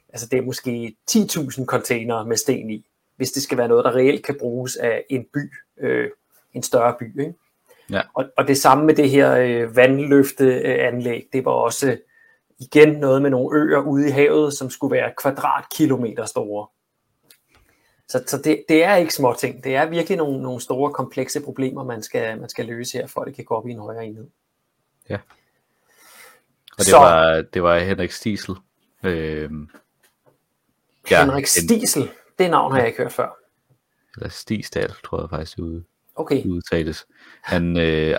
altså 0.08 0.28
det 0.30 0.38
er 0.38 0.42
måske 0.42 0.96
10.000 1.10 1.64
containere 1.64 2.26
med 2.26 2.36
sten 2.36 2.70
i, 2.70 2.86
hvis 3.16 3.32
det 3.32 3.42
skal 3.42 3.58
være 3.58 3.68
noget, 3.68 3.84
der 3.84 3.94
reelt 3.94 4.24
kan 4.24 4.36
bruges 4.40 4.76
af 4.76 5.04
en 5.10 5.26
by, 5.34 5.52
øh, 5.80 6.10
en 6.52 6.62
større 6.62 6.94
by. 6.98 7.20
Ikke? 7.20 7.34
Ja. 7.90 8.00
Og, 8.14 8.24
og 8.36 8.48
det 8.48 8.58
samme 8.58 8.84
med 8.84 8.94
det 8.94 9.10
her 9.10 9.36
øh, 9.36 9.76
vandløfteanlæg, 9.76 11.28
det 11.32 11.44
var 11.44 11.50
også 11.50 11.98
igen 12.58 12.88
noget 12.88 13.22
med 13.22 13.30
nogle 13.30 13.58
øer 13.58 13.80
ude 13.80 14.08
i 14.08 14.10
havet, 14.10 14.52
som 14.52 14.70
skulle 14.70 14.96
være 14.96 15.12
kvadratkilometer 15.22 16.24
store. 16.24 16.66
Så, 18.08 18.22
så 18.26 18.38
det, 18.38 18.64
det 18.68 18.84
er 18.84 18.96
ikke 18.96 19.14
små 19.14 19.34
ting. 19.38 19.64
Det 19.64 19.76
er 19.76 19.86
virkelig 19.86 20.18
nogle, 20.18 20.42
nogle 20.42 20.60
store, 20.60 20.92
komplekse 20.92 21.40
problemer, 21.40 21.84
man 21.84 22.02
skal, 22.02 22.40
man 22.40 22.48
skal 22.48 22.66
løse 22.66 22.98
her, 22.98 23.06
for 23.06 23.20
at 23.20 23.26
det 23.26 23.34
kan 23.34 23.44
gå 23.44 23.54
op 23.54 23.66
i 23.68 23.70
en 23.70 23.78
højere 23.78 24.06
enhed. 24.06 24.26
Og 25.10 26.78
det 26.78 26.86
Så- 26.86 26.96
var, 26.96 27.42
det 27.42 27.62
var 27.62 27.78
Henrik 27.78 28.10
Stiesel. 28.10 28.54
Øh, 29.04 29.50
Ja, 31.10 31.24
Henrik 31.24 31.42
en- 31.42 31.46
Stiesel, 31.46 32.10
det 32.38 32.50
navn 32.50 32.72
har 32.72 32.78
jeg 32.78 32.86
ikke 32.88 33.02
hørt 33.02 33.12
før. 33.12 33.38
Eller 34.16 34.28
Stigsdal, 34.28 34.92
tror 35.04 35.20
jeg 35.20 35.30
faktisk, 35.30 35.56
det 35.56 35.62
ud, 35.62 35.82
Okay, 36.14 36.44
udtales. 36.46 37.06
Han, 37.42 37.76
øh, 37.78 38.16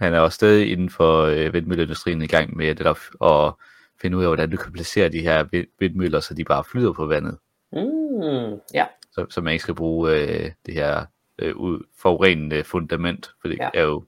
han 0.00 0.14
er 0.14 0.20
også 0.20 0.34
stadig 0.36 0.72
inden 0.72 0.90
for 0.90 1.22
øh, 1.22 1.52
vindmølleindustrien 1.52 2.22
i 2.22 2.26
gang 2.26 2.56
med 2.56 2.74
det 2.74 2.84
der, 2.84 3.24
at 3.24 3.54
finde 4.00 4.16
ud 4.18 4.22
af, 4.22 4.28
hvordan 4.28 4.50
du 4.50 4.56
kan 4.56 4.72
placere 4.72 5.08
de 5.08 5.20
her 5.20 5.42
vind- 5.50 5.68
vindmøller, 5.78 6.20
så 6.20 6.34
de 6.34 6.44
bare 6.44 6.64
flyder 6.64 6.92
på 6.92 7.06
vandet. 7.06 7.38
mm, 7.72 8.60
ja, 8.74 8.86
Så, 9.12 9.26
så 9.30 9.40
man 9.40 9.52
ikke 9.52 9.62
skal 9.62 9.74
bruge 9.74 10.12
øh, 10.12 10.52
det 10.66 10.74
her 10.74 11.04
øh, 11.38 11.54
forurenende 11.98 12.64
fundament, 12.64 13.30
for 13.40 13.48
det 13.48 13.58
Ja. 13.58 13.70
ja. 13.74 13.80
er 13.80 13.84
jo 13.84 14.04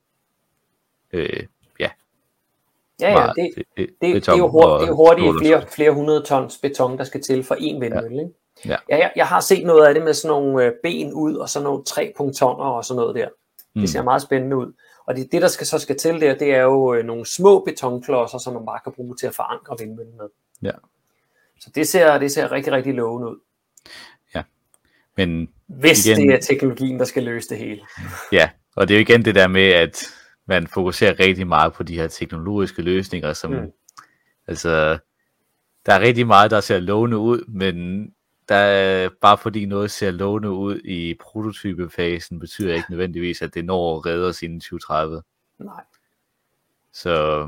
øh, 1.12 1.46
ja, 3.00 3.10
ja, 3.10 3.20
ja 3.20 3.26
det, 3.26 3.50
det, 3.56 3.64
det, 3.76 3.88
det, 4.00 4.14
det, 4.14 4.28
er 4.28 4.36
jo 4.36 4.48
hurtigt, 4.48 4.80
det 4.80 4.88
er 4.88 4.94
hurtigt 4.94 5.28
flere, 5.40 5.66
flere 5.68 5.90
hundrede 5.90 6.22
tons 6.22 6.58
beton, 6.58 6.98
der 6.98 7.04
skal 7.04 7.22
til 7.22 7.44
for 7.44 7.54
én 7.54 7.80
vindmølle. 7.80 8.22
Ikke? 8.22 8.34
Ja. 8.66 8.76
Ja, 8.88 8.98
jeg, 8.98 9.12
jeg 9.16 9.26
har 9.26 9.40
set 9.40 9.66
noget 9.66 9.86
af 9.86 9.94
det 9.94 10.04
med 10.04 10.14
sådan 10.14 10.32
nogle 10.36 10.64
øh, 10.64 10.72
ben 10.82 11.12
ud, 11.12 11.34
og 11.34 11.48
sådan 11.48 11.64
nogle 11.64 11.84
tre 11.84 12.12
punktoner 12.16 12.64
og 12.64 12.84
sådan 12.84 13.00
noget 13.00 13.14
der. 13.14 13.28
Mm. 13.74 13.80
Det 13.80 13.90
ser 13.90 14.02
meget 14.02 14.22
spændende 14.22 14.56
ud. 14.56 14.72
Og 15.06 15.16
det, 15.16 15.32
det 15.32 15.42
der 15.42 15.48
skal, 15.48 15.66
så 15.66 15.78
skal 15.78 15.98
til 15.98 16.20
der, 16.20 16.34
det 16.34 16.54
er 16.54 16.62
jo 16.62 16.94
øh, 16.94 17.04
nogle 17.04 17.26
små 17.26 17.60
betonklodser, 17.60 18.38
som 18.38 18.54
man 18.54 18.66
bare 18.66 18.80
kan 18.84 18.92
bruge 18.92 19.16
til 19.16 19.26
at 19.26 19.34
forankre 19.34 19.76
vindmøllen 19.78 20.16
med. 20.16 20.26
Ja. 20.62 20.72
Så 21.60 21.70
det 21.74 21.88
ser, 21.88 22.18
det 22.18 22.32
ser 22.32 22.52
rigtig, 22.52 22.72
rigtig 22.72 22.94
lovende 22.94 23.28
ud. 23.28 23.36
Men 25.16 25.48
Hvis 25.66 26.06
Igen- 26.06 26.28
det 26.28 26.34
er 26.34 26.40
teknologien, 26.40 26.98
der 26.98 27.04
skal 27.04 27.22
løse 27.22 27.48
det 27.48 27.58
hele. 27.58 27.80
Ja, 28.32 28.50
og 28.76 28.88
det 28.88 28.94
er 28.94 28.98
jo 28.98 29.02
igen 29.02 29.24
det 29.24 29.34
der 29.34 29.48
med, 29.48 29.68
at 29.72 30.04
man 30.50 30.66
fokuserer 30.66 31.20
rigtig 31.20 31.46
meget 31.46 31.72
på 31.72 31.82
de 31.82 31.96
her 31.96 32.08
teknologiske 32.08 32.82
løsninger, 32.82 33.32
som, 33.32 33.50
Mm. 33.52 33.70
altså, 34.46 34.98
der 35.86 35.92
er 35.92 36.00
rigtig 36.00 36.26
meget, 36.26 36.50
der 36.50 36.60
ser 36.60 36.78
lovende 36.80 37.18
ud, 37.18 37.44
men 37.48 38.06
der 38.48 38.54
er, 38.56 39.08
bare 39.20 39.38
fordi 39.38 39.64
noget 39.66 39.90
ser 39.90 40.10
lovende 40.10 40.50
ud 40.50 40.80
i 40.84 41.14
prototypefasen, 41.20 42.38
betyder 42.40 42.74
ikke 42.74 42.90
nødvendigvis, 42.90 43.42
at 43.42 43.54
det 43.54 43.64
når 43.64 43.96
at 43.96 44.06
redde 44.06 44.28
os 44.28 44.42
inden 44.42 44.60
2030. 44.60 45.22
Nej. 45.58 45.84
Så 46.92 47.46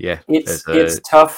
ja, 0.00 0.18
It's, 0.30 0.34
altså, 0.36 0.70
it's 0.72 1.16
tough. 1.18 1.32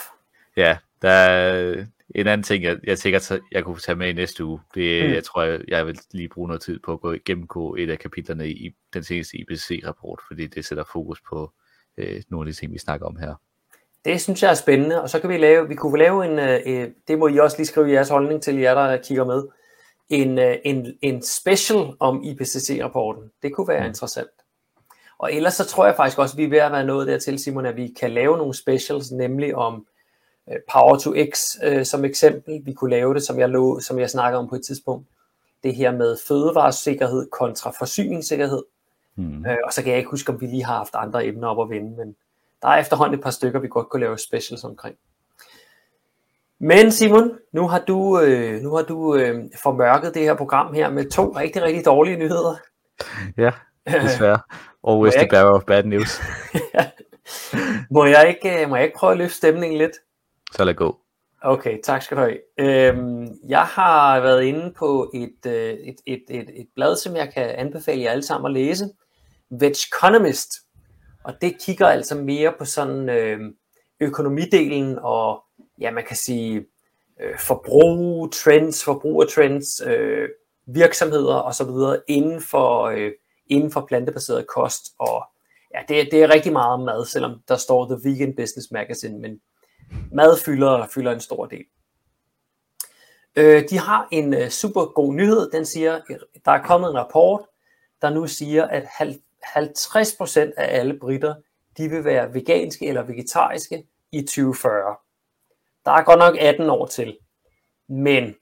ja, 0.56 0.78
der 1.02 1.10
er 1.10 1.86
en 2.14 2.26
anden 2.26 2.42
ting, 2.42 2.64
jeg, 2.64 2.78
jeg 2.84 2.98
tænker, 2.98 3.38
jeg 3.52 3.64
kunne 3.64 3.78
tage 3.78 3.96
med 3.96 4.08
i 4.08 4.12
næste 4.12 4.44
uge. 4.44 4.60
Det, 4.74 5.04
Mm. 5.04 5.12
Jeg 5.12 5.24
tror, 5.24 5.42
jeg, 5.42 5.60
jeg 5.68 5.86
vil 5.86 5.98
lige 6.12 6.28
bruge 6.28 6.48
noget 6.48 6.62
tid 6.62 6.78
på 6.84 6.92
at 6.92 7.00
gå 7.00 7.14
gennemgå 7.24 7.74
et 7.74 7.90
af 7.90 7.98
kapitlerne 7.98 8.48
i 8.48 8.74
den 8.94 9.04
seneste 9.04 9.36
IPCC-rapport, 9.36 10.20
fordi 10.28 10.46
det 10.46 10.64
sætter 10.64 10.84
fokus 10.92 11.20
på 11.28 11.52
øh, 11.98 12.22
nogle 12.28 12.48
af 12.48 12.52
de 12.52 12.60
ting, 12.60 12.72
vi 12.72 12.78
snakker 12.78 13.06
om 13.06 13.16
her. 13.16 13.34
Det 14.04 14.20
synes 14.20 14.42
jeg 14.42 14.50
er 14.50 14.54
spændende, 14.54 15.02
og 15.02 15.10
så 15.10 15.20
kan 15.20 15.30
vi 15.30 15.36
lave, 15.36 15.68
vi 15.68 15.74
kunne 15.74 15.98
lave 15.98 16.24
en, 16.24 16.38
øh, 16.38 16.60
øh, 16.66 16.88
det 17.08 17.18
må 17.18 17.28
I 17.28 17.38
også 17.38 17.56
lige 17.56 17.66
skrive 17.66 17.92
jeres 17.92 18.08
holdning 18.08 18.42
til, 18.42 18.56
jer 18.56 18.74
der 18.74 18.96
kigger 18.96 19.24
med, 19.24 19.42
en, 20.08 20.38
øh, 20.38 20.56
en, 20.64 20.86
en 21.02 21.22
special 21.22 21.96
om 22.00 22.22
IPCC-rapporten. 22.24 23.30
Det 23.42 23.54
kunne 23.54 23.68
være 23.68 23.80
mm. 23.80 23.86
Interessant. 23.86 24.28
Og 25.18 25.34
ellers 25.34 25.54
så 25.54 25.64
tror 25.64 25.86
jeg 25.86 25.96
faktisk 25.96 26.18
også, 26.18 26.34
at 26.34 26.38
vi 26.38 26.44
er 26.44 26.48
ved 26.48 26.58
at 26.58 26.72
være 26.72 26.84
nået 26.84 27.06
dertil, 27.06 27.38
Simon, 27.38 27.66
at 27.66 27.76
vi 27.76 27.94
kan 28.00 28.10
lave 28.10 28.36
nogle 28.38 28.54
specials, 28.54 29.12
nemlig 29.12 29.54
om 29.54 29.86
Power 30.72 30.98
to 30.98 31.14
X 31.32 31.56
øh, 31.64 31.84
som 31.84 32.04
eksempel. 32.04 32.60
Vi 32.64 32.72
kunne 32.72 32.90
lave 32.90 33.14
det, 33.14 33.22
som 33.22 33.38
jeg, 33.38 33.48
lå, 33.48 33.80
som 33.80 33.98
jeg 33.98 34.10
snakker 34.10 34.38
om 34.38 34.48
på 34.48 34.54
et 34.54 34.62
tidspunkt. 34.66 35.08
Det 35.62 35.74
her 35.74 35.92
med 35.92 36.16
fødevaresikkerhed 36.28 37.28
kontra 37.30 37.72
forsyningssikkerhed. 37.78 38.62
Mm. 39.16 39.46
Øh, 39.46 39.56
og 39.64 39.72
så 39.72 39.82
kan 39.82 39.90
jeg 39.90 39.98
ikke 39.98 40.10
huske, 40.10 40.32
om 40.32 40.40
vi 40.40 40.46
lige 40.46 40.64
har 40.64 40.76
haft 40.76 40.94
andre 40.94 41.26
emner 41.26 41.48
op 41.48 41.66
at 41.70 41.76
vende, 41.76 41.96
men 41.96 42.16
der 42.62 42.68
er 42.68 42.80
efterhånden 42.80 43.18
et 43.18 43.22
par 43.22 43.30
stykker, 43.30 43.60
vi 43.60 43.68
godt 43.68 43.88
kunne 43.88 44.00
lave 44.00 44.18
specials 44.18 44.64
omkring. 44.64 44.96
Men 46.58 46.92
Simon, 46.92 47.38
nu 47.52 47.68
har 47.68 47.78
du, 47.78 48.20
øh, 48.20 48.62
nu 48.62 48.74
har 48.74 48.82
du 48.82 49.16
øh, 49.16 49.44
formørket 49.62 50.14
det 50.14 50.22
her 50.22 50.34
program 50.34 50.74
her 50.74 50.90
med 50.90 51.10
to 51.10 51.28
rigtig, 51.36 51.62
rigtig 51.62 51.84
dårlige 51.84 52.16
nyheder. 52.16 52.56
Ja, 53.36 53.50
desværre. 53.86 54.38
Always 54.88 55.14
the 55.14 55.28
bearer 55.30 55.54
of 55.54 55.64
bad 55.64 55.84
news. 55.84 56.22
må, 57.94 58.04
jeg 58.04 58.28
ikke, 58.28 58.62
øh, 58.62 58.68
må 58.68 58.76
jeg 58.76 58.84
ikke 58.84 58.98
prøve 58.98 59.12
at 59.12 59.18
løfte 59.18 59.36
stemningen 59.36 59.78
lidt? 59.78 59.92
Så 60.52 60.64
lad 60.64 60.74
gå. 60.74 60.98
Okay, 61.42 61.78
tak 61.84 62.02
skal 62.02 62.16
du 62.16 62.22
have. 62.22 62.38
Øhm, 62.58 63.28
jeg 63.48 63.62
har 63.62 64.20
været 64.20 64.42
inde 64.42 64.72
på 64.78 65.10
et, 65.14 65.46
øh, 65.46 65.72
et, 65.72 65.96
et, 66.06 66.22
et, 66.30 66.50
et 66.60 66.66
blad, 66.74 66.96
som 66.96 67.16
jeg 67.16 67.32
kan 67.34 67.48
anbefale 67.48 68.02
jer 68.02 68.10
alle 68.10 68.22
sammen 68.22 68.46
at 68.46 68.52
læse. 68.52 68.84
Vegconomist. 69.50 70.52
Og 71.24 71.34
det 71.40 71.60
kigger 71.60 71.86
altså 71.86 72.14
mere 72.14 72.54
på 72.58 72.64
sådan 72.64 73.08
øh, 73.08 73.40
økonomidelen 74.00 74.98
og, 75.02 75.42
ja, 75.80 75.90
man 75.90 76.04
kan 76.04 76.16
sige, 76.16 76.66
øh, 77.20 77.38
forbrug, 77.38 78.32
trends, 78.32 78.84
forbrugertrends, 78.84 79.82
øh, 79.86 80.28
virksomheder 80.66 81.34
osv. 81.34 82.00
inden 82.08 82.40
for, 82.40 82.82
øh, 82.82 83.12
inden 83.46 83.70
for 83.70 83.84
plantebaseret 83.88 84.46
kost. 84.46 84.82
Og 84.98 85.24
ja, 85.74 85.80
det, 85.88 86.08
det 86.12 86.22
er 86.22 86.34
rigtig 86.34 86.52
meget 86.52 86.80
mad, 86.80 87.06
selvom 87.06 87.40
der 87.48 87.56
står 87.56 87.84
The 87.86 88.10
Vegan 88.10 88.36
Business 88.36 88.68
Magazine, 88.70 89.18
men 89.18 89.40
mad 90.12 90.38
fylder, 90.44 90.86
fylder 90.94 91.12
en 91.12 91.20
stor 91.20 91.46
del. 91.46 91.64
Øh, 93.36 93.62
de 93.70 93.78
har 93.78 94.08
en 94.12 94.34
øh, 94.34 94.48
super 94.48 94.84
god 94.86 95.14
nyhed. 95.14 95.50
Den 95.50 95.66
siger, 95.66 96.00
der 96.44 96.50
er 96.52 96.62
kommet 96.62 96.90
en 96.90 96.96
rapport, 96.98 97.40
der 98.02 98.10
nu 98.10 98.26
siger, 98.26 98.66
at 98.66 98.84
hal- 98.84 99.20
50% 99.42 100.38
af 100.56 100.78
alle 100.80 100.98
britter, 101.00 101.34
de 101.76 101.88
vil 101.88 102.04
være 102.04 102.34
veganske 102.34 102.86
eller 102.86 103.02
vegetariske 103.02 103.86
i 104.12 104.22
2040. 104.22 104.96
Der 105.84 105.90
er 105.90 106.02
godt 106.04 106.18
nok 106.18 106.36
18 106.40 106.70
år 106.70 106.86
til. 106.86 107.18
Men 107.88 108.34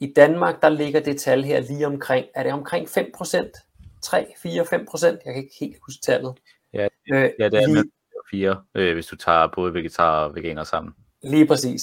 i 0.00 0.12
Danmark, 0.16 0.62
der 0.62 0.68
ligger 0.68 1.00
det 1.00 1.20
tal 1.20 1.44
her 1.44 1.60
lige 1.60 1.86
omkring, 1.86 2.26
er 2.34 2.42
det 2.42 2.52
omkring 2.52 2.88
5%? 2.88 3.98
3, 4.02 4.26
4, 4.42 4.62
5%? 4.62 5.06
Jeg 5.06 5.34
kan 5.34 5.42
ikke 5.42 5.54
helt 5.60 5.76
huske 5.86 6.00
tallet. 6.02 6.34
Ja, 6.72 6.88
Øh, 7.12 7.30
Ja, 7.38 7.48
det 7.48 7.62
er 7.62 7.66
lige, 7.66 7.90
fire, 8.32 8.62
øh, 8.74 8.94
hvis 8.94 9.06
du 9.06 9.16
tager 9.16 9.48
både 9.54 9.74
vegetar 9.74 10.24
og 10.24 10.34
veganer 10.34 10.64
sammen. 10.64 10.94
Lige 11.22 11.46
præcis. 11.46 11.82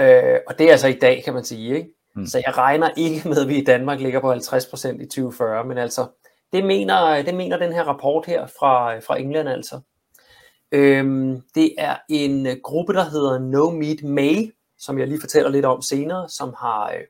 Øh, 0.00 0.38
og 0.46 0.58
det 0.58 0.66
er 0.66 0.72
altså 0.72 0.88
i 0.88 0.98
dag, 0.98 1.22
kan 1.24 1.34
man 1.34 1.44
sige. 1.44 1.76
Ikke? 1.76 1.88
Mm. 2.16 2.26
Så 2.26 2.42
jeg 2.46 2.58
regner 2.58 2.90
ikke 2.96 3.28
med, 3.28 3.38
at 3.38 3.48
vi 3.48 3.56
i 3.56 3.64
Danmark 3.64 4.00
ligger 4.00 4.20
på 4.20 4.32
50% 4.32 5.02
i 5.02 5.06
2040, 5.06 5.64
men 5.64 5.78
altså, 5.78 6.06
det 6.52 6.64
mener, 6.64 7.22
det 7.22 7.34
mener 7.34 7.58
den 7.58 7.72
her 7.72 7.84
rapport 7.84 8.26
her 8.26 8.46
fra, 8.46 8.98
fra 8.98 9.18
England 9.18 9.48
altså. 9.48 9.80
Øhm, 10.72 11.40
det 11.54 11.74
er 11.78 11.96
en 12.08 12.60
gruppe, 12.62 12.92
der 12.92 13.10
hedder 13.10 13.38
No 13.38 13.70
Meat 13.70 14.02
May, 14.02 14.54
som 14.78 14.98
jeg 14.98 15.08
lige 15.08 15.20
fortæller 15.20 15.50
lidt 15.50 15.64
om 15.64 15.82
senere, 15.82 16.28
som 16.28 16.54
har, 16.58 16.90
øh, 16.90 17.04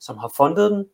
som 0.00 0.18
har 0.18 0.32
fundet 0.36 0.70
den. 0.70 0.84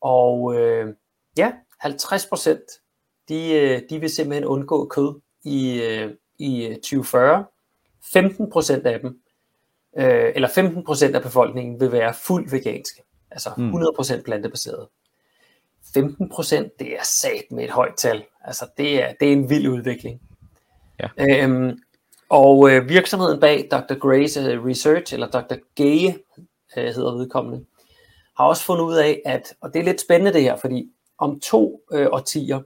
Og 0.00 0.54
øh, 0.54 0.94
ja, 1.38 1.52
50% 1.84 3.24
de, 3.28 3.52
øh, 3.52 3.82
de 3.90 4.00
vil 4.00 4.10
simpelthen 4.10 4.44
undgå 4.44 4.86
kød 4.86 5.20
i, 5.44 5.82
øh, 5.82 6.10
i 6.40 6.66
øh, 6.66 6.74
2040. 6.76 7.44
15% 8.02 8.86
af 8.86 9.00
dem, 9.00 9.20
øh, 9.98 10.32
eller 10.34 10.48
15% 10.48 11.14
af 11.14 11.22
befolkningen 11.22 11.80
vil 11.80 11.92
være 11.92 12.14
fuldt 12.14 12.52
veganske. 12.52 13.02
Altså 13.30 13.50
Mm. 13.56 13.74
100% 13.74 14.22
plantebaseret. 14.22 14.88
15% 15.96 16.76
det 16.78 16.92
er 16.92 17.02
sat 17.04 17.44
med 17.50 17.64
et 17.64 17.70
højt 17.70 17.94
tal. 17.98 18.24
Altså 18.44 18.66
det 18.76 19.02
er, 19.02 19.12
det 19.20 19.28
er 19.28 19.32
en 19.32 19.50
vild 19.50 19.68
udvikling. 19.68 20.20
Ja. 21.00 21.08
Øhm, 21.44 21.78
og 22.28 22.70
øh, 22.70 22.88
virksomheden 22.88 23.40
bag 23.40 23.68
Dr. 23.70 23.94
Gray's 23.94 24.40
øh, 24.48 24.64
Research, 24.64 25.14
eller 25.14 25.26
Dr. 25.30 25.54
Gaye 25.74 26.14
øh, 26.76 26.84
hedder 26.84 27.16
vedkommende, 27.16 27.64
har 28.36 28.44
også 28.44 28.64
fundet 28.64 28.84
ud 28.84 28.94
af, 28.96 29.22
at, 29.24 29.54
og 29.60 29.74
det 29.74 29.80
er 29.80 29.84
lidt 29.84 30.00
spændende 30.00 30.32
det 30.32 30.42
her, 30.42 30.56
fordi 30.56 30.90
om 31.18 31.40
to 31.40 31.82
øh, 31.92 32.06
årtier, 32.12 32.60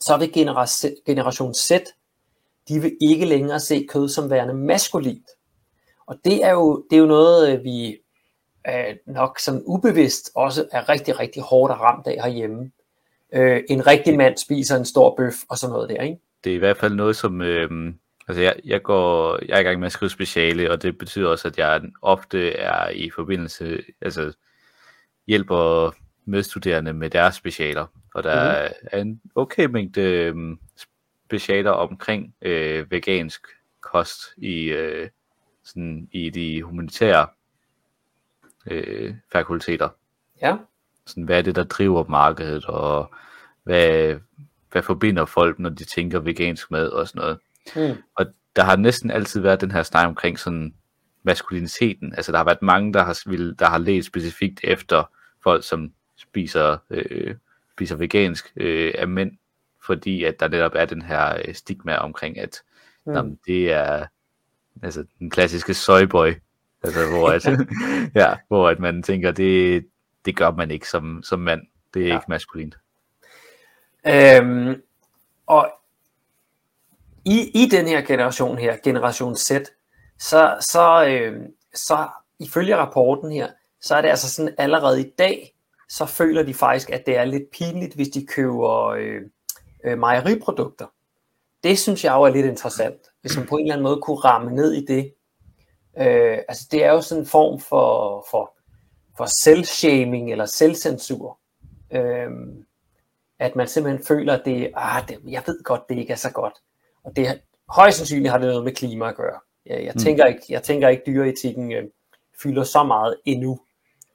så 0.00 0.16
vil 0.16 0.28
genera- 0.36 1.02
generation 1.06 1.54
Z, 1.54 1.70
de 2.68 2.80
vil 2.80 2.96
ikke 3.10 3.26
længere 3.26 3.60
se 3.60 3.86
kød 3.88 4.08
som 4.08 4.30
værende 4.30 4.54
maskulint. 4.54 5.26
Og 6.06 6.18
det 6.24 6.44
er 6.44 6.50
jo, 6.50 6.84
det 6.90 6.96
er 6.96 7.00
jo 7.00 7.06
noget, 7.06 7.52
øh, 7.52 7.64
vi 7.64 7.98
øh, 8.68 8.96
nok 9.06 9.38
sådan 9.38 9.62
ubevidst 9.66 10.30
også 10.34 10.68
er 10.72 10.88
rigtig, 10.88 11.20
rigtig 11.20 11.42
hårdt 11.42 11.72
ramt 11.72 12.06
af 12.06 12.22
herhjemme. 12.24 12.70
Øh, 13.34 13.62
en 13.70 13.86
rigtig 13.86 14.16
mand 14.16 14.36
spiser 14.36 14.76
en 14.76 14.84
stor 14.84 15.16
bøf 15.16 15.34
og 15.48 15.58
sådan 15.58 15.72
noget 15.72 15.88
der, 15.90 16.02
ikke? 16.02 16.18
Det 16.44 16.50
er 16.50 16.56
i 16.56 16.58
hvert 16.58 16.76
fald 16.76 16.94
noget, 16.94 17.16
som... 17.16 17.40
Øh, 17.40 17.92
altså, 18.28 18.42
jeg, 18.42 18.56
jeg, 18.64 18.82
går, 18.82 19.38
jeg 19.48 19.56
er 19.56 19.60
i 19.60 19.62
gang 19.62 19.78
med 19.78 19.86
at 19.86 19.92
skrive 19.92 20.10
speciale, 20.10 20.70
og 20.70 20.82
det 20.82 20.98
betyder 20.98 21.28
også, 21.28 21.48
at 21.48 21.58
jeg 21.58 21.82
ofte 22.02 22.50
er 22.50 22.88
i 22.88 23.10
forbindelse... 23.10 23.82
Altså, 24.00 24.32
hjælper 25.26 25.94
medstuderende 26.24 26.92
med 26.92 27.10
deres 27.10 27.34
specialer. 27.34 27.86
Og 28.14 28.22
der 28.22 28.68
mm. 28.68 28.74
er 28.92 29.00
en 29.00 29.20
okay 29.34 29.64
mængde 29.64 30.00
øh, 30.00 30.34
specialer 31.34 31.70
omkring 31.70 32.34
øh, 32.42 32.90
vegansk 32.90 33.46
kost 33.80 34.20
i, 34.36 34.64
øh, 34.64 35.08
sådan, 35.64 36.08
i 36.12 36.30
de 36.30 36.62
humanitære 36.62 37.26
øh, 38.66 39.14
fakulteter. 39.32 39.88
Ja, 40.42 40.56
Sådan, 41.06 41.24
hvad 41.24 41.38
er 41.38 41.42
det, 41.42 41.56
der 41.56 41.64
driver 41.64 42.04
markedet, 42.08 42.64
og 42.64 43.14
hvad, 43.64 44.16
hvad 44.72 44.82
forbinder 44.82 45.24
folk, 45.24 45.58
når 45.58 45.70
de 45.70 45.84
tænker 45.84 46.20
vegansk 46.20 46.70
mad 46.70 46.88
og 46.88 47.08
sådan 47.08 47.20
noget. 47.20 47.38
mm. 47.76 48.02
Og 48.16 48.26
der 48.56 48.62
har 48.62 48.76
næsten 48.76 49.10
altid 49.10 49.40
været 49.40 49.60
den 49.60 49.70
her 49.70 49.82
snak 49.82 50.06
omkring 50.06 50.38
sådan 50.38 50.74
maskuliniteten. 51.22 52.14
Altså 52.14 52.32
der 52.32 52.38
har 52.38 52.44
været 52.44 52.62
mange, 52.62 52.92
der 52.92 53.04
har, 53.04 53.22
vil, 53.30 53.58
der 53.58 53.66
har 53.66 53.78
let 53.78 54.04
specifikt 54.04 54.60
efter 54.64 55.04
folk, 55.42 55.64
som 55.64 55.92
spiser, 56.16 56.76
øh, 56.90 57.34
spiser 57.72 57.96
vegansk 57.96 58.52
øh, 58.56 58.94
af 58.98 59.08
mænd, 59.08 59.32
fordi 59.86 60.24
at 60.24 60.40
der 60.40 60.48
netop 60.48 60.72
er 60.74 60.84
den 60.84 61.02
her 61.02 61.38
øh, 61.44 61.54
stigma 61.54 61.96
omkring, 61.96 62.38
at 62.38 62.62
mm. 63.06 63.12
jamen, 63.12 63.38
det 63.46 63.72
er 63.72 64.06
altså 64.82 65.04
den 65.18 65.30
klassiske 65.30 65.74
soyboy, 65.74 66.32
altså 66.82 67.10
hvor 67.10 67.28
at, 67.28 67.46
ja, 68.22 68.34
hvor 68.48 68.68
at 68.68 68.78
man 68.78 69.02
tænker, 69.02 69.30
det, 69.30 69.86
det 70.24 70.36
gør 70.36 70.50
man 70.50 70.70
ikke 70.70 70.88
som, 70.88 71.22
som 71.22 71.40
mand. 71.40 71.62
Det 71.94 72.02
er 72.02 72.08
ja. 72.08 72.14
ikke 72.14 72.26
maskulint. 72.28 72.76
Øhm, 74.06 74.82
og 75.46 75.70
i, 77.24 77.62
i 77.62 77.68
den 77.70 77.86
her 77.86 78.00
generation 78.00 78.58
her, 78.58 78.76
generation 78.84 79.36
Z, 79.36 79.50
så, 80.18 80.56
så, 80.60 81.06
øh, 81.06 81.42
så 81.74 82.08
ifølge 82.38 82.76
rapporten 82.76 83.32
her, 83.32 83.48
så 83.80 83.94
er 83.94 84.00
det 84.00 84.08
altså 84.08 84.32
sådan 84.32 84.54
allerede 84.58 85.00
i 85.00 85.10
dag, 85.18 85.54
så 85.88 86.06
føler 86.06 86.42
de 86.42 86.54
faktisk, 86.54 86.90
at 86.90 87.06
det 87.06 87.16
er 87.16 87.24
lidt 87.24 87.50
pinligt, 87.52 87.94
hvis 87.94 88.08
de 88.08 88.26
køber 88.26 88.86
øh, 88.86 89.20
øh, 89.84 89.98
mejeriprodukter. 89.98 90.86
Det 91.62 91.78
synes 91.78 92.04
jeg 92.04 92.14
jo 92.14 92.22
er 92.22 92.28
lidt 92.28 92.46
interessant, 92.46 93.00
hvis 93.20 93.36
man 93.36 93.46
på 93.46 93.56
en 93.56 93.62
eller 93.62 93.74
anden 93.74 93.82
måde 93.82 94.00
kunne 94.02 94.16
ramme 94.16 94.50
ned 94.50 94.72
i 94.72 94.84
det. 94.84 95.14
Øh, 95.98 96.38
altså 96.48 96.68
det 96.70 96.84
er 96.84 96.92
jo 96.92 97.00
sådan 97.00 97.22
en 97.22 97.26
form 97.26 97.60
for, 97.60 98.26
for, 98.30 98.56
for 99.16 99.26
selvshaming 99.42 100.32
eller 100.32 100.46
selvcensur. 100.46 101.38
Øh, 101.92 102.30
at 103.38 103.56
man 103.56 103.68
simpelthen 103.68 104.06
føler, 104.06 104.32
at 104.32 104.42
det, 104.44 104.70
ah, 104.76 105.08
det, 105.08 105.18
jeg 105.28 105.42
ved 105.46 105.62
godt, 105.62 105.88
det 105.88 105.98
ikke 105.98 106.12
er 106.12 106.16
så 106.16 106.30
godt. 106.32 106.54
Og 107.04 107.16
det 107.16 107.40
højst 107.68 107.96
sandsynligt 107.96 108.30
har 108.30 108.38
det 108.38 108.48
noget 108.48 108.64
med 108.64 108.72
klima 108.72 109.08
at 109.08 109.16
gøre. 109.16 109.40
Jeg, 109.66 109.84
jeg, 109.84 109.92
mm. 109.94 110.00
tænker, 110.00 110.26
ikke, 110.26 110.40
jeg 110.48 110.62
tænker 110.62 110.88
ikke, 110.88 111.02
dyreetikken 111.06 111.72
øh, 111.72 111.84
fylder 112.42 112.62
så 112.62 112.82
meget 112.82 113.16
endnu. 113.24 113.60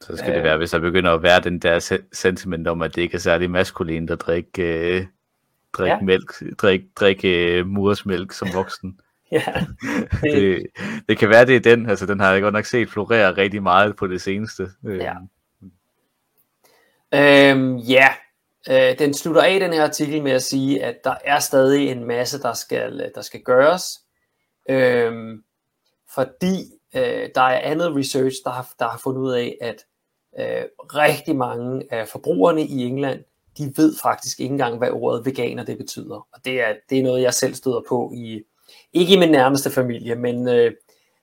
Så 0.00 0.16
skal 0.16 0.34
det 0.34 0.42
være, 0.42 0.56
hvis 0.56 0.70
der 0.70 0.78
begynder 0.78 1.12
at 1.12 1.22
være 1.22 1.40
den 1.40 1.58
der 1.58 1.98
sentiment 2.12 2.68
om, 2.68 2.82
at 2.82 2.94
det 2.94 3.02
ikke 3.02 3.14
er 3.14 3.18
særlig 3.18 3.50
maskulin 3.50 4.10
at 4.10 4.20
drikke, 4.20 4.62
øh, 4.62 5.06
drikke 5.78 5.96
ja. 5.96 6.00
mælk, 6.00 6.58
drikke, 6.58 6.86
drikke 6.96 7.58
øh, 7.58 7.66
mursmælk 7.66 8.32
som 8.32 8.48
voksen. 8.54 9.00
ja. 9.32 9.66
Det... 10.22 10.32
det, 10.32 10.66
det 11.08 11.18
kan 11.18 11.28
være, 11.28 11.46
det 11.46 11.56
er 11.56 11.60
den. 11.60 11.90
Altså, 11.90 12.06
den 12.06 12.20
har 12.20 12.32
jeg 12.32 12.42
godt 12.42 12.54
nok 12.54 12.64
set 12.64 12.90
florere 12.90 13.36
rigtig 13.36 13.62
meget 13.62 13.96
på 13.96 14.06
det 14.06 14.20
seneste. 14.20 14.68
Ja. 14.84 15.14
Øhm, 17.14 17.76
ja, 17.76 18.08
Øh, 18.68 18.98
den 18.98 19.14
slutter 19.14 19.42
af 19.42 19.60
den 19.60 19.72
her 19.72 19.84
artikel 19.84 20.22
med 20.22 20.32
at 20.32 20.42
sige, 20.42 20.84
at 20.84 21.04
der 21.04 21.14
er 21.24 21.38
stadig 21.38 21.90
en 21.90 22.04
masse, 22.04 22.42
der 22.42 22.52
skal, 22.52 23.12
der 23.14 23.22
skal 23.22 23.42
gøres, 23.42 24.00
øh, 24.68 25.38
fordi 26.14 26.56
øh, 26.96 27.28
der 27.34 27.40
er 27.40 27.60
andet 27.60 27.96
research, 27.96 28.36
der 28.44 28.50
har, 28.50 28.72
der 28.78 28.88
har 28.88 28.98
fundet 28.98 29.20
ud 29.20 29.32
af, 29.32 29.58
at 29.60 29.84
øh, 30.38 30.64
rigtig 30.94 31.36
mange 31.36 31.92
af 31.92 32.08
forbrugerne 32.08 32.62
i 32.62 32.84
England, 32.84 33.24
de 33.58 33.72
ved 33.76 33.94
faktisk 34.02 34.40
ikke 34.40 34.52
engang, 34.52 34.78
hvad 34.78 34.90
ordet 34.92 35.26
veganer 35.26 35.64
det 35.64 35.78
betyder. 35.78 36.26
Og 36.32 36.44
det 36.44 36.60
er, 36.60 36.74
det 36.90 36.98
er 36.98 37.02
noget, 37.02 37.22
jeg 37.22 37.34
selv 37.34 37.54
støder 37.54 37.82
på 37.88 38.12
i, 38.16 38.42
ikke 38.92 39.14
i 39.14 39.18
min 39.18 39.30
nærmeste 39.30 39.70
familie, 39.70 40.14
men 40.14 40.48
øh, 40.48 40.72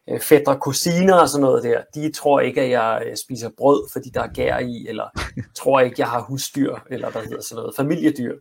øh, 0.09 0.19
fædre 0.19 0.59
kusiner 0.59 1.15
og 1.15 1.29
sådan 1.29 1.41
noget 1.41 1.63
der, 1.63 1.81
de 1.95 2.11
tror 2.11 2.39
ikke, 2.39 2.61
at 2.61 2.69
jeg 2.69 3.03
øh, 3.05 3.17
spiser 3.17 3.49
brød, 3.57 3.89
fordi 3.91 4.09
der 4.09 4.21
er 4.21 4.33
gær 4.33 4.57
i, 4.57 4.85
eller 4.87 5.09
tror 5.59 5.79
ikke, 5.79 5.95
jeg 5.99 6.09
har 6.09 6.21
husdyr, 6.21 6.75
eller 6.89 7.11
hvad 7.11 7.21
hedder 7.21 7.41
sådan 7.41 7.61
noget, 7.61 7.75
familiedyr. 7.75 8.35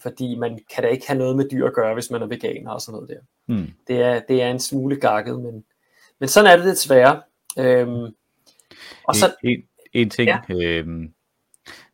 Fordi 0.00 0.34
man 0.34 0.58
kan 0.74 0.84
da 0.84 0.88
ikke 0.88 1.06
have 1.06 1.18
noget 1.18 1.36
med 1.36 1.48
dyr 1.52 1.66
at 1.66 1.74
gøre, 1.74 1.94
hvis 1.94 2.10
man 2.10 2.22
er 2.22 2.26
veganer 2.26 2.70
og 2.70 2.80
sådan 2.80 2.92
noget 2.92 3.08
der. 3.08 3.54
Mm. 3.54 3.70
Det, 3.86 4.02
er, 4.02 4.20
det 4.28 4.42
er 4.42 4.50
en 4.50 4.60
smule 4.60 4.96
gakket, 4.96 5.40
men, 5.40 5.64
men 6.20 6.28
sådan 6.28 6.50
er 6.50 6.56
det 6.56 6.64
desværre. 6.66 7.22
Øhm, 7.58 8.14
og 9.04 9.16
så, 9.16 9.34
en, 9.44 9.50
en, 9.50 9.62
en 9.92 10.10
ting, 10.10 10.28
ja. 10.28 10.38
øhm, 10.54 11.12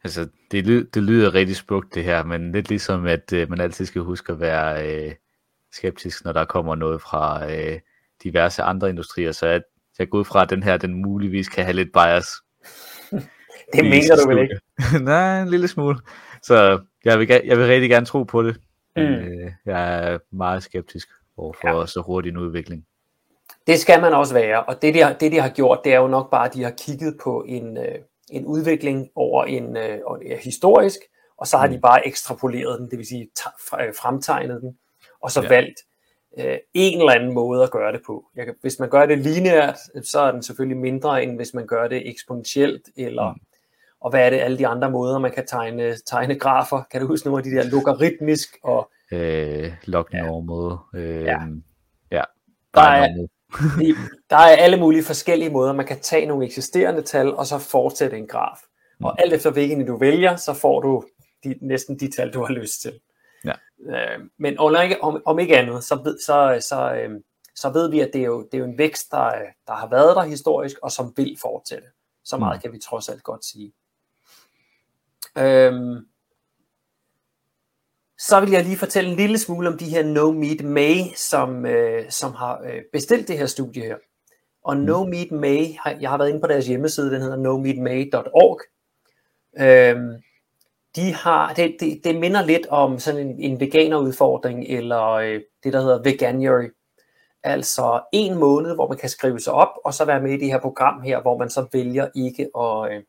altså 0.05 0.29
det, 0.51 0.67
lyder, 0.67 0.85
det 0.95 1.03
lyder 1.03 1.35
rigtig 1.35 1.57
smukt 1.57 1.95
det 1.95 2.05
her, 2.05 2.25
men 2.25 2.53
lidt 2.53 2.69
ligesom, 2.69 3.07
at 3.07 3.33
øh, 3.33 3.51
man 3.51 3.61
altid 3.61 3.87
skal 3.87 4.03
huske 4.03 4.33
at 4.33 4.41
være 4.41 4.89
øh, 4.89 5.13
skeptisk, 5.73 6.25
når 6.25 6.33
der 6.33 6.45
kommer 6.45 6.75
noget 6.75 7.03
fra... 7.03 7.53
Øh, 7.53 7.81
diverse 8.25 8.63
andre 8.63 8.89
industrier, 8.89 9.33
så 9.33 9.47
jeg, 9.47 9.63
jeg 9.99 10.09
går 10.09 10.19
ud 10.19 10.25
fra, 10.25 10.43
at 10.43 10.51
den 10.51 10.63
her, 10.63 10.77
den 10.77 10.95
muligvis 10.95 11.49
kan 11.49 11.65
have 11.65 11.77
lidt 11.77 11.93
bias. 11.93 12.27
det 13.75 13.85
mener 13.85 14.17
du 14.17 14.29
vel 14.29 14.39
ikke? 14.39 14.61
Nej, 15.05 15.43
en 15.43 15.49
lille 15.49 15.69
smule. 15.69 15.99
Så 16.43 16.81
jeg 17.05 17.19
vil, 17.19 17.29
jeg 17.45 17.59
vil 17.59 17.67
rigtig 17.67 17.91
gerne 17.91 18.07
tro 18.07 18.23
på 18.23 18.43
det. 18.43 18.61
Mm. 18.97 19.03
Øh, 19.03 19.53
jeg 19.67 20.13
er 20.13 20.19
meget 20.33 20.63
skeptisk 20.63 21.09
overfor 21.37 21.81
ja. 21.81 21.87
så 21.87 22.03
hurtig 22.07 22.31
en 22.31 22.37
udvikling. 22.37 22.87
Det 23.67 23.79
skal 23.79 24.01
man 24.01 24.13
også 24.13 24.35
være, 24.35 24.63
og 24.63 24.83
det 24.83 24.95
de, 24.95 25.03
har, 25.03 25.13
det 25.13 25.33
de 25.33 25.41
har 25.41 25.49
gjort, 25.49 25.81
det 25.85 25.95
er 25.95 25.99
jo 25.99 26.07
nok 26.07 26.31
bare, 26.31 26.47
at 26.47 26.55
de 26.55 26.63
har 26.63 26.75
kigget 26.79 27.17
på 27.25 27.45
en, 27.49 27.77
øh, 27.77 27.95
en 28.31 28.45
udvikling 28.45 29.09
over 29.14 29.45
en 29.45 29.77
øh, 29.77 30.01
historisk, 30.43 30.99
og 31.39 31.47
så 31.47 31.57
har 31.57 31.66
mm. 31.66 31.72
de 31.72 31.81
bare 31.81 32.07
ekstrapoleret 32.07 32.81
den, 32.81 32.91
det 32.91 32.99
vil 32.99 33.07
sige 33.07 33.29
fremtegnet 34.03 34.62
den, 34.62 34.79
og 35.20 35.31
så 35.31 35.43
ja. 35.43 35.49
valgt 35.49 35.81
øh, 36.39 36.59
en 36.75 36.99
eller 36.99 37.12
anden 37.12 37.35
måde 37.35 37.62
at 37.62 37.70
gøre 37.70 37.93
det 37.93 38.01
på. 38.07 38.25
Jeg 38.37 38.45
kan, 38.45 38.55
hvis 38.61 38.79
man 38.79 38.91
gør 38.91 39.07
det 39.07 39.18
lineært, 39.18 39.79
så 40.03 40.20
er 40.20 40.31
den 40.31 40.43
selvfølgelig 40.43 40.77
mindre, 40.77 41.22
end 41.22 41.37
hvis 41.37 41.55
man 41.55 41.66
gør 41.66 41.89
det 41.89 42.09
eksponentielt, 42.09 42.89
eller 42.97 43.33
mm. 43.33 43.41
og 44.01 44.11
hvad 44.11 44.27
er 44.27 44.31
det, 44.31 44.39
alle 44.39 44.59
de 44.59 44.66
andre 44.66 44.91
måder, 44.91 45.18
man 45.18 45.33
kan 45.33 45.47
tegne, 45.47 45.97
tegne 46.07 46.39
grafer. 46.39 46.83
Kan 46.91 47.01
du 47.01 47.07
huske 47.07 47.29
nogle 47.29 47.39
af 47.39 47.45
de 47.45 47.51
der 47.51 47.70
logaritmisk 47.70 48.59
og... 48.62 48.91
Øh, 49.12 49.72
log 49.85 50.07
normal. 50.12 50.79
Ja. 50.95 50.99
Øh, 51.01 51.25
ja. 51.25 51.39
ja. 52.11 52.22
Der 52.75 52.81
er, 52.81 53.27
der 54.31 54.37
er 54.37 54.57
alle 54.57 54.77
mulige 54.77 55.05
forskellige 55.05 55.51
måder, 55.51 55.73
man 55.73 55.87
kan 55.87 56.01
tage 56.01 56.27
nogle 56.27 56.47
eksisterende 56.47 57.03
tal, 57.03 57.35
og 57.35 57.47
så 57.47 57.59
fortsætte 57.59 58.17
en 58.17 58.27
graf. 58.27 58.59
Mm. 58.99 59.05
Og 59.05 59.23
alt 59.23 59.33
efter 59.33 59.51
hvilken 59.51 59.87
du 59.87 59.97
vælger, 59.97 60.37
så 60.37 60.55
får 60.55 60.81
du 60.81 61.05
de, 61.45 61.55
næsten 61.61 61.99
de 62.01 62.11
tal, 62.11 62.31
du 62.31 62.45
har 62.45 62.53
lyst 62.53 62.81
til. 62.81 63.01
Ja. 63.45 63.53
Øh, 63.81 64.21
men 64.39 64.59
om, 64.59 65.23
om 65.25 65.39
ikke 65.39 65.59
andet, 65.59 65.85
så, 65.85 66.01
ved, 66.05 66.19
så, 66.27 66.67
så, 66.69 66.95
øh, 66.95 67.21
så 67.55 67.71
ved 67.71 67.91
vi, 67.91 68.01
at 68.01 68.11
det 68.13 68.21
er, 68.21 68.25
jo, 68.25 68.43
det 68.43 68.55
er 68.55 68.59
jo 68.59 68.65
en 68.65 68.79
vækst, 68.79 69.11
der, 69.11 69.33
der 69.67 69.73
har 69.75 69.89
været 69.89 70.17
der 70.17 70.23
historisk, 70.23 70.77
og 70.83 70.93
som 70.93 71.13
vil 71.17 71.37
fortsætte. 71.41 71.87
Så 72.25 72.37
meget 72.37 72.57
mm. 72.57 72.61
kan 72.61 72.73
vi 72.73 72.79
trods 72.79 73.09
alt 73.09 73.23
godt 73.23 73.45
sige. 73.45 73.73
Øhm, 75.39 76.07
så 78.29 78.41
vil 78.41 78.51
jeg 78.51 78.64
lige 78.64 78.77
fortælle 78.77 79.11
en 79.11 79.16
lille 79.16 79.39
smule 79.39 79.68
om 79.68 79.79
de 79.79 79.85
her 79.85 80.03
No 80.05 80.33
Meat 80.33 80.64
May, 80.64 80.97
som, 81.16 81.66
øh, 81.66 82.11
som 82.11 82.33
har 82.33 82.62
øh, 82.64 82.83
bestilt 82.93 83.29
det 83.29 83.39
her 83.39 83.47
studie 83.47 83.83
her. 83.83 83.97
Og 84.64 84.77
mm. 84.77 84.83
No 84.83 85.05
Meat 85.05 85.31
May, 85.31 85.66
jeg 86.01 86.11
har 86.11 86.18
været 86.18 86.29
inde 86.29 86.41
på 86.41 86.47
deres 86.47 86.66
hjemmeside, 86.66 87.11
den 87.11 87.22
hedder 87.22 87.37
nomeatmay.org. 87.37 88.61
Øhm, 89.61 90.22
de 90.97 91.14
har, 91.14 91.55
det, 91.55 91.77
det, 91.81 92.01
det 92.05 92.20
minder 92.20 92.45
lidt 92.45 92.66
om 92.66 92.99
sådan 92.99 93.27
en, 93.27 93.41
en 93.41 93.61
veganerudfordring, 93.61 94.64
eller 94.68 95.11
øh, 95.11 95.41
det, 95.64 95.72
der 95.72 95.81
hedder 95.81 96.03
Veganuary. 96.03 96.68
Altså 97.43 98.03
en 98.12 98.39
måned, 98.39 98.75
hvor 98.75 98.89
man 98.89 98.99
kan 98.99 99.09
skrive 99.09 99.41
sig 99.41 99.53
op, 99.53 99.72
og 99.85 99.95
så 99.95 100.05
være 100.05 100.22
med 100.22 100.33
i 100.33 100.37
det 100.37 100.49
her 100.49 100.61
program 100.61 101.01
her, 101.01 101.20
hvor 101.20 101.39
man 101.39 101.51
så 101.51 101.66
vælger 101.72 102.09
ikke 102.14 102.49
at, 102.59 102.93
øh, 102.93 103.03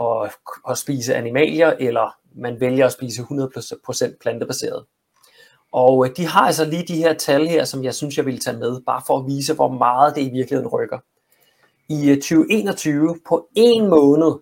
at, 0.00 0.32
at 0.70 0.78
spise 0.78 1.14
animalier, 1.14 1.70
eller 1.70 2.16
man 2.34 2.60
vælger 2.60 2.86
at 2.86 2.92
spise 2.92 3.22
100% 3.22 4.16
plantebaseret. 4.20 4.84
Og 5.72 6.06
øh, 6.06 6.16
de 6.16 6.26
har 6.26 6.40
altså 6.40 6.64
lige 6.64 6.86
de 6.86 6.96
her 6.96 7.14
tal 7.14 7.46
her, 7.46 7.64
som 7.64 7.84
jeg 7.84 7.94
synes, 7.94 8.16
jeg 8.16 8.26
vil 8.26 8.40
tage 8.40 8.58
med, 8.58 8.80
bare 8.86 9.02
for 9.06 9.18
at 9.18 9.26
vise, 9.26 9.54
hvor 9.54 9.68
meget 9.68 10.16
det 10.16 10.22
i 10.22 10.30
virkeligheden 10.30 10.68
rykker. 10.68 10.98
I 11.88 12.10
øh, 12.10 12.16
2021, 12.16 13.18
på 13.28 13.48
en 13.56 13.88
måned, 13.88 14.32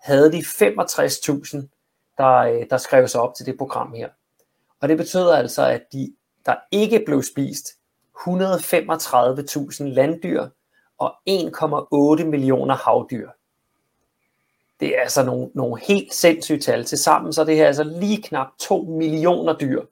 havde 0.00 0.32
de 0.32 0.38
65.000, 0.38 2.14
der, 2.18 2.36
øh, 2.36 2.66
der 2.70 2.76
skrev 2.76 3.08
sig 3.08 3.20
op 3.20 3.34
til 3.34 3.46
det 3.46 3.58
program 3.58 3.92
her. 3.92 4.08
Og 4.80 4.88
det 4.88 4.96
betyder 4.96 5.36
altså, 5.36 5.66
at 5.66 5.82
de, 5.92 6.14
der 6.46 6.54
ikke 6.72 7.02
blev 7.06 7.22
spist 7.22 7.66
135.000 8.18 9.84
landdyr 9.84 10.46
og 10.98 11.14
1,8 11.30 12.24
millioner 12.24 12.74
havdyr. 12.74 13.28
Det 14.80 14.96
er 14.96 15.00
altså 15.00 15.24
nogle, 15.24 15.50
nogle 15.54 15.80
helt 15.80 16.14
sindssyge 16.14 16.58
tal. 16.58 16.84
Til 16.84 16.98
sammen 16.98 17.32
så 17.32 17.40
er 17.40 17.44
det 17.44 17.56
her 17.56 17.66
altså 17.66 17.84
lige 17.84 18.22
knap 18.22 18.46
2 18.58 18.82
millioner 18.82 19.56
dyr, 19.56 19.82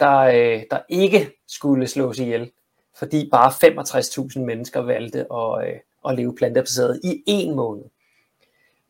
der, 0.00 0.18
øh, 0.18 0.62
der 0.70 0.80
ikke 0.88 1.30
skulle 1.48 1.86
slås 1.86 2.18
ihjel, 2.18 2.50
fordi 2.98 3.28
bare 3.30 3.50
65.000 3.50 4.40
mennesker 4.40 4.80
valgte 4.80 5.18
at, 5.32 5.68
øh, 5.68 5.80
at 6.08 6.16
leve 6.16 6.36
plantebaseret 6.36 7.00
i 7.04 7.22
en 7.26 7.56
måned. 7.56 7.84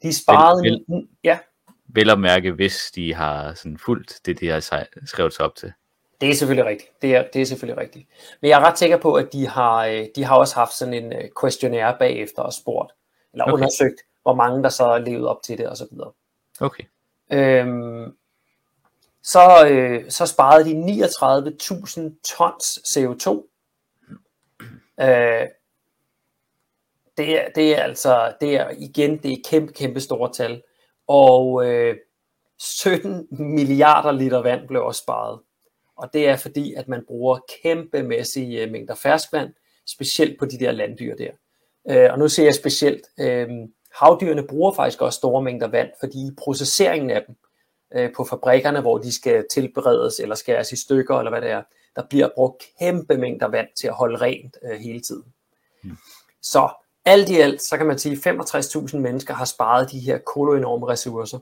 De 0.02 0.14
sparede... 0.14 0.62
Vel, 0.62 0.84
vel, 0.88 1.08
ja. 1.24 1.38
vel 1.86 2.10
at 2.10 2.20
mærke, 2.20 2.52
hvis 2.52 2.92
de 2.94 3.14
har 3.14 3.54
sådan 3.54 3.78
fuldt 3.78 4.20
det, 4.26 4.40
de 4.40 4.48
har 4.48 4.60
skrevet 5.04 5.34
sig 5.34 5.44
op 5.44 5.54
til. 5.54 5.72
Det 6.20 6.30
er 6.30 6.34
selvfølgelig 6.34 6.70
rigtigt. 6.70 7.02
Det 7.02 7.14
er, 7.14 7.24
det 7.32 7.42
er 7.42 7.46
selvfølgelig 7.46 7.82
rigtigt. 7.82 8.08
Men 8.40 8.48
jeg 8.48 8.60
er 8.60 8.64
ret 8.64 8.78
sikker 8.78 8.96
på, 8.96 9.14
at 9.14 9.32
de 9.32 9.48
har, 9.48 9.86
øh, 9.86 10.06
de 10.16 10.24
har 10.24 10.36
også 10.36 10.54
haft 10.54 10.72
sådan 10.72 10.94
en 10.94 11.12
øh, 11.12 11.24
questionnaire 11.40 11.96
bagefter 11.98 12.42
og 12.42 12.52
spurgt, 12.52 12.92
eller 13.32 13.44
okay. 13.44 13.52
undersøgt, 13.52 14.00
hvor 14.22 14.34
mange 14.34 14.62
der 14.62 14.68
så 14.68 14.98
levet 14.98 15.26
op 15.26 15.42
til 15.42 15.58
det 15.58 15.68
og 15.68 15.76
så 15.76 15.86
videre. 15.90 16.12
Okay. 16.60 16.84
Øhm, 17.32 18.16
så, 19.22 19.68
øh, 19.70 20.10
så 20.10 20.26
sparede 20.26 20.64
de 20.64 20.74
39.000 20.74 22.20
tons 22.36 22.78
CO2. 22.78 23.46
Øh, 25.00 25.48
det 27.16 27.40
er, 27.40 27.48
det 27.54 27.78
er 27.78 27.82
altså, 27.82 28.34
det 28.40 28.56
er 28.56 28.70
igen, 28.78 29.16
det 29.16 29.32
er 29.32 29.36
kæmpe, 29.44 29.72
kæmpe 29.72 30.00
store 30.00 30.32
tal. 30.32 30.62
Og 31.06 31.66
øh, 31.66 31.96
17 32.58 33.28
milliarder 33.30 34.12
liter 34.12 34.42
vand 34.42 34.68
blev 34.68 34.84
også 34.84 35.02
sparet. 35.02 35.40
Og 35.96 36.12
det 36.12 36.28
er 36.28 36.36
fordi, 36.36 36.74
at 36.74 36.88
man 36.88 37.04
bruger 37.06 37.38
kæmpemæssige 37.62 38.62
øh, 38.62 38.70
mængder 38.70 38.94
ferskvand, 38.94 39.54
specielt 39.86 40.38
på 40.38 40.44
de 40.44 40.58
der 40.58 40.72
landdyr 40.72 41.16
der. 41.16 41.30
Øh, 41.90 42.12
og 42.12 42.18
nu 42.18 42.28
ser 42.28 42.44
jeg 42.44 42.54
specielt, 42.54 43.06
øh, 43.20 43.48
havdyrene 43.94 44.46
bruger 44.46 44.72
faktisk 44.72 45.02
også 45.02 45.16
store 45.16 45.42
mængder 45.42 45.68
vand, 45.68 45.88
fordi 46.00 46.30
processeringen 46.38 47.10
af 47.10 47.24
dem 47.26 47.36
øh, 47.94 48.12
på 48.16 48.24
fabrikkerne, 48.24 48.80
hvor 48.80 48.98
de 48.98 49.12
skal 49.12 49.44
tilberedes 49.50 50.20
eller 50.20 50.34
skæres 50.34 50.72
i 50.72 50.76
stykker, 50.76 51.18
eller 51.18 51.30
hvad 51.30 51.40
det 51.40 51.50
er, 51.50 51.62
der 51.96 52.02
bliver 52.10 52.28
brugt 52.34 52.64
kæmpe 52.78 53.16
mængder 53.16 53.48
vand 53.48 53.68
til 53.76 53.86
at 53.86 53.94
holde 53.94 54.16
rent 54.16 54.56
øh, 54.62 54.78
hele 54.78 55.00
tiden. 55.00 55.24
Mm. 55.82 55.96
Så 56.42 56.68
alt 57.04 57.28
i 57.28 57.36
alt, 57.36 57.62
så 57.62 57.76
kan 57.76 57.86
man 57.86 57.98
sige, 57.98 58.30
at 58.30 58.36
65.000 58.36 58.96
mennesker 58.96 59.34
har 59.34 59.44
sparet 59.44 59.90
de 59.90 59.98
her 59.98 60.18
koloenorme 60.18 60.88
ressourcer. 60.88 61.38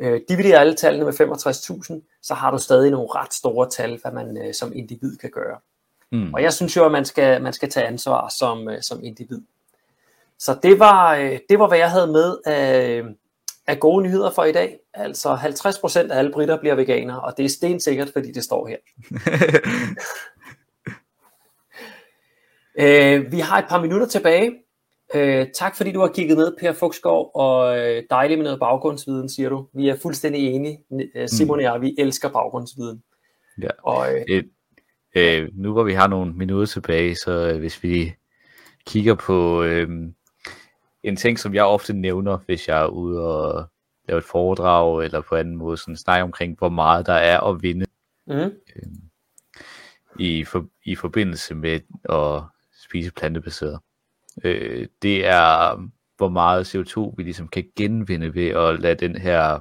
Øh, 0.00 0.20
dividerer 0.28 0.60
alle 0.60 0.74
tallene 0.74 1.04
med 1.04 1.12
65.000, 1.12 2.18
så 2.22 2.34
har 2.34 2.50
du 2.50 2.58
stadig 2.58 2.90
nogle 2.90 3.08
ret 3.14 3.34
store 3.34 3.70
tal, 3.70 3.98
hvad 4.02 4.12
man 4.12 4.36
øh, 4.46 4.54
som 4.54 4.72
individ 4.74 5.16
kan 5.16 5.30
gøre. 5.30 5.58
Mm. 6.12 6.34
Og 6.34 6.42
jeg 6.42 6.52
synes 6.52 6.76
jo, 6.76 6.84
at 6.84 6.92
man 6.92 7.04
skal, 7.04 7.42
man 7.42 7.52
skal 7.52 7.70
tage 7.70 7.86
ansvar 7.86 8.28
som, 8.28 8.68
øh, 8.68 8.82
som 8.82 9.04
individ. 9.04 9.42
Så 10.38 10.58
det 10.62 10.78
var, 10.78 11.16
øh, 11.16 11.38
det 11.48 11.58
var, 11.58 11.68
hvad 11.68 11.78
jeg 11.78 11.90
havde 11.90 12.06
med 12.06 12.36
af, 12.46 13.02
af 13.66 13.80
gode 13.80 14.04
nyheder 14.04 14.30
for 14.30 14.44
i 14.44 14.52
dag. 14.52 14.78
Altså 14.94 15.34
50% 15.34 16.12
af 16.12 16.18
alle 16.18 16.32
britter 16.32 16.60
bliver 16.60 16.74
veganere, 16.74 17.20
og 17.20 17.34
det 17.36 17.44
er 17.44 17.48
stensikkert, 17.48 18.10
fordi 18.12 18.32
det 18.32 18.44
står 18.44 18.66
her. 18.66 18.76
øh, 23.18 23.32
vi 23.32 23.38
har 23.38 23.58
et 23.58 23.68
par 23.68 23.80
minutter 23.80 24.06
tilbage. 24.06 24.52
Øh, 25.14 25.46
tak 25.54 25.76
fordi 25.76 25.92
du 25.92 26.00
har 26.00 26.08
kigget 26.08 26.38
med, 26.38 26.52
Per 26.60 26.72
Fugsgaard, 26.72 27.30
og 27.34 27.78
øh, 27.78 28.02
dejligt 28.10 28.38
med 28.38 28.44
noget 28.44 28.60
baggrundsviden, 28.60 29.28
siger 29.28 29.48
du. 29.48 29.68
Vi 29.74 29.88
er 29.88 29.96
fuldstændig 29.96 30.48
enige, 30.48 30.78
øh, 31.16 31.28
Simon 31.28 31.58
og 31.58 31.62
jeg, 31.62 31.80
vi 31.80 31.94
elsker 31.98 32.28
baggrundsviden. 32.28 33.02
Ja. 33.62 33.68
Og, 33.82 34.06
øh, 34.14 34.24
øh, 34.30 34.44
øh, 35.16 35.48
nu 35.54 35.72
hvor 35.72 35.82
vi 35.82 35.92
har 35.92 36.08
nogle 36.08 36.32
minutter 36.32 36.66
tilbage, 36.66 37.14
så 37.14 37.50
øh, 37.52 37.58
hvis 37.58 37.82
vi 37.82 38.14
kigger 38.86 39.14
på 39.14 39.62
øh, 39.62 39.88
en 41.02 41.16
ting, 41.16 41.38
som 41.38 41.54
jeg 41.54 41.64
ofte 41.64 41.92
nævner, 41.92 42.38
hvis 42.46 42.68
jeg 42.68 42.82
er 42.82 42.86
ude 42.86 43.20
og 43.20 43.68
lave 44.08 44.18
et 44.18 44.24
foredrag, 44.24 45.04
eller 45.04 45.20
på 45.20 45.34
anden 45.36 45.56
måde 45.56 45.76
sådan 45.76 45.96
snakke 45.96 46.22
omkring, 46.22 46.58
hvor 46.58 46.68
meget 46.68 47.06
der 47.06 47.12
er 47.12 47.40
at 47.40 47.62
vinde 47.62 47.86
mm. 48.26 48.34
øh, 48.34 48.52
i, 50.18 50.44
for, 50.44 50.66
i 50.84 50.94
forbindelse 50.94 51.54
med 51.54 51.80
at 52.08 52.42
spise 52.82 53.12
plantebaseret. 53.12 53.80
Øh, 54.44 54.86
det 55.02 55.26
er, 55.26 55.76
hvor 56.16 56.28
meget 56.28 56.74
CO2 56.74 57.14
vi 57.16 57.22
ligesom 57.22 57.48
kan 57.48 57.64
genvinde 57.76 58.34
ved 58.34 58.48
at 58.48 58.80
lade 58.80 58.94
den 58.94 59.16
her, 59.16 59.60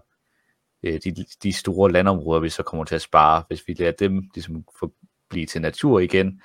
øh, 0.84 1.00
de, 1.04 1.16
de 1.44 1.54
store 1.54 1.92
landområder, 1.92 2.42
vi 2.42 2.50
så 2.50 2.64
kommer 2.64 2.84
til 2.84 2.96
at 2.96 3.02
spare, 3.02 3.44
hvis 3.48 3.68
vi 3.68 3.74
lader 3.74 3.92
dem 3.92 4.30
ligesom 4.34 4.64
få, 4.80 4.94
blive 5.30 5.46
til 5.46 5.62
natur 5.62 6.00
igen, 6.00 6.42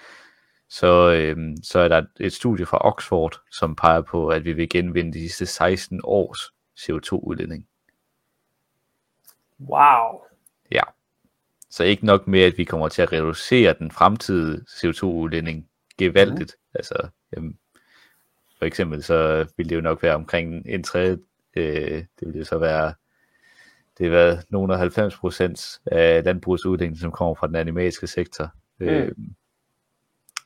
så, 0.71 1.13
øh, 1.13 1.57
så 1.63 1.79
er 1.79 1.89
der 1.89 2.03
et 2.21 2.33
studie 2.33 2.67
fra 2.67 2.79
Oxford, 2.89 3.41
som 3.51 3.77
peger 3.77 4.01
på, 4.01 4.29
at 4.29 4.45
vi 4.45 4.53
vil 4.53 4.69
genvinde 4.69 5.13
de 5.13 5.21
sidste 5.21 5.47
16 5.47 6.01
års 6.05 6.41
CO2-udledning. 6.81 7.67
Wow. 9.61 10.21
Ja. 10.71 10.83
Så 11.71 11.85
ikke 11.85 12.07
nok 12.07 12.27
med, 12.27 12.41
at 12.41 12.59
vi 12.59 12.65
kommer 12.65 12.89
til 12.89 13.03
at 13.03 13.13
reducere 13.13 13.75
den 13.79 13.91
fremtidige 13.91 14.61
CO2-udledning 14.69 15.69
gevaldigt. 15.99 16.57
Mm. 16.59 16.75
Altså, 16.75 17.09
jamen, 17.37 17.59
for 18.59 18.65
eksempel 18.65 19.03
så 19.03 19.47
vil 19.57 19.69
det 19.69 19.77
jo 19.77 19.81
nok 19.81 20.03
være 20.03 20.15
omkring 20.15 20.67
en 20.67 20.83
tredje, 20.83 21.19
øh, 21.57 22.05
det 22.21 22.29
vil 22.29 22.39
jo 22.39 22.45
så 22.45 22.59
være, 22.59 22.95
det 23.99 24.07
har 24.07 24.11
været 24.11 24.45
nogle 24.49 24.73
af 24.73 24.79
90 24.79 25.17
procent 25.17 25.81
af 25.87 26.25
landbrugets 26.25 26.67
udvikling, 26.67 26.99
som 26.99 27.13
kommer 27.13 27.35
fra 27.35 27.47
den 27.47 27.57
animalske 27.57 28.07
sektor. 28.07 28.51
Mm. 28.81 28.87
Øh, 28.87 29.13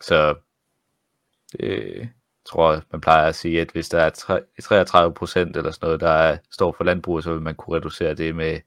så 0.01 0.34
øh, 1.61 2.07
tror 2.45 2.82
man 2.92 3.01
plejer 3.01 3.28
at 3.28 3.34
sige, 3.34 3.61
at 3.61 3.70
hvis 3.70 3.88
der 3.88 4.01
er 4.01 4.40
33 4.62 5.14
procent 5.14 5.57
eller 5.57 5.70
sådan 5.70 5.86
noget, 5.86 6.01
der 6.01 6.11
er, 6.11 6.38
står 6.51 6.72
for 6.72 6.84
landbruget, 6.84 7.24
så 7.24 7.32
vil 7.32 7.42
man 7.42 7.55
kunne 7.55 7.76
reducere 7.76 8.14
det 8.14 8.36
med, 8.36 8.61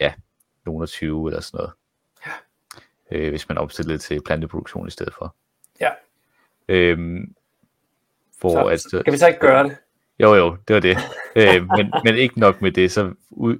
ja, 0.00 0.12
nogle 0.66 0.82
af 0.82 0.88
20 0.88 1.28
eller 1.28 1.40
sådan 1.40 1.58
noget. 1.58 1.72
Ja. 2.26 2.32
Øh, 3.16 3.30
hvis 3.30 3.48
man 3.48 3.58
opstiller 3.58 3.94
det 3.94 4.00
til 4.00 4.22
planteproduktion 4.26 4.88
i 4.88 4.90
stedet 4.90 5.14
for. 5.14 5.34
Ja. 5.80 5.90
Øhm, 6.68 7.34
hvor 8.40 8.52
så, 8.52 8.64
at, 8.64 8.80
så, 8.80 9.02
kan 9.04 9.12
vi 9.12 9.18
så 9.18 9.26
ikke 9.26 9.40
gøre 9.40 9.64
det? 9.64 9.76
Jo, 10.18 10.34
jo, 10.34 10.56
det 10.68 10.74
var 10.74 10.80
det. 10.80 10.96
øh, 11.36 11.68
men, 11.76 11.92
men 12.04 12.14
ikke 12.14 12.40
nok 12.40 12.62
med 12.62 12.72
det, 12.72 12.92
så, 12.92 13.14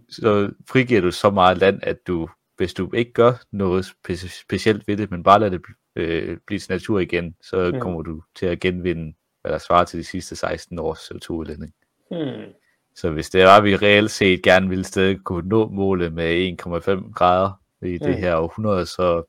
så 0.08 0.50
frigiver 0.68 1.00
du 1.00 1.10
så 1.10 1.30
meget 1.30 1.58
land, 1.58 1.80
at 1.82 2.06
du, 2.06 2.28
hvis 2.56 2.74
du 2.74 2.92
ikke 2.92 3.12
gør 3.12 3.32
noget 3.50 3.84
spe- 3.84 4.40
specielt 4.40 4.88
ved 4.88 4.96
det, 4.96 5.10
men 5.10 5.22
bare 5.22 5.40
lader 5.40 5.50
det 5.50 5.62
øh, 5.98 6.38
blive 6.46 6.58
til 6.58 6.72
natur 6.72 6.98
igen, 7.00 7.34
så 7.40 7.70
mm. 7.74 7.80
kommer 7.80 8.02
du 8.02 8.22
til 8.34 8.46
at 8.46 8.60
genvinde, 8.60 9.14
hvad 9.42 9.52
der 9.52 9.58
svarer 9.58 9.84
til 9.84 9.98
de 9.98 10.04
sidste 10.04 10.36
16 10.36 10.78
års 10.78 10.98
CO2-udledning. 10.98 11.74
Mm. 12.10 12.52
Så 12.94 13.10
hvis 13.10 13.30
det 13.30 13.44
var, 13.44 13.60
vi 13.60 13.76
reelt 13.76 14.10
set 14.10 14.42
gerne 14.42 14.68
ville 14.68 14.84
stadig 14.84 15.18
kunne 15.24 15.48
nå 15.48 15.68
målet 15.68 16.12
med 16.12 16.56
1,5 16.66 17.12
grader 17.12 17.50
i 17.82 17.98
det 17.98 18.08
mm. 18.08 18.16
her 18.16 18.36
århundrede, 18.36 18.86
så, 18.86 19.22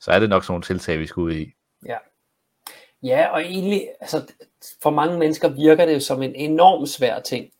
så 0.00 0.10
er 0.10 0.18
det 0.18 0.28
nok 0.28 0.44
sådan 0.44 0.52
nogle 0.52 0.62
tiltag, 0.62 0.98
vi 0.98 1.06
skal 1.06 1.20
ud 1.20 1.32
i. 1.32 1.52
Ja. 1.86 1.96
Ja, 3.02 3.28
og 3.32 3.40
egentlig, 3.40 3.88
altså, 4.00 4.32
for 4.82 4.90
mange 4.90 5.18
mennesker 5.18 5.48
virker 5.48 5.86
det 5.86 6.02
som 6.02 6.22
en 6.22 6.34
enorm 6.34 6.86
svær 6.86 7.20
ting. 7.20 7.50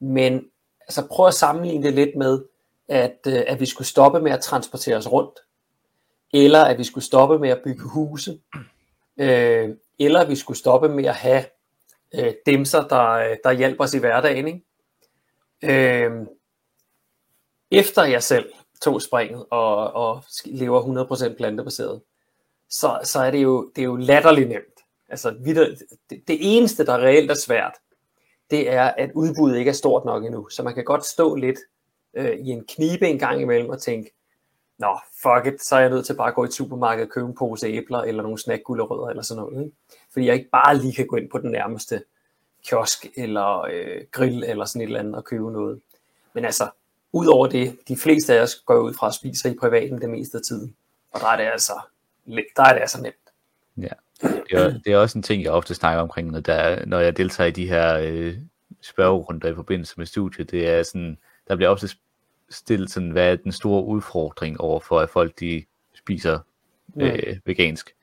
Men 0.00 0.44
altså, 0.80 1.06
prøv 1.10 1.26
at 1.26 1.34
sammenligne 1.34 1.86
det 1.86 1.94
lidt 1.94 2.16
med, 2.16 2.44
at, 2.88 3.18
øh, 3.26 3.42
at 3.46 3.60
vi 3.60 3.66
skulle 3.66 3.88
stoppe 3.88 4.20
med 4.20 4.32
at 4.32 4.40
transportere 4.40 4.96
os 4.96 5.12
rundt, 5.12 5.38
eller 6.34 6.64
at 6.64 6.78
vi 6.78 6.84
skulle 6.84 7.04
stoppe 7.04 7.38
med 7.38 7.48
at 7.48 7.62
bygge 7.64 7.82
huse, 7.82 8.40
øh, 9.20 9.70
eller 9.98 10.20
at 10.20 10.28
vi 10.28 10.36
skulle 10.36 10.58
stoppe 10.58 10.88
med 10.88 11.04
at 11.04 11.14
have 11.14 11.44
øh, 12.14 12.32
demser, 12.46 12.88
der, 12.88 13.10
øh, 13.10 13.36
der 13.44 13.52
hjælper 13.52 13.84
os 13.84 13.94
i 13.94 13.98
hverdagen. 13.98 14.48
Ikke? 14.48 14.62
Øh, 15.62 16.26
efter 17.70 18.04
jeg 18.04 18.22
selv 18.22 18.52
tog 18.82 19.02
springet 19.02 19.46
og, 19.50 19.92
og 19.92 20.22
lever 20.44 21.30
100% 21.32 21.36
plantebaseret, 21.36 22.02
så, 22.70 23.00
så 23.04 23.20
er 23.20 23.30
det 23.30 23.42
jo, 23.42 23.70
det 23.76 23.82
er 23.82 23.86
jo 23.86 23.96
latterligt 23.96 24.48
nemt. 24.48 24.80
Altså, 25.08 25.30
det, 25.30 25.82
det 26.10 26.38
eneste, 26.40 26.86
der 26.86 26.98
reelt 26.98 27.30
er 27.30 27.34
svært, 27.34 27.72
det 28.50 28.70
er, 28.70 28.82
at 28.82 29.10
udbuddet 29.14 29.58
ikke 29.58 29.68
er 29.68 29.72
stort 29.72 30.04
nok 30.04 30.24
endnu. 30.24 30.48
Så 30.48 30.62
man 30.62 30.74
kan 30.74 30.84
godt 30.84 31.04
stå 31.04 31.34
lidt 31.34 31.58
øh, 32.14 32.38
i 32.38 32.50
en 32.50 32.64
knibe 32.68 33.08
en 33.08 33.18
gang 33.18 33.40
imellem 33.40 33.70
og 33.70 33.82
tænke, 33.82 34.15
nå, 34.78 34.98
fuck 35.22 35.54
it, 35.54 35.62
så 35.62 35.76
er 35.76 35.80
jeg 35.80 35.90
nødt 35.90 36.06
til 36.06 36.14
bare 36.14 36.28
at 36.28 36.34
gå 36.34 36.44
i 36.44 36.50
supermarkedet 36.50 37.08
og 37.08 37.12
købe 37.12 37.26
en 37.26 37.34
pose 37.34 37.66
æbler 37.66 37.98
eller 37.98 38.22
nogle 38.22 38.38
snackgullerødder 38.38 39.08
eller 39.08 39.22
sådan 39.22 39.42
noget. 39.42 39.64
Ikke? 39.64 39.76
Fordi 40.12 40.26
jeg 40.26 40.34
ikke 40.34 40.50
bare 40.50 40.76
lige 40.76 40.94
kan 40.94 41.06
gå 41.06 41.16
ind 41.16 41.30
på 41.30 41.38
den 41.38 41.50
nærmeste 41.50 42.02
kiosk 42.64 43.06
eller 43.16 43.60
øh, 43.60 44.00
grill 44.10 44.44
eller 44.44 44.64
sådan 44.64 44.82
et 44.82 44.86
eller 44.86 45.00
andet 45.00 45.14
og 45.14 45.24
købe 45.24 45.52
noget. 45.52 45.80
Men 46.34 46.44
altså, 46.44 46.70
udover 47.12 47.46
det, 47.46 47.78
de 47.88 47.96
fleste 47.96 48.34
af 48.34 48.42
os 48.42 48.54
går 48.54 48.78
ud 48.78 48.94
fra 48.94 49.06
at 49.06 49.14
spise 49.14 49.50
i 49.50 49.56
privaten 49.60 50.00
det 50.00 50.10
meste 50.10 50.38
af 50.38 50.42
tiden. 50.42 50.76
Og 51.12 51.20
der 51.20 51.26
er 51.26 51.36
det 51.36 51.44
altså, 51.44 51.72
der 52.26 52.62
er 52.62 52.72
det 52.72 52.80
altså 52.80 53.02
nemt. 53.02 53.14
Ja. 53.76 53.88
Det 54.22 54.52
er, 54.52 54.78
det 54.84 54.92
er 54.92 54.96
også 54.96 55.18
en 55.18 55.22
ting, 55.22 55.42
jeg 55.42 55.52
ofte 55.52 55.74
snakker 55.74 56.02
omkring, 56.02 56.30
når, 56.30 56.40
der, 56.40 56.86
når 56.86 57.00
jeg 57.00 57.16
deltager 57.16 57.48
i 57.48 57.50
de 57.50 57.68
her 57.68 57.98
øh, 57.98 58.34
spørgerunder 58.80 59.48
i 59.48 59.54
forbindelse 59.54 59.94
med 59.96 60.06
studiet. 60.06 60.50
Det 60.50 60.68
er 60.68 60.82
sådan, 60.82 61.18
der 61.48 61.56
bliver 61.56 61.68
ofte 61.68 61.88
stillet 62.50 62.90
sådan, 62.90 63.10
hvad 63.10 63.32
er 63.32 63.36
den 63.36 63.52
store 63.52 63.84
udfordring 63.84 64.60
over 64.60 64.80
for, 64.80 65.00
at 65.00 65.10
folk 65.10 65.40
de 65.40 65.64
spiser 65.94 66.38
øh, 67.00 67.24
mm. 67.28 67.40
vegansk. 67.44 67.94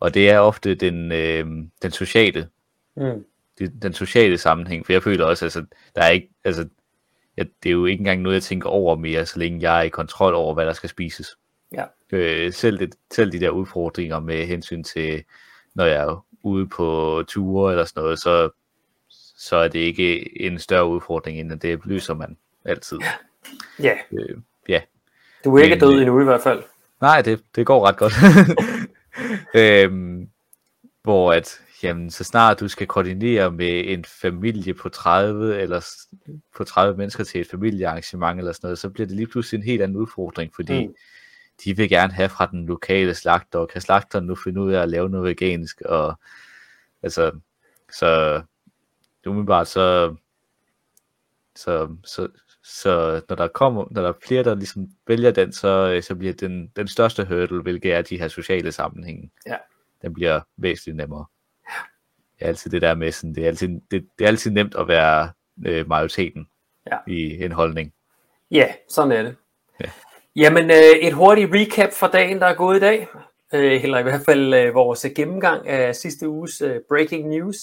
Og 0.00 0.14
det 0.14 0.30
er 0.30 0.38
ofte 0.38 0.74
den, 0.74 1.12
øh, 1.12 1.46
den 1.82 1.90
sociale, 1.90 2.48
mm. 2.96 3.24
det, 3.58 3.82
den 3.82 3.92
sociale 3.92 4.38
sammenhæng, 4.38 4.86
for 4.86 4.92
jeg 4.92 5.02
føler 5.02 5.24
også, 5.24 5.44
altså, 5.44 5.64
der 5.94 6.02
er 6.02 6.08
ikke, 6.10 6.30
altså, 6.44 6.68
ja, 7.36 7.44
det 7.62 7.68
er 7.68 7.72
jo 7.72 7.86
ikke 7.86 8.00
engang 8.00 8.22
noget, 8.22 8.34
jeg 8.34 8.42
tænker 8.42 8.68
over 8.68 8.96
mere, 8.96 9.26
så 9.26 9.38
længe 9.38 9.62
jeg 9.62 9.78
er 9.78 9.82
i 9.82 9.88
kontrol 9.88 10.34
over, 10.34 10.54
hvad 10.54 10.66
der 10.66 10.72
skal 10.72 10.88
spises. 10.88 11.38
Ja. 11.72 11.84
Øh, 12.12 12.52
selv, 12.52 12.78
det, 12.78 12.94
selv 13.10 13.32
de 13.32 13.40
der 13.40 13.50
udfordringer 13.50 14.20
med 14.20 14.46
hensyn 14.46 14.84
til, 14.84 15.24
når 15.74 15.84
jeg 15.84 16.02
er 16.02 16.26
ude 16.42 16.68
på 16.68 17.22
ture 17.28 17.72
eller 17.72 17.84
sådan 17.84 18.02
noget, 18.02 18.18
så, 18.18 18.50
så 19.36 19.56
er 19.56 19.68
det 19.68 19.78
ikke 19.78 20.40
en 20.42 20.58
større 20.58 20.86
udfordring, 20.86 21.40
end 21.40 21.52
at 21.52 21.62
det 21.62 21.80
løser 21.84 22.14
man 22.14 22.36
altid. 22.64 22.98
Ja. 23.00 23.12
Øh, 24.12 24.36
ja. 24.68 24.80
Du 25.44 25.56
er 25.56 25.62
ikke 25.62 25.74
Men, 25.74 25.80
død 25.80 25.94
øh, 25.94 26.00
endnu 26.00 26.20
i 26.20 26.24
hvert 26.24 26.42
fald. 26.42 26.62
Nej, 27.00 27.22
det, 27.22 27.42
det 27.54 27.66
går 27.66 27.86
ret 27.86 27.96
godt. 27.96 28.12
øhm, 29.54 30.28
hvor 31.02 31.32
at, 31.32 31.60
jamen, 31.82 32.10
så 32.10 32.24
snart 32.24 32.60
du 32.60 32.68
skal 32.68 32.86
koordinere 32.86 33.50
med 33.50 33.84
en 33.86 34.04
familie 34.04 34.74
på 34.74 34.88
30, 34.88 35.60
eller 35.60 35.86
på 36.56 36.64
30 36.64 36.96
mennesker 36.96 37.24
til 37.24 37.40
et 37.40 37.50
familiearrangement 37.50 38.38
eller 38.38 38.52
sådan 38.52 38.66
noget, 38.66 38.78
så 38.78 38.90
bliver 38.90 39.06
det 39.06 39.16
lige 39.16 39.26
pludselig 39.26 39.58
en 39.58 39.64
helt 39.64 39.82
anden 39.82 39.96
udfordring, 39.96 40.54
fordi 40.54 40.86
mm 40.86 40.94
de 41.64 41.76
vil 41.76 41.88
gerne 41.88 42.12
have 42.12 42.28
fra 42.28 42.46
den 42.46 42.66
lokale 42.66 43.14
slagter, 43.14 43.58
og 43.58 43.68
kan 43.68 43.80
slagteren 43.80 44.26
nu 44.26 44.34
finde 44.34 44.60
ud 44.60 44.72
af 44.72 44.82
at 44.82 44.88
lave 44.88 45.10
noget 45.10 45.26
vegansk, 45.26 45.80
og 45.80 46.18
altså, 47.02 47.40
Så 47.92 48.42
umiddelbart 49.26 49.68
så, 49.68 50.16
så, 51.56 51.96
så, 52.04 52.28
så 52.68 53.20
når 53.28 53.36
der 53.36 53.48
kommer, 53.48 53.84
når 53.90 54.02
der 54.02 54.08
er 54.08 54.12
flere, 54.26 54.44
der 54.44 54.54
ligesom 54.54 54.86
vælger 55.06 55.30
den, 55.30 55.52
så, 55.52 56.00
så 56.02 56.14
bliver 56.14 56.32
den, 56.32 56.72
den 56.76 56.88
største 56.88 57.24
hurdle, 57.24 57.62
hvilket 57.62 57.92
er 57.94 58.02
de 58.02 58.18
her 58.18 58.28
sociale 58.28 58.72
sammenhænge, 58.72 59.30
Ja. 59.46 59.56
den 60.02 60.14
bliver 60.14 60.40
væsentligt 60.56 60.96
nemmere. 60.96 61.24
Det 62.38 62.44
er 62.44 62.48
altid 62.48 62.70
det 62.70 62.82
der 62.82 62.94
med 62.94 63.12
sådan, 63.12 63.34
det 63.34 63.42
er 63.44 63.48
altid, 63.48 63.68
det, 63.68 64.06
det 64.18 64.24
er 64.24 64.28
altid 64.28 64.50
nemt 64.50 64.74
at 64.74 64.88
være 64.88 65.30
øh, 65.66 65.88
majoriteten 65.88 66.48
Ja. 66.92 66.96
i 67.06 67.44
en 67.44 67.52
holdning. 67.52 67.92
Ja, 68.50 68.66
sådan 68.88 69.12
er 69.12 69.22
det. 69.22 69.36
Ja. 69.80 69.90
Jamen, 70.36 70.70
øh, 70.70 70.98
et 71.02 71.12
hurtigt 71.12 71.50
recap 71.52 71.92
for 71.92 72.06
dagen, 72.06 72.38
der 72.40 72.46
er 72.46 72.54
gået 72.54 72.76
i 72.76 72.80
dag. 72.80 73.08
Øh, 73.54 73.84
eller 73.84 73.98
i 73.98 74.02
hvert 74.02 74.20
fald 74.24 74.54
øh, 74.54 74.74
vores 74.74 75.06
gennemgang 75.16 75.68
af 75.68 75.96
sidste 75.96 76.28
uges 76.28 76.60
øh, 76.62 76.76
breaking 76.88 77.28
news. 77.28 77.56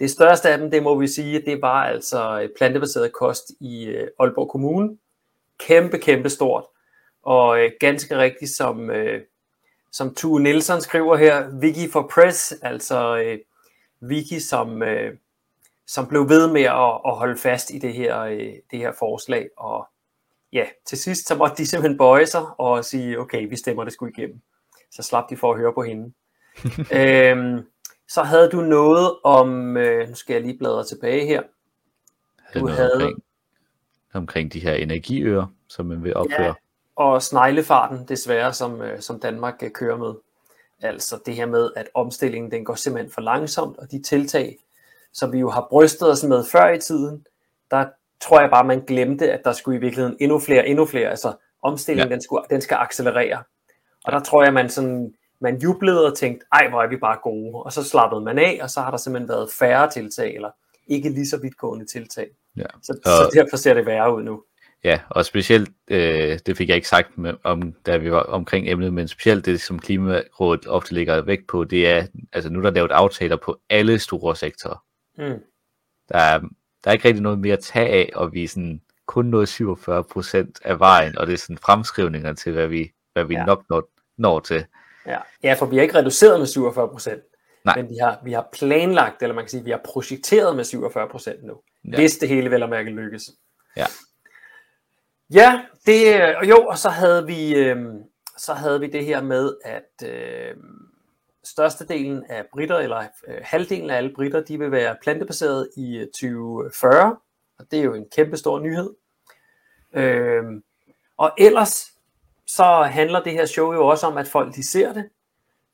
Det 0.00 0.10
største 0.10 0.48
af 0.48 0.58
dem, 0.58 0.70
det 0.70 0.82
må 0.82 0.98
vi 0.98 1.06
sige, 1.06 1.42
det 1.46 1.62
var 1.62 1.84
altså 1.84 2.38
et 2.38 2.52
plantebaseret 2.56 3.12
kost 3.12 3.52
i 3.60 3.86
øh, 3.86 4.08
Aalborg 4.20 4.50
Kommune. 4.50 4.96
Kæmpe, 5.58 5.98
kæmpe 5.98 6.30
stort. 6.30 6.64
Og 7.22 7.60
øh, 7.60 7.70
ganske 7.80 8.18
rigtigt, 8.18 8.50
som, 8.50 8.90
øh, 8.90 9.22
som 9.92 10.14
Tue 10.14 10.42
Nielsen 10.42 10.80
skriver 10.80 11.16
her, 11.16 11.50
Wiki 11.60 11.90
for 11.90 12.10
Press, 12.14 12.54
altså 12.62 13.16
øh, 13.16 13.38
Wiki, 14.02 14.40
som, 14.40 14.82
øh, 14.82 15.16
som 15.86 16.06
blev 16.06 16.28
ved 16.28 16.52
med 16.52 16.62
at, 16.62 17.00
at 17.06 17.16
holde 17.16 17.38
fast 17.38 17.70
i 17.70 17.78
det 17.78 17.92
her, 17.92 18.20
øh, 18.20 18.52
det 18.70 18.78
her 18.78 18.92
forslag. 18.98 19.48
Og 19.56 19.88
ja, 20.52 20.66
til 20.86 20.98
sidst 20.98 21.28
så 21.28 21.34
måtte 21.34 21.56
de 21.56 21.66
simpelthen 21.66 21.98
bøje 21.98 22.26
sig 22.26 22.60
og 22.60 22.84
sige, 22.84 23.20
okay, 23.20 23.48
vi 23.48 23.56
stemmer 23.56 23.84
det 23.84 23.92
sgu 23.92 24.06
igennem. 24.06 24.40
Så 24.90 25.02
slap 25.02 25.30
de 25.30 25.36
for 25.36 25.52
at 25.52 25.58
høre 25.58 25.72
på 25.72 25.82
hende. 25.82 26.12
øhm, 27.00 27.66
så 28.08 28.22
havde 28.22 28.48
du 28.48 28.60
noget 28.60 29.16
om, 29.24 29.76
øh, 29.76 30.08
nu 30.08 30.14
skal 30.14 30.34
jeg 30.34 30.42
lige 30.42 30.58
bladre 30.58 30.84
tilbage 30.84 31.26
her. 31.26 31.42
Havde 32.42 32.60
Du 32.60 32.68
havde- 32.68 32.92
omkring, 32.94 33.22
omkring 34.14 34.52
de 34.52 34.60
her 34.60 34.72
energiøer, 34.74 35.46
som 35.68 35.86
man 35.86 36.04
vil 36.04 36.16
opføre. 36.16 36.42
Ja, 36.46 36.52
og 36.96 37.22
sneglefarten 37.22 38.04
desværre, 38.08 38.52
som, 38.52 38.82
øh, 38.82 39.00
som 39.00 39.20
Danmark 39.20 39.62
øh, 39.62 39.70
kører 39.70 39.96
med. 39.96 40.14
Altså 40.82 41.18
det 41.26 41.34
her 41.34 41.46
med, 41.46 41.70
at 41.76 41.88
omstillingen 41.94 42.50
den 42.50 42.64
går 42.64 42.74
simpelthen 42.74 43.12
for 43.12 43.20
langsomt, 43.20 43.78
og 43.78 43.90
de 43.90 44.02
tiltag, 44.02 44.58
som 45.12 45.32
vi 45.32 45.38
jo 45.38 45.50
har 45.50 45.66
brystet 45.70 46.10
os 46.10 46.24
med 46.24 46.44
før 46.52 46.70
i 46.70 46.78
tiden, 46.78 47.26
der 47.70 47.86
tror 48.20 48.40
jeg 48.40 48.50
bare, 48.50 48.64
man 48.64 48.80
glemte, 48.86 49.32
at 49.32 49.40
der 49.44 49.52
skulle 49.52 49.78
i 49.78 49.80
virkeligheden 49.80 50.16
endnu 50.20 50.38
flere, 50.38 50.66
endnu 50.66 50.86
flere. 50.86 51.08
Altså 51.10 51.34
omstillingen, 51.62 52.08
ja. 52.08 52.14
den, 52.14 52.22
skulle, 52.22 52.44
den 52.50 52.60
skal 52.60 52.76
accelerere. 52.76 53.42
Og 54.04 54.12
der 54.12 54.20
tror 54.20 54.44
jeg, 54.44 54.52
man 54.52 54.68
sådan, 54.70 55.14
man 55.40 55.58
jublede 55.58 56.06
og 56.12 56.16
tænkte, 56.18 56.46
ej, 56.52 56.68
hvor 56.68 56.82
er 56.82 56.86
vi 56.88 56.96
bare 56.96 57.18
gode. 57.22 57.54
Og 57.64 57.72
så 57.72 57.84
slappede 57.84 58.20
man 58.20 58.38
af, 58.38 58.58
og 58.62 58.70
så 58.70 58.80
har 58.80 58.90
der 58.90 58.98
simpelthen 58.98 59.28
været 59.28 59.50
færre 59.58 59.90
tiltag, 59.90 60.34
eller 60.34 60.50
ikke 60.86 61.08
lige 61.08 61.26
så 61.26 61.38
vidtgående 61.40 61.86
tiltag. 61.86 62.28
Ja. 62.56 62.66
Så, 62.82 62.92
Og- 63.04 63.10
så 63.10 63.30
derfor 63.34 63.56
ser 63.56 63.74
det 63.74 63.86
værre 63.86 64.14
ud 64.16 64.22
nu. 64.22 64.42
Ja, 64.84 65.00
og 65.10 65.24
specielt, 65.24 65.70
øh, 65.90 66.38
det 66.46 66.56
fik 66.56 66.68
jeg 66.68 66.76
ikke 66.76 66.88
sagt 66.88 67.18
med, 67.18 67.34
om, 67.44 67.72
da 67.86 67.96
vi 67.96 68.10
var 68.12 68.20
omkring 68.22 68.68
emnet, 68.68 68.92
men 68.92 69.08
specielt 69.08 69.46
det, 69.46 69.60
som 69.60 69.78
Klimarådet 69.78 70.66
ofte 70.66 70.94
lægger 70.94 71.20
vægt 71.22 71.46
på, 71.46 71.64
det 71.64 71.88
er, 71.88 72.06
altså 72.32 72.50
nu 72.50 72.58
er 72.58 72.62
der 72.62 72.70
lavet 72.70 72.90
aftaler 72.90 73.36
på 73.36 73.58
alle 73.70 73.98
store 73.98 74.36
sektorer. 74.36 74.84
Mm. 75.18 75.40
Der 76.08 76.18
er, 76.18 76.38
der 76.84 76.90
er 76.90 76.92
ikke 76.92 77.08
rigtig 77.08 77.22
noget 77.22 77.38
mere 77.38 77.52
at 77.52 77.60
tage 77.62 77.88
af, 77.88 78.10
og 78.14 78.32
vi 78.32 78.44
er 78.44 78.48
sådan 78.48 78.80
kun 79.06 79.26
nået 79.26 79.48
47 79.48 80.04
procent 80.04 80.60
af 80.64 80.78
vejen, 80.80 81.18
og 81.18 81.26
det 81.26 81.32
er 81.32 81.36
sådan 81.38 81.58
fremskrivninger 81.58 82.32
til, 82.32 82.52
hvad 82.52 82.66
vi, 82.66 82.92
hvad 83.12 83.24
vi 83.24 83.34
Ja. 83.34 83.44
nok 83.44 83.64
når, 83.70 83.88
når 84.18 84.40
til. 84.40 84.64
Ja. 85.06 85.18
ja, 85.42 85.54
for 85.54 85.66
vi 85.66 85.76
har 85.76 85.82
ikke 85.82 85.98
reduceret 85.98 86.40
med 86.40 86.46
47 86.46 86.88
procent, 86.88 87.22
men 87.76 87.88
vi 87.88 87.96
har, 87.96 88.20
vi 88.24 88.32
har 88.32 88.48
planlagt, 88.52 89.22
eller 89.22 89.34
man 89.34 89.44
kan 89.44 89.50
sige, 89.50 89.64
vi 89.64 89.70
har 89.70 89.80
projekteret 89.84 90.56
med 90.56 90.64
47 90.64 91.08
procent 91.08 91.44
nu, 91.44 91.54
ja. 91.84 91.96
Hvis 91.96 92.18
det 92.18 92.28
hele 92.28 92.50
vel 92.50 92.62
og 92.62 92.68
mærke 92.68 92.90
lykkes. 92.90 93.30
Ja. 93.76 93.86
Ja, 95.30 95.62
det, 95.86 96.36
og 96.36 96.48
jo, 96.48 96.66
og 96.66 96.78
så 96.78 96.88
havde 96.88 97.26
vi, 97.26 97.54
øh, 97.54 97.76
så 98.38 98.54
havde 98.54 98.80
vi 98.80 98.86
det 98.86 99.04
her 99.04 99.22
med, 99.22 99.56
at 99.64 100.08
øh, 100.08 100.54
størstedelen 101.44 102.24
af 102.28 102.44
britter, 102.52 102.78
eller 102.78 103.04
øh, 103.28 103.38
halvdelen 103.42 103.90
af 103.90 103.96
alle 103.96 104.12
britter, 104.14 104.40
de 104.40 104.58
vil 104.58 104.70
være 104.70 104.96
plantebaseret 105.02 105.70
i 105.76 105.96
øh, 105.96 106.06
2040, 106.06 107.16
og 107.58 107.70
det 107.70 107.78
er 107.78 107.82
jo 107.82 107.94
en 107.94 108.06
kæmpe 108.16 108.36
stor 108.36 108.60
nyhed. 108.60 108.94
Øh, 109.92 110.44
og 111.16 111.32
ellers 111.38 111.92
så 112.46 112.82
handler 112.82 113.22
det 113.22 113.32
her 113.32 113.46
show 113.46 113.72
jo 113.72 113.86
også 113.86 114.06
om, 114.06 114.16
at 114.16 114.28
folk 114.28 114.54
de 114.54 114.70
ser 114.70 114.92
det. 114.92 115.08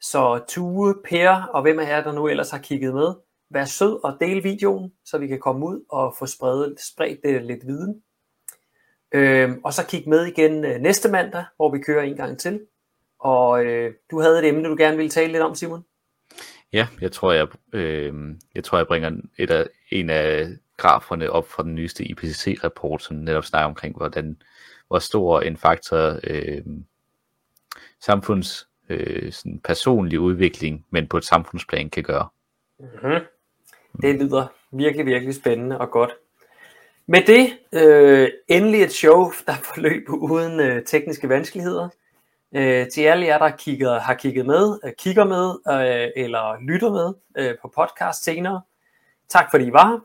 Så 0.00 0.44
Tue, 0.48 0.94
Per 1.04 1.42
og 1.42 1.62
hvem 1.62 1.78
af 1.78 1.88
jer, 1.88 2.02
der 2.02 2.12
nu 2.12 2.28
ellers 2.28 2.50
har 2.50 2.58
kigget 2.58 2.94
med, 2.94 3.14
vær 3.50 3.64
sød 3.64 4.04
og 4.04 4.16
del 4.20 4.44
videoen, 4.44 4.92
så 5.04 5.18
vi 5.18 5.26
kan 5.26 5.38
komme 5.38 5.66
ud 5.66 5.84
og 5.88 6.14
få 6.18 6.26
spredt, 6.26 6.80
spredt 6.80 7.20
det 7.24 7.44
lidt 7.44 7.66
viden. 7.66 8.02
Øhm, 9.14 9.60
og 9.64 9.72
så 9.72 9.86
kig 9.86 10.08
med 10.08 10.26
igen 10.26 10.64
øh, 10.64 10.80
næste 10.80 11.10
mandag, 11.10 11.44
hvor 11.56 11.72
vi 11.72 11.78
kører 11.78 12.02
en 12.02 12.16
gang 12.16 12.38
til. 12.38 12.60
Og 13.18 13.64
øh, 13.64 13.94
du 14.10 14.20
havde 14.20 14.38
et 14.38 14.48
emne, 14.48 14.68
du 14.68 14.76
gerne 14.78 14.96
ville 14.96 15.10
tale 15.10 15.32
lidt 15.32 15.42
om, 15.42 15.54
Simon. 15.54 15.84
Ja, 16.72 16.86
jeg 17.00 17.12
tror, 17.12 17.32
jeg, 17.32 17.46
øh, 17.72 18.14
jeg 18.54 18.64
tror, 18.64 18.78
jeg 18.78 18.86
bringer 18.86 19.10
et 19.38 19.50
af, 19.50 19.66
en 19.90 20.10
af 20.10 20.48
graferne 20.76 21.30
op 21.30 21.48
fra 21.48 21.62
den 21.62 21.74
nyeste 21.74 22.04
IPCC-rapport, 22.04 23.02
som 23.02 23.16
netop 23.16 23.44
snakker 23.44 23.66
omkring, 23.66 23.96
hvordan, 23.96 24.36
hvor 24.92 24.98
stor 24.98 25.40
en 25.40 25.56
faktor 25.56 26.20
øh, 26.24 26.62
samfunds 28.00 28.68
øh, 28.88 29.32
sådan 29.32 29.60
personlig 29.64 30.20
udvikling, 30.20 30.86
men 30.90 31.08
på 31.08 31.16
et 31.16 31.24
samfundsplan 31.24 31.90
kan 31.90 32.02
gøre. 32.02 32.28
Mm-hmm. 32.78 33.20
Det 34.02 34.14
lyder 34.14 34.46
virkelig, 34.72 35.06
virkelig 35.06 35.34
spændende 35.34 35.78
og 35.78 35.90
godt. 35.90 36.10
Med 37.06 37.22
det, 37.26 37.58
øh, 37.72 38.28
endelig 38.48 38.82
et 38.82 38.92
show, 38.92 39.32
der 39.46 39.52
forløb 39.74 40.08
uden 40.08 40.60
øh, 40.60 40.84
tekniske 40.84 41.28
vanskeligheder. 41.28 41.88
Øh, 42.56 42.88
til 42.88 43.02
alle 43.02 43.26
jer, 43.26 43.38
der 43.38 43.50
kigger, 43.56 44.00
har 44.00 44.14
kigget 44.14 44.46
med, 44.46 44.78
øh, 44.84 44.92
kigger 44.98 45.24
med 45.24 45.50
øh, 45.68 46.24
eller 46.24 46.60
lytter 46.60 46.90
med 46.90 47.14
øh, 47.38 47.54
på 47.62 47.72
podcast 47.74 48.24
senere. 48.24 48.62
Tak 49.28 49.50
fordi 49.50 49.64
I 49.64 49.72
var 49.72 49.88
her. 49.88 49.98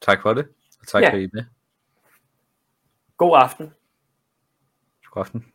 Tak 0.00 0.22
for 0.22 0.34
det, 0.34 0.46
og 0.80 0.86
tak 0.86 1.02
Ja. 1.02 1.10
for 1.12 1.16
I 1.16 1.28
med. 1.32 1.44
God 3.24 3.36
aften. 3.42 3.76
God 5.10 5.20
aften. 5.26 5.53